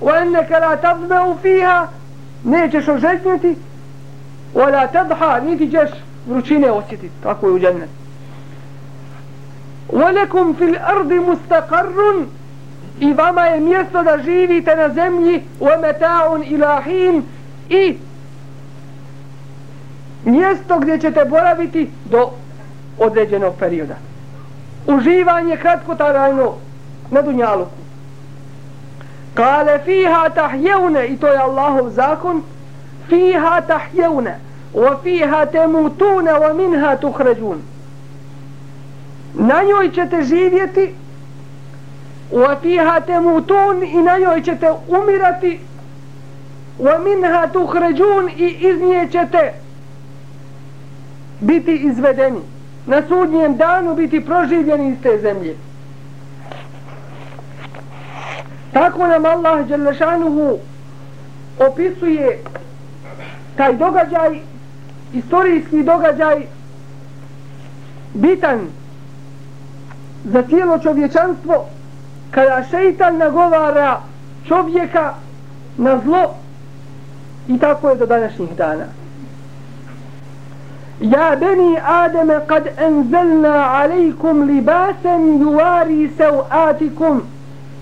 Wa 0.00 0.22
enneke 0.22 0.54
la 0.54 0.76
tazmeu 0.76 1.36
fiha. 1.42 1.86
Nećeš 2.44 2.88
oželjniti 2.88 3.56
wa 4.54 4.72
la 4.72 4.86
tadha. 4.86 5.40
Niti 5.40 5.70
ćeš 5.70 5.90
vrućine 6.27 6.71
osjetiti 6.71 7.13
tako 7.23 7.47
je 7.47 7.53
u 7.53 7.59
džennetu 7.59 8.05
وَلَكُمْ 9.89 10.53
فِي 10.57 10.65
الْأَرْضِ 10.65 11.11
مُسْتَقَرٌ 11.11 12.25
i 12.99 13.13
vama 13.13 13.41
je 13.41 13.59
mjesto 13.59 14.03
da 14.03 14.17
živite 14.23 14.75
na 14.75 14.89
zemlji 14.89 15.43
وَمَتَاعٌ 15.59 16.43
إِلَهِينَ 16.43 17.21
i 17.69 17.97
mjesto 20.25 20.79
gdje 20.79 20.99
ćete 20.99 21.25
boraviti 21.25 21.89
do 22.05 22.29
određenog 22.99 23.53
perioda. 23.59 23.95
Uživanje 24.87 25.57
kratko 25.57 25.95
tarajno 25.95 26.53
na 27.11 27.21
dunjaluku. 27.21 27.71
Kale 29.33 29.79
fiha 29.85 30.29
tahjevne, 30.29 31.07
i 31.07 31.17
to 31.17 31.27
je 31.27 31.37
Allahov 31.37 31.89
zakon, 31.89 32.43
fiha 33.09 33.61
tahjevne, 33.61 34.39
wa 34.74 34.96
fiha 35.02 35.46
temutune, 35.46 36.32
wa 36.32 36.54
minha 36.54 36.96
tuhređun. 36.96 37.62
Na 39.34 39.62
njoj 39.62 39.90
ćete 39.90 40.22
živjeti, 40.22 40.94
wa 42.32 42.56
fiha 42.62 43.00
temutun, 43.00 43.82
i 43.82 44.02
na 44.02 44.18
njoj 44.18 44.42
ćete 44.42 44.70
umirati, 44.88 45.60
wa 46.80 46.98
minha 47.04 47.46
tuhređun, 47.46 48.28
i 48.36 48.56
iz 48.60 48.80
nje 48.80 49.08
ćete 49.12 49.52
biti 51.40 51.74
izvedeni 51.74 52.40
na 52.86 53.02
sudnjem 53.08 53.56
danu 53.56 53.94
biti 53.94 54.24
proživljeni 54.24 54.88
iz 54.88 54.96
te 55.02 55.18
zemlje 55.22 55.56
tako 58.72 59.06
nam 59.06 59.24
Allah 59.24 59.66
Đelešanuhu 59.66 60.58
opisuje 61.58 62.38
taj 63.56 63.72
događaj 63.72 64.40
istorijski 65.13 65.83
događaj 65.83 66.41
bitan 68.13 68.59
za 70.25 70.41
cijelo 70.41 70.79
čovječanstvo 70.79 71.65
kada 72.31 72.63
šeitan 72.71 73.17
nagovara 73.17 73.99
čovjeka 74.47 75.13
na 75.77 75.99
zlo 76.03 76.35
i 77.47 77.59
tako 77.59 77.89
je 77.89 77.95
do 77.95 78.05
današnjih 78.05 78.49
dana 78.57 78.85
يا 81.01 81.35
بني 81.35 81.79
آدم 81.81 82.31
قد 82.31 82.67
أنزلنا 82.67 83.55
عليكم 83.63 84.51
لباسا 84.51 85.15
يواري 85.41 86.09
سوآتكم 86.17 87.21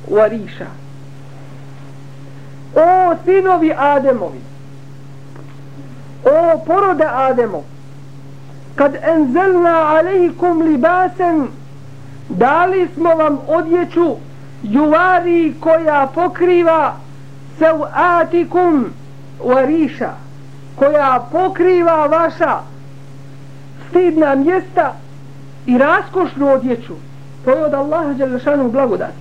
وريشا 0.07 0.67
O 2.75 3.15
sinovi 3.25 3.71
Ademovi 3.71 4.41
O 6.24 6.58
porode 6.66 7.04
Ademo, 7.04 7.64
Kad 8.74 8.94
enzelna 8.94 9.98
alejkum 9.98 10.62
libasen 10.62 11.48
Dali 12.28 12.88
smo 12.94 13.14
vam 13.14 13.38
odjeću 13.48 14.16
Juvari 14.62 15.54
koja 15.60 16.08
pokriva 16.14 16.94
Seuatikum 17.58 18.86
Wariša 19.44 20.10
Koja 20.76 21.26
pokriva 21.32 22.06
vaša 22.06 22.58
stidna 23.88 24.34
mjesta 24.34 24.92
i 25.66 25.78
raskošnu 25.78 26.52
odjeću. 26.52 26.94
To 27.44 27.50
je 27.50 27.64
od 27.64 27.74
Allaha 27.74 28.12
Đelešanu 28.12 28.70
blagodat. 28.70 29.12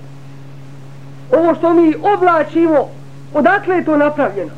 Ovo 1.32 1.54
što 1.54 1.74
mi 1.74 1.94
oblačimo 2.14 2.88
odakle 3.34 3.76
je 3.76 3.84
to 3.84 3.96
napravljeno? 3.96 4.50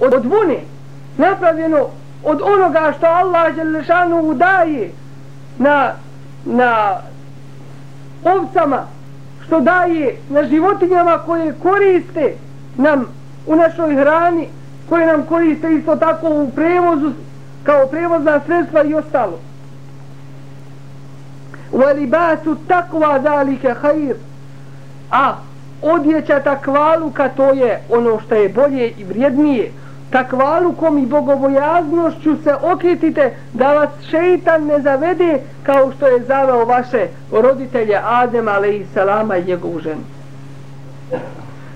Od, 0.00 0.14
od 0.14 0.24
vune 0.24 0.75
napravljeno 1.17 1.87
od 2.23 2.41
onoga 2.41 2.93
što 2.97 3.05
Allah 3.05 3.55
Đelešanu 3.55 4.33
daje 4.33 4.91
na, 5.57 5.91
na 6.45 6.95
ovcama 8.23 8.83
što 9.45 9.59
daje 9.59 10.17
na 10.29 10.43
životinjama 10.43 11.17
koje 11.17 11.53
koriste 11.53 12.33
nam 12.77 13.05
u 13.47 13.55
našoj 13.55 13.95
hrani 13.95 14.47
koje 14.89 15.07
nam 15.07 15.25
koriste 15.25 15.73
isto 15.73 15.95
tako 15.95 16.29
u 16.29 16.49
prevozu 16.55 17.11
kao 17.63 17.87
prevozna 17.87 18.39
sredstva 18.45 18.83
i 18.83 18.93
ostalo 18.93 19.39
وَلِبَاسُ 21.73 22.45
تَقْوَا 22.67 23.17
ذَلِكَ 23.17 23.73
خَيْرٌ 23.81 24.15
A 25.11 25.33
odjeća 25.81 26.39
takvaluka 26.39 27.29
to 27.29 27.51
je 27.51 27.81
ono 27.89 28.19
što 28.19 28.35
je 28.35 28.49
bolje 28.49 28.93
i 28.97 29.03
vrijednije. 29.03 29.71
Takvalukom 30.10 30.98
i 30.98 31.06
bogobojaznošću 31.06 32.36
se 32.44 32.54
okritite 32.62 33.34
da 33.52 33.72
vas 33.72 33.88
šeitan 34.10 34.64
ne 34.64 34.80
zavede 34.80 35.40
kao 35.62 35.92
što 35.92 36.06
je 36.06 36.22
zaveo 36.22 36.64
vaše 36.64 37.06
roditelje 37.32 38.00
Adem 38.04 38.48
a.s. 38.48 38.96
i 39.40 39.46
njegovu 39.46 39.80
ženu. 39.80 40.02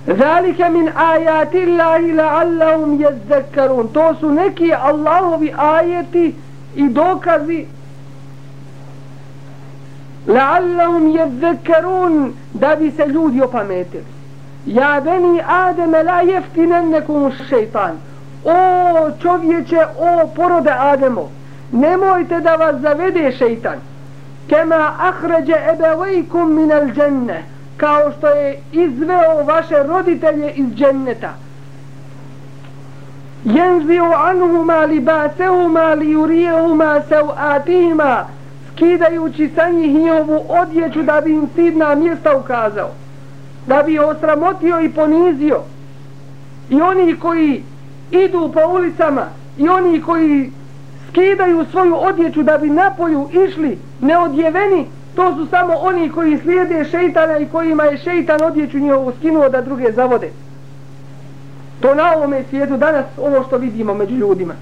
Zalike 0.06 0.68
min 0.68 0.90
ajati 0.96 1.58
Allahi 1.58 2.12
la'allahum 2.12 3.00
jezzekkarun. 3.00 3.88
To 3.88 4.14
su 4.14 4.30
neki 4.30 4.72
Allahovi 4.74 5.54
ajeti 5.58 6.34
i 6.74 6.88
dokazi 6.88 7.66
la'allahum 10.26 11.12
yadhakkarun 11.16 12.32
da 12.54 12.76
bi 12.76 12.90
se 12.90 13.06
ljudi 13.06 13.42
opametili 13.42 14.04
ja 14.66 15.00
beni 15.04 15.42
ademe 15.46 16.02
la 16.02 16.20
jeftinennekum 16.20 17.32
šeitan 17.48 17.96
o 18.44 19.10
čovječe 19.22 19.78
o 19.98 20.26
porode 20.36 20.70
ademo 20.78 21.30
nemojte 21.72 22.40
da 22.40 22.56
vas 22.56 22.80
zavede 22.80 23.32
šeitan. 23.38 23.78
Kema 24.48 24.92
ahređe 24.98 25.54
ebevejkum 25.72 26.54
min 26.54 26.72
al 26.72 26.86
dženne 26.86 27.44
kao 27.76 28.12
što 28.18 28.28
je 28.28 28.60
izveo 28.72 29.44
vaše 29.46 29.82
roditelje 29.82 30.50
iz 30.50 30.66
dženneta. 30.74 31.34
Jenziu 33.44 34.04
anhuma 34.04 34.84
libasehuma 34.84 35.94
li 35.94 36.10
jurijehuma 36.10 37.00
sev'atihima 37.10 38.24
skidajući 38.72 39.50
sa 39.54 39.68
njih 39.68 39.94
njihovu 39.94 40.44
odjeću 40.48 41.02
da 41.02 41.20
bi 41.20 41.32
im 41.32 41.48
sidna 41.54 41.94
mjesta 41.94 42.36
ukazao 42.36 42.90
da 43.66 43.82
bi 43.82 43.98
osramotio 43.98 44.80
i 44.80 44.88
ponizio. 44.88 45.60
I 46.70 46.80
oni 46.80 47.16
koji 47.16 47.62
idu 48.10 48.50
po 48.54 48.60
ulicama 48.74 49.26
i 49.58 49.68
oni 49.68 50.00
koji 50.00 50.50
skidaju 51.08 51.64
svoju 51.70 51.96
odjeću 51.96 52.42
da 52.42 52.58
bi 52.58 52.70
napolju 52.70 53.28
išli 53.32 53.78
neodjeveni 54.00 54.86
to 55.14 55.34
su 55.36 55.46
samo 55.50 55.74
oni 55.74 56.10
koji 56.10 56.38
slijede 56.38 56.84
šeitana 56.84 57.38
i 57.38 57.46
kojima 57.46 57.84
je 57.84 57.98
šeitan 57.98 58.42
odjeću 58.42 58.78
njihovu 58.78 59.12
skinuo 59.18 59.48
da 59.48 59.60
druge 59.60 59.92
zavode. 59.92 60.30
To 61.80 61.94
na 61.94 62.12
ovome 62.16 62.44
svijetu 62.50 62.76
danas 62.76 63.04
ovo 63.18 63.44
što 63.44 63.56
vidimo 63.58 63.94
među 63.94 64.14
ljudima. 64.14 64.54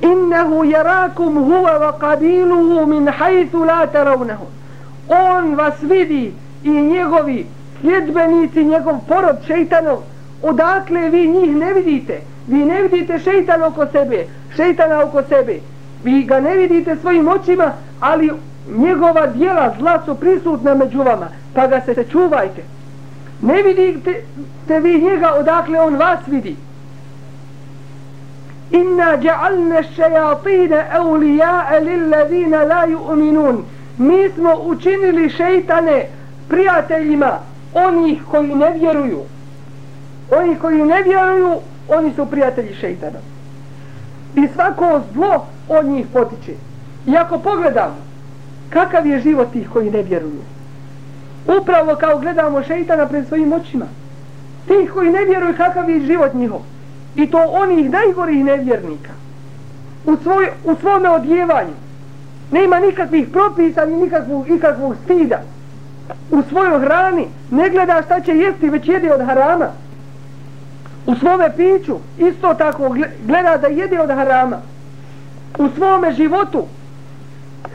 Innehu 0.00 0.64
jarakum 0.64 1.34
huwa 1.34 1.78
wa 1.78 1.98
qabiluhu 1.98 2.86
min 2.86 3.08
hajthu 3.08 3.64
la 3.64 3.86
taravnehu 3.86 4.46
on 5.08 5.54
vas 5.54 5.74
vidi 5.82 6.32
i 6.64 6.70
njegovi 6.70 7.46
sljedbenici 7.80 8.64
njegov 8.64 8.98
porod 9.08 9.36
šeitanov 9.46 9.98
odakle 10.44 11.08
vi 11.10 11.28
njih 11.28 11.56
ne 11.56 11.72
vidite? 11.72 12.20
Vi 12.48 12.64
ne 12.64 12.82
vidite 12.82 13.18
šeitan 13.18 13.62
oko 13.62 13.86
sebe 13.92 14.26
šeitana 14.56 15.02
oko 15.04 15.22
sebe. 15.28 15.60
Vi 16.04 16.22
ga 16.22 16.40
ne 16.40 16.56
vidite 16.56 16.96
svojim 16.96 17.28
očima 17.28 17.72
ali 18.00 18.30
njegova 18.76 19.26
dijela 19.26 19.74
zla 19.78 20.02
su 20.04 20.14
prisutna 20.14 20.74
među 20.74 20.98
vama 20.98 21.28
pa 21.54 21.66
ga 21.66 21.80
se 21.80 22.04
čuvajte. 22.10 22.62
Ne 23.42 23.62
vidite 23.62 24.22
te 24.68 24.80
vi 24.80 24.98
njega 24.98 25.32
odakle 25.40 25.80
on 25.80 25.96
vas 25.96 26.18
vidi. 26.26 26.56
Inna 28.70 29.16
ja'alna 29.22 29.82
shayatin 29.96 30.72
eulijae 30.96 31.80
lil 31.80 32.10
ladina 32.10 32.64
la 32.64 32.86
yu'minun. 32.86 33.62
Mi 33.98 34.30
smo 34.34 34.54
učinili 34.64 35.30
šejtane 35.30 36.06
prijateljima 36.48 37.38
onih 37.74 38.22
koji 38.30 38.54
ne 38.54 38.70
vjeruju 38.70 39.20
oni 40.38 40.56
koji 40.56 40.82
ne 40.82 41.02
vjeruju 41.02 41.60
oni 41.88 42.12
su 42.16 42.26
prijatelji 42.26 42.74
šejtana 42.74 43.18
i 44.36 44.48
svako 44.54 45.00
zlo 45.12 45.46
od 45.68 45.86
njih 45.86 46.06
potiče. 46.12 46.52
I 47.06 47.16
ako 47.16 47.38
pogledamo 47.38 47.96
kakav 48.70 49.06
je 49.06 49.20
život 49.20 49.52
tih 49.52 49.70
koji 49.72 49.90
ne 49.90 50.02
vjeruju? 50.02 50.42
Upravo 51.60 51.96
kao 51.96 52.18
gledamo 52.18 52.62
šejtana 52.62 53.06
pred 53.06 53.26
svojim 53.28 53.52
očima. 53.52 53.86
Tih 54.66 54.90
koji 54.94 55.12
ne 55.12 55.24
vjeruju 55.24 55.54
kakav 55.56 55.90
je 55.90 56.06
život 56.06 56.34
njihov. 56.34 56.60
I 57.16 57.30
to 57.30 57.38
onih 57.48 57.90
najgorih 57.90 58.44
nevjernika. 58.44 59.12
U, 60.06 60.16
svoj, 60.22 60.48
u 60.64 60.74
svome 60.80 61.10
odjevanju. 61.10 61.74
Nema 62.50 62.80
nikakvih 62.80 63.28
propisa 63.28 63.86
ni 63.86 63.96
nikakvog, 63.96 64.48
nikakvog 64.48 64.96
stida. 65.04 65.40
U 66.30 66.42
svojoj 66.48 66.80
hrani 66.80 67.26
ne 67.50 67.70
gleda 67.70 68.02
šta 68.06 68.20
će 68.20 68.32
jesti 68.32 68.70
već 68.70 68.88
jede 68.88 69.12
od 69.12 69.26
harama 69.26 69.68
u 71.06 71.14
svome 71.14 71.50
piću 71.56 71.96
isto 72.18 72.54
tako 72.54 72.96
gleda 73.26 73.56
da 73.56 73.66
jede 73.66 74.00
od 74.00 74.10
harama. 74.10 74.56
U 75.58 75.68
svome 75.76 76.12
životu 76.12 76.66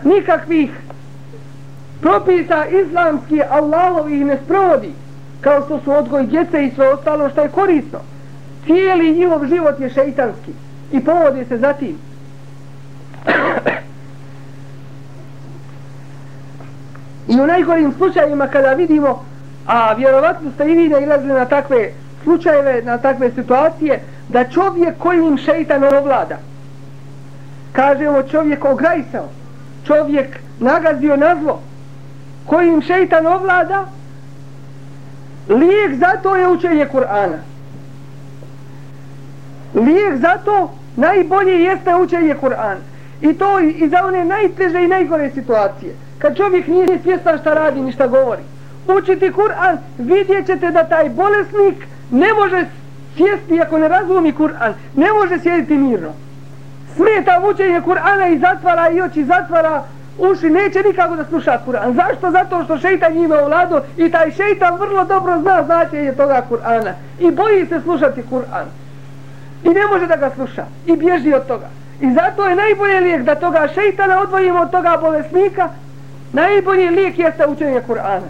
nikakvih 0.04 0.70
propisa 2.02 2.66
islamski 2.66 3.42
Allahovi 3.50 4.16
ne 4.16 4.38
sprovodi 4.46 4.94
kao 5.42 5.62
što 5.66 5.80
su 5.80 5.92
odgoj 5.92 6.24
djece 6.24 6.66
i 6.66 6.72
sve 6.76 6.94
ostalo 6.94 7.30
što 7.30 7.42
je 7.42 7.50
korisno. 7.50 8.00
Cijeli 8.66 9.14
njihov 9.14 9.48
život 9.48 9.80
je 9.80 9.90
šeitanski 9.90 10.52
i 10.92 11.00
povodi 11.00 11.46
se 11.46 11.58
za 11.58 11.74
tim. 11.74 11.98
I 17.28 17.42
u 17.42 17.48
najgorim 17.48 17.94
slučajima 17.98 18.48
kada 18.48 18.74
vidimo 18.74 19.30
a 19.70 19.94
vjerovatno 19.94 20.52
ste 20.52 20.72
i 20.72 20.76
vi 20.76 20.90
nailazili 20.90 21.34
na 21.34 21.46
takve 21.46 21.92
slučajeve, 22.24 22.82
na 22.82 22.98
takve 22.98 23.32
situacije 23.32 24.00
da 24.30 24.44
čovjek 24.44 24.98
kojim 24.98 25.38
šeitan 25.38 25.84
ovlada. 25.84 26.38
Kažemo 27.72 28.24
čovjek 28.24 28.66
ograjsao 28.66 29.30
čovjek 29.90 30.40
nagazio 30.60 31.18
na 31.18 31.36
zlo 31.42 31.62
kojim 32.46 32.82
šeitan 32.82 33.28
ovlada 33.28 33.86
lijek 35.50 36.00
za 36.00 36.12
to 36.24 36.36
je 36.36 36.48
učenje 36.48 36.88
Kur'ana. 36.94 37.38
Lijek 39.76 40.18
za 40.22 40.38
to 40.46 40.72
najbolje 40.96 41.64
jeste 41.64 41.96
učenje 41.96 42.36
Kur'ana. 42.42 42.84
I 43.22 43.34
to 43.34 43.60
i 43.60 43.90
za 43.90 44.06
one 44.06 44.26
najteže 44.26 44.84
i 44.84 44.88
najgore 44.88 45.32
situacije. 45.34 45.96
Kad 46.20 46.38
čovjek 46.38 46.68
nije 46.68 47.00
svjestan 47.04 47.38
šta 47.38 47.54
radi 47.54 47.82
ni 47.82 47.92
šta 47.92 48.08
govori. 48.08 48.42
Učiti 48.88 49.32
Kur'an 49.32 49.78
vidjet 49.98 50.46
ćete 50.46 50.72
da 50.72 50.84
taj 50.84 51.10
bolesnik 51.10 51.88
ne 52.12 52.34
može 52.34 52.66
sjesti 53.18 53.62
ako 53.62 53.78
ne 53.78 53.88
razumi 53.88 54.34
Kur'an 54.34 54.74
ne 54.96 55.14
može 55.14 55.40
sjediti 55.40 55.78
mirno 55.78 56.14
smeta 56.96 57.42
učenje 57.52 57.82
Kur'ana 57.82 58.28
i 58.28 58.40
zatvara 58.40 58.90
i 58.90 59.02
oči 59.02 59.26
zatvara 59.26 59.84
uši 60.18 60.50
neće 60.50 60.84
nikako 60.84 61.16
da 61.16 61.26
sluša 61.26 61.60
Kur'an. 61.68 61.94
Zašto? 61.96 62.32
Zato 62.32 62.64
što 62.64 62.78
šeitan 62.78 63.14
njima 63.14 63.36
vlado 63.36 63.82
i 63.98 64.12
taj 64.12 64.32
šeitan 64.32 64.78
vrlo 64.80 65.06
dobro 65.06 65.40
zna 65.42 65.64
značenje 65.64 66.12
toga 66.12 66.44
Kur'ana. 66.50 66.94
I 67.20 67.32
boji 67.32 67.66
se 67.66 67.82
slušati 67.82 68.24
Kur'an. 68.32 68.66
I 69.64 69.70
ne 69.70 69.88
može 69.88 70.08
da 70.08 70.16
ga 70.16 70.32
sluša. 70.36 70.66
I 70.86 70.96
bježi 70.96 71.34
od 71.34 71.48
toga. 71.48 71.68
I 72.02 72.14
zato 72.14 72.46
je 72.46 72.56
najbolji 72.56 73.00
lijek 73.00 73.24
da 73.24 73.36
toga 73.36 73.68
šeitana 73.74 74.22
odvojimo 74.22 74.60
od 74.60 74.72
toga 74.72 74.98
bolesnika. 75.02 75.70
Najbolji 76.34 76.90
lijek 76.90 77.20
jeste 77.20 77.48
učenje 77.48 77.82
Kur'ana. 77.88 78.30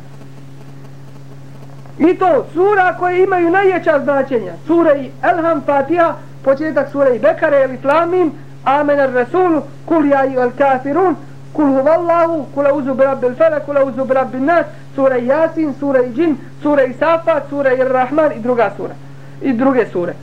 I 1.99 2.15
to 2.15 2.45
sura 2.53 2.95
koje 2.99 3.23
imaju 3.23 3.49
najjeća 3.49 3.99
značenja. 4.03 4.53
Sura 4.67 4.95
i 4.95 5.11
Elham 5.23 5.61
Fatiha, 5.65 6.13
početak 6.43 6.91
sura 6.91 7.09
i 7.09 7.19
Bekare 7.19 7.63
ili 7.63 7.77
Flamim, 7.77 8.31
Amen 8.63 8.99
ar 8.99 9.09
Rasulu, 9.13 9.61
Kul 9.85 10.05
ja 10.05 10.25
i 10.25 10.37
al 10.37 10.51
Kafirun, 10.57 11.15
Kul 11.53 11.65
huvallahu, 11.65 12.45
kul 12.53 12.67
auzu 12.67 12.93
bi 12.93 13.03
rabbil 13.03 13.35
kul 13.65 13.77
auzu 13.77 14.05
bi 14.31 14.39
nas, 14.39 14.65
sura 14.95 15.17
Yasin, 15.17 15.73
sura 15.79 16.01
Jin, 16.15 16.37
sura 16.61 16.83
Safat, 16.99 17.49
sura 17.49 17.73
i 17.73 17.83
Rahman 17.83 18.31
i 18.31 18.39
druga 18.39 18.71
sura. 18.77 18.93
I 19.41 19.53
druge 19.53 19.85
sure. 19.91 20.13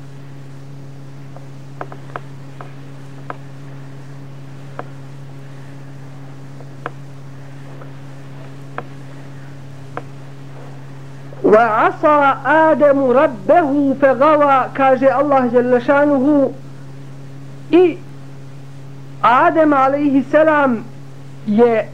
Wa 11.47 11.87
asa 11.87 12.39
Adamu 12.45 13.13
rabbehu 13.13 13.97
fe 14.01 14.15
gava, 14.19 14.69
kaže 14.75 15.07
Allah 15.07 15.51
Đelešanuhu, 15.51 16.53
i 17.71 17.97
Adem 19.23 19.73
alejhi 19.73 20.25
selam 20.31 20.85
je 21.47 21.89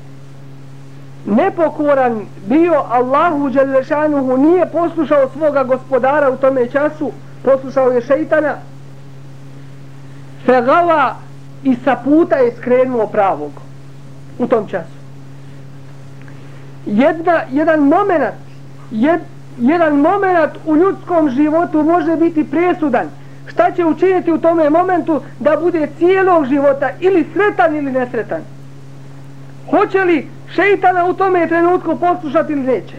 nepokoran 1.27 2.27
bio. 2.47 2.81
Allahu 2.91 3.51
Đelešanuhu, 3.51 4.37
nije 4.37 4.67
poslušao 4.67 5.29
svoga 5.29 5.65
gospodara 5.65 6.31
u 6.31 6.37
tome 6.37 6.67
času, 6.67 7.13
poslušao 7.45 7.91
je 7.91 8.01
šeitana, 8.01 8.55
fe 10.47 10.63
gava 10.63 11.15
i 11.63 11.77
sa 11.85 11.97
puta 12.05 12.37
je 12.37 12.55
skrenuo 12.57 13.07
pravog 13.07 13.51
u 14.39 14.47
tom 14.47 14.67
času. 14.67 14.99
Jedna, 16.87 17.41
jedan 17.51 17.81
moment, 17.81 18.35
jed, 18.91 19.21
jedan 19.59 19.97
moment 19.97 20.53
u 20.67 20.77
ljudskom 20.77 21.31
životu 21.31 21.83
može 21.83 22.17
biti 22.17 22.51
presudan. 22.51 23.07
Šta 23.47 23.71
će 23.71 23.85
učiniti 23.85 24.33
u 24.33 24.39
tome 24.39 24.71
momentu 24.71 25.21
da 25.39 25.57
bude 25.57 25.89
cijelog 25.99 26.47
života 26.47 26.91
ili 27.01 27.27
sretan 27.33 27.77
ili 27.77 27.93
nesretan? 27.93 28.41
Hoće 29.71 30.05
li 30.05 30.29
šeitana 30.55 31.05
u 31.05 31.15
tome 31.15 31.49
trenutku 31.49 31.97
poslušati 31.97 32.53
ili 32.53 32.63
neće? 32.63 32.97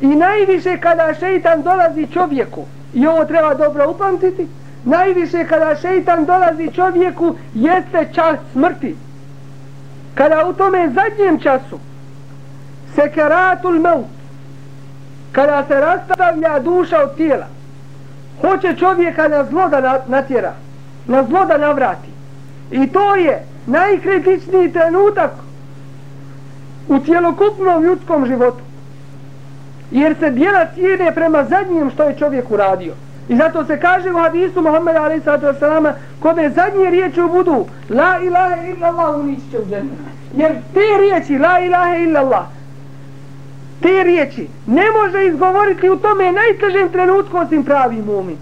I 0.00 0.06
najviše 0.06 0.76
kada 0.76 1.14
šeitan 1.20 1.62
dolazi 1.62 2.06
čovjeku 2.12 2.64
i 2.94 3.06
ovo 3.06 3.24
treba 3.24 3.54
dobro 3.54 3.90
upamtiti 3.90 4.46
najviše 4.84 5.44
kada 5.44 5.76
šeitan 5.76 6.24
dolazi 6.24 6.70
čovjeku 6.74 7.34
jeste 7.54 8.08
čas 8.14 8.38
smrti. 8.52 8.96
Kada 10.14 10.46
u 10.46 10.52
tome 10.52 10.90
zadnjem 10.94 11.40
času 11.40 11.78
sekeratul 12.94 13.78
meut, 13.80 14.15
kada 15.36 15.64
se 15.68 15.80
rastavlja 15.80 16.58
duša 16.58 17.02
od 17.02 17.16
tijela 17.16 17.46
hoće 18.40 18.76
čovjeka 18.78 19.28
na 19.28 19.44
zlo 19.44 19.68
da 19.68 20.04
natjera 20.06 20.52
na 21.06 21.24
zlo 21.24 21.44
da 21.44 21.58
navrati. 21.58 22.08
I 22.70 22.86
to 22.86 23.14
je 23.14 23.44
najkritičniji 23.66 24.72
trenutak 24.72 25.30
u 26.88 26.98
cijelokupnom 26.98 27.84
ljudskom 27.84 28.26
životu. 28.26 28.60
Jer 29.90 30.16
se 30.20 30.30
dijela 30.30 30.66
cijene 30.74 31.14
prema 31.14 31.44
zadnjem 31.44 31.90
što 31.90 32.02
je 32.02 32.18
čovjek 32.18 32.50
uradio. 32.50 32.94
I 33.28 33.36
zato 33.36 33.64
se 33.64 33.80
kaže 33.80 34.12
u 34.12 34.18
hadisu 34.18 34.62
Muhammeda 34.62 35.02
Ali 35.02 35.20
sallatu 35.20 35.46
wasalama 35.46 35.92
kome 36.20 36.50
zadnje 36.50 36.90
riječi 36.90 37.20
budu 37.32 37.66
la 37.90 38.18
ilaha 38.22 38.56
illallah 38.66 39.16
unići 39.16 39.50
će 39.50 39.58
u 39.58 39.64
džennu 39.70 39.90
jer 40.36 40.52
te 40.74 41.00
riječi 41.00 41.38
la 41.38 41.60
ilaha 41.60 41.96
illallah 41.96 42.55
te 43.82 44.02
riječi 44.02 44.48
ne 44.66 44.84
može 44.90 45.26
izgovoriti 45.26 45.90
u 45.90 45.96
tome 45.96 46.32
najtežem 46.32 46.88
trenutku 46.88 47.36
osim 47.36 47.64
pravi 47.64 48.02
mumin 48.02 48.36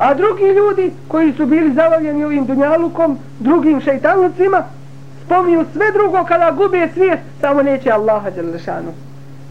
a 0.00 0.14
drugi 0.14 0.44
ljudi 0.44 0.92
koji 1.08 1.32
su 1.32 1.46
bili 1.46 1.74
zavavljeni 1.74 2.24
ovim 2.24 2.46
dunjalukom 2.46 3.18
drugim 3.38 3.80
šeitanlucima, 3.80 4.62
spominju 5.24 5.64
sve 5.72 5.92
drugo 5.92 6.24
kada 6.24 6.50
gube 6.50 6.88
svijest, 6.94 7.22
samo 7.40 7.62
neće 7.62 7.90
Allaha 7.90 8.30
Đelešanu. 8.30 8.92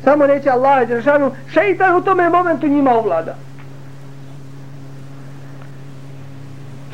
Samo 0.03 0.27
neće 0.27 0.49
Allaha 0.49 0.85
Đelešanu. 0.85 1.31
Šeitan 1.53 1.95
u 1.95 2.01
tome 2.01 2.29
momentu 2.29 2.67
njima 2.67 2.91
ovlada. 2.91 3.35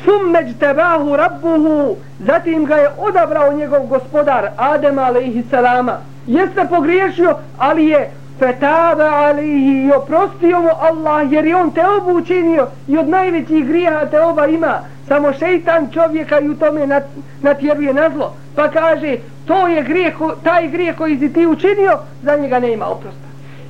Summeđ 0.06 0.56
tebahu 0.60 1.16
rabbuhu, 1.16 1.96
zatim 2.18 2.64
ga 2.64 2.74
je 2.74 2.88
odabrao 2.98 3.52
njegov 3.52 3.86
gospodar 3.86 4.48
Adem 4.56 4.98
alaihi 4.98 5.42
salama. 5.50 5.98
Jeste 6.26 6.66
pogriješio, 6.70 7.36
ali 7.58 7.86
je 7.86 8.10
fetaba 8.38 9.04
alaihi 9.04 9.86
i 9.86 9.92
oprostio 9.92 10.60
mu 10.60 10.70
Allah 10.80 11.32
jer 11.32 11.46
je 11.46 11.56
on 11.56 11.70
te 11.70 11.88
obu 11.88 12.18
učinio 12.18 12.66
i 12.88 12.98
od 12.98 13.08
najvećih 13.08 13.66
grijeha 13.66 14.06
te 14.06 14.20
oba 14.20 14.46
ima. 14.46 14.80
Samo 15.08 15.32
šeitan 15.32 15.88
čovjeka 15.94 16.40
i 16.40 16.48
u 16.48 16.54
tome 16.54 17.02
natjeruje 17.42 17.94
na 17.94 18.10
zlo 18.14 18.34
pa 18.56 18.68
kaže 18.68 19.16
to 19.46 19.68
je 19.68 19.82
grijeh, 19.82 20.14
taj 20.42 20.68
grijeh 20.68 20.96
koji 20.96 21.18
si 21.18 21.32
ti 21.32 21.46
učinio, 21.46 21.98
za 22.22 22.36
njega 22.36 22.58
ne 22.58 22.72
ima 22.72 22.86
oprosta. 22.86 23.26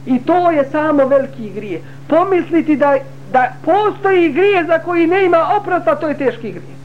I 0.07 0.19
to 0.19 0.51
je 0.51 0.65
samo 0.73 1.07
veliki 1.07 1.51
grijeh. 1.51 1.81
Pomisliti 2.09 2.77
da, 2.77 2.97
da 3.33 3.53
postoji 3.65 4.33
grije 4.33 4.65
za 4.65 4.79
koji 4.79 5.07
ne 5.07 5.25
ima 5.25 5.57
oprosta, 5.61 5.95
to 5.95 6.09
je 6.09 6.19
teški 6.19 6.51
grije. 6.51 6.77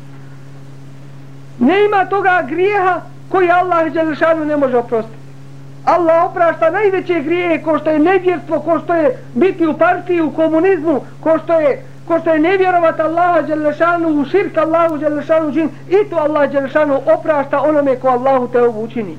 Ne 1.59 1.85
ima 1.85 2.05
toga 2.05 2.43
grijeha 2.47 3.01
koji 3.29 3.51
Allah 3.51 3.93
Đelešanu 3.93 4.45
ne 4.45 4.57
može 4.57 4.77
oprostiti. 4.77 5.17
Allah 5.85 6.25
oprašta 6.25 6.69
najveće 6.69 7.19
grije 7.19 7.63
ko 7.63 7.79
što 7.79 7.89
je 7.89 7.99
nevjerstvo, 7.99 8.59
ko 8.59 8.79
što 8.79 8.93
je 8.93 9.17
biti 9.33 9.67
u 9.67 9.73
partiji, 9.73 10.21
u 10.21 10.31
komunizmu, 10.31 11.01
ko 11.23 11.39
što 11.43 11.59
je 11.59 11.83
ko 12.07 12.19
što 12.19 12.33
je 12.33 12.39
nevjerovat 12.39 12.99
Allaha 12.99 13.41
Đelešanu 13.41 14.09
u 14.09 14.25
širk 14.25 14.57
Allahu 14.57 14.97
Đelešanu 14.97 15.53
čin 15.53 15.69
i 15.89 16.09
to 16.09 16.15
Allah 16.15 16.51
Đelešanu 16.51 17.01
oprašta 17.13 17.61
onome 17.61 17.95
ko 17.95 18.07
Allahu 18.07 18.47
te 18.47 18.61
ovu 18.61 18.83
učini 18.83 19.17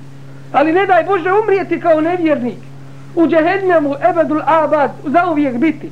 ali 0.53 0.73
ne 0.73 0.87
daj 0.87 1.05
Bože 1.05 1.33
umrijeti 1.33 1.81
kao 1.81 2.01
nevjernik 2.01 2.59
u 3.15 3.27
džehennemu 3.27 3.95
ebedul 4.11 4.41
abad 4.47 4.91
zauvijek 5.07 5.57
biti 5.57 5.91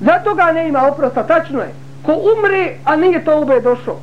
zato 0.00 0.34
ga 0.34 0.52
ne 0.52 0.68
ima 0.68 0.88
oprosta 0.88 1.22
tačno 1.22 1.60
je 1.60 1.74
ko 2.06 2.12
umre, 2.12 2.76
a 2.84 2.96
nije 2.96 3.24
to 3.24 3.40
ube 3.40 3.60
došao. 3.60 3.96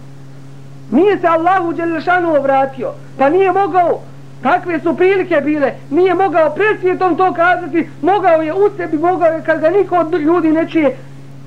Nije 0.91 1.19
se 1.19 1.27
Allahu 1.27 1.73
Đelešanu 1.73 2.35
obratio, 2.35 2.93
pa 3.17 3.29
nije 3.29 3.51
mogao, 3.51 3.99
takve 4.43 4.79
su 4.79 4.97
prilike 4.97 5.41
bile, 5.41 5.73
nije 5.89 6.13
mogao 6.13 6.49
presvjetom 6.49 7.17
to 7.17 7.33
kazati, 7.33 7.89
mogao 8.01 8.41
je 8.41 8.53
u 8.53 8.69
sebi, 8.77 8.97
mogao 8.97 9.31
je 9.31 9.41
kad 9.45 9.59
ga 9.59 9.69
niko 9.69 9.95
od 9.95 10.13
ljudi 10.13 10.51
ne 10.51 10.69
čije, 10.69 10.97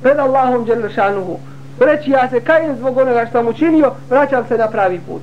pred 0.02 0.18
Allahom 0.18 0.64
Đelešanuhu. 0.64 1.38
Reći 1.80 2.10
ja 2.10 2.28
se 2.28 2.40
kajem 2.40 2.76
zbog 2.76 2.96
onoga 2.96 3.26
što 3.26 3.38
sam 3.38 3.48
učinio, 3.48 3.92
vraćam 4.10 4.44
se 4.48 4.58
na 4.58 4.66
pravi 4.68 5.00
put. 5.06 5.22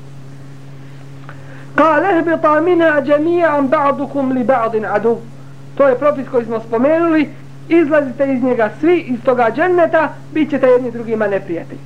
Kale 1.76 2.18
ehbita 2.18 2.62
mina 2.62 3.02
džemijan 3.02 3.70
ba'dukum 3.70 4.34
li 4.34 4.44
ba'din 4.44 4.86
adu. 4.96 5.18
To 5.76 5.88
je 5.88 5.96
propis 5.96 6.28
koji 6.32 6.46
smo 6.46 6.60
spomenuli. 6.60 7.30
Izlazite 7.72 8.34
iz 8.34 8.44
njega 8.44 8.70
svi 8.80 9.00
iz 9.00 9.20
toga 9.26 9.52
dženneta, 9.56 10.10
bit 10.34 10.50
ćete 10.50 10.68
jedni 10.68 10.92
drugima 10.92 11.28
neprijatelji. 11.28 11.80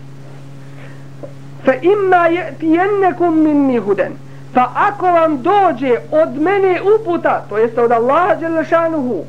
Fa 1.66 1.74
imma 1.74 2.28
je'tijennekum 2.30 3.44
minni 3.44 3.78
huden. 3.78 4.14
Pa 4.54 4.72
ako 4.76 5.06
vam 5.06 5.42
dođe 5.42 5.96
od 6.12 6.42
mene 6.42 6.82
uputa, 6.82 7.46
to 7.50 7.58
jeste 7.58 7.82
od 7.82 7.92
Allaha 7.92 8.36
Đelešanuhu, 8.36 9.24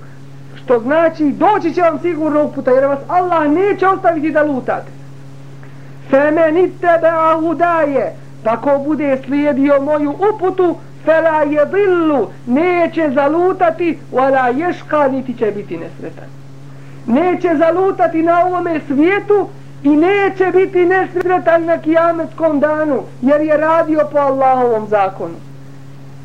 što 0.57 0.79
znači 0.79 1.25
doći 1.25 1.75
će 1.75 1.81
vam 1.81 1.99
sigurno 2.03 2.45
uputa, 2.45 2.71
jer 2.71 2.85
vas 2.85 2.99
Allah 3.09 3.51
neće 3.51 3.87
ostaviti 3.89 4.31
da 4.31 4.43
lutate. 4.43 4.91
Fe 6.11 6.31
meni 6.31 6.71
tebe 6.71 7.09
ahudaje, 7.09 8.13
pa 8.45 8.57
ko 8.57 8.79
bude 8.85 9.19
slijedio 9.27 9.81
moju 9.81 10.15
uputu, 10.35 10.77
fela 11.05 11.43
je 11.43 11.67
dillu, 11.67 12.29
neće 12.47 13.11
zalutati, 13.15 13.99
wala 14.13 14.59
ješka, 14.59 15.09
niti 15.09 15.35
će 15.39 15.47
biti 15.47 15.79
nesretan 15.79 16.29
Neće 17.06 17.50
zalutati 17.58 18.24
na 18.24 18.46
ovome 18.46 18.80
svijetu 18.88 19.48
i 19.84 19.90
neće 19.90 20.46
biti 20.54 20.86
nesretan 20.86 21.66
na 21.66 21.78
kijametskom 21.78 22.60
danu, 22.60 23.04
jer 23.22 23.42
je 23.42 23.58
radio 23.58 24.08
po 24.12 24.18
Allahovom 24.18 24.88
zakonu. 24.88 25.36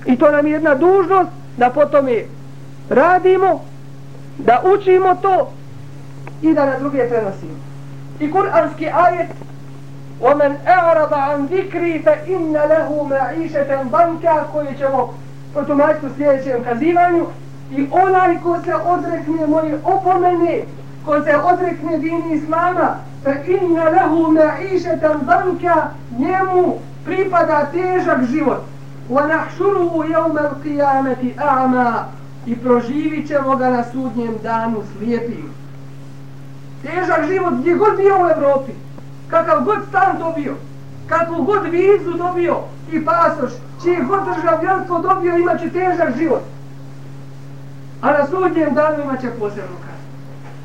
I 0.06 0.18
to 0.18 0.30
nam 0.30 0.46
je 0.46 0.52
jedna 0.52 0.74
dužnost 0.74 1.30
da 1.56 1.70
potom 1.70 2.08
je 2.08 2.28
radimo, 2.90 3.60
da 4.38 4.62
učimo 4.74 5.14
to 5.14 5.52
i 6.42 6.54
da 6.54 6.66
na 6.66 6.78
druge 6.78 7.08
prenosimo. 7.08 7.56
I 8.20 8.30
kuranski 8.32 8.86
ajet 8.86 9.28
ومن 10.20 10.56
اعرض 10.66 11.14
عن 11.14 11.46
ذكري 11.46 11.98
فإن 11.98 12.52
له 12.52 13.06
معيشة 13.10 13.82
ضنكا 13.82 14.44
koji 14.52 14.78
ćemo 14.78 15.14
protumačiti 15.52 16.06
u 16.06 16.10
sljedećem 16.16 16.64
kazivanju 16.64 17.26
i 17.71 17.87
onaj 17.91 18.37
ko 18.43 18.57
se 18.65 18.75
odrekne 18.75 19.47
moje 19.47 19.79
opomene 19.83 20.61
ko 21.05 21.21
se 21.21 21.35
odrekne 21.37 21.97
dini 21.97 22.33
Islama 22.33 22.95
fa 23.23 23.33
inna 23.47 23.89
lahu 23.89 24.31
ma'išetan 24.31 25.19
danka 25.25 25.89
njemu 26.19 26.77
pripada 27.05 27.65
težak 27.71 28.23
život. 28.23 28.63
Wa 29.09 29.27
nahšuruhu 29.27 30.03
jevme 30.03 30.41
l'qiyameti 30.41 31.33
a'ma. 31.37 32.05
I 32.45 32.55
proživit 32.55 33.27
ćemo 33.27 33.55
ga 33.55 33.69
na 33.69 33.83
sudnjem 33.83 34.37
danu 34.43 34.83
slijepim. 34.97 35.49
Težak 36.83 37.27
život 37.27 37.53
gdje 37.53 37.75
god 37.75 37.97
bio 37.97 38.15
u 38.15 38.29
Evropi 38.29 38.71
kakav 39.31 39.63
god 39.63 39.77
stan 39.89 40.17
dobio, 40.19 40.55
kakvu 41.07 41.43
god 41.43 41.63
vizu 41.63 42.17
dobio 42.17 42.57
i 42.91 43.05
pasoš, 43.05 43.51
čije 43.83 44.03
god 44.03 44.19
državljanstvo 44.25 44.99
dobio, 44.99 45.37
imaće 45.37 45.69
težak 45.69 46.17
život. 46.17 46.41
A 48.01 48.11
na 48.11 48.25
sudnjem 48.27 48.73
danu 48.73 49.03
imat 49.03 49.21
će 49.21 49.29
posebno 49.29 49.77
kaznu. 49.85 50.11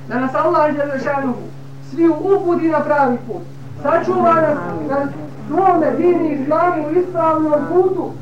Da 0.08 0.20
nas 0.20 0.34
Allah 0.34 0.74
je 0.74 0.86
zašanuhu, 0.98 1.42
svi 1.90 2.08
uputi 2.08 2.68
na 2.68 2.80
pravi 2.80 3.16
put. 3.26 3.42
Sačuva 3.82 4.34
nas 4.34 4.58
na 4.88 5.08
svome 5.48 5.90
dini 5.98 6.38
islamu 6.42 6.90
ispravnom 6.90 7.60
putu, 7.68 8.12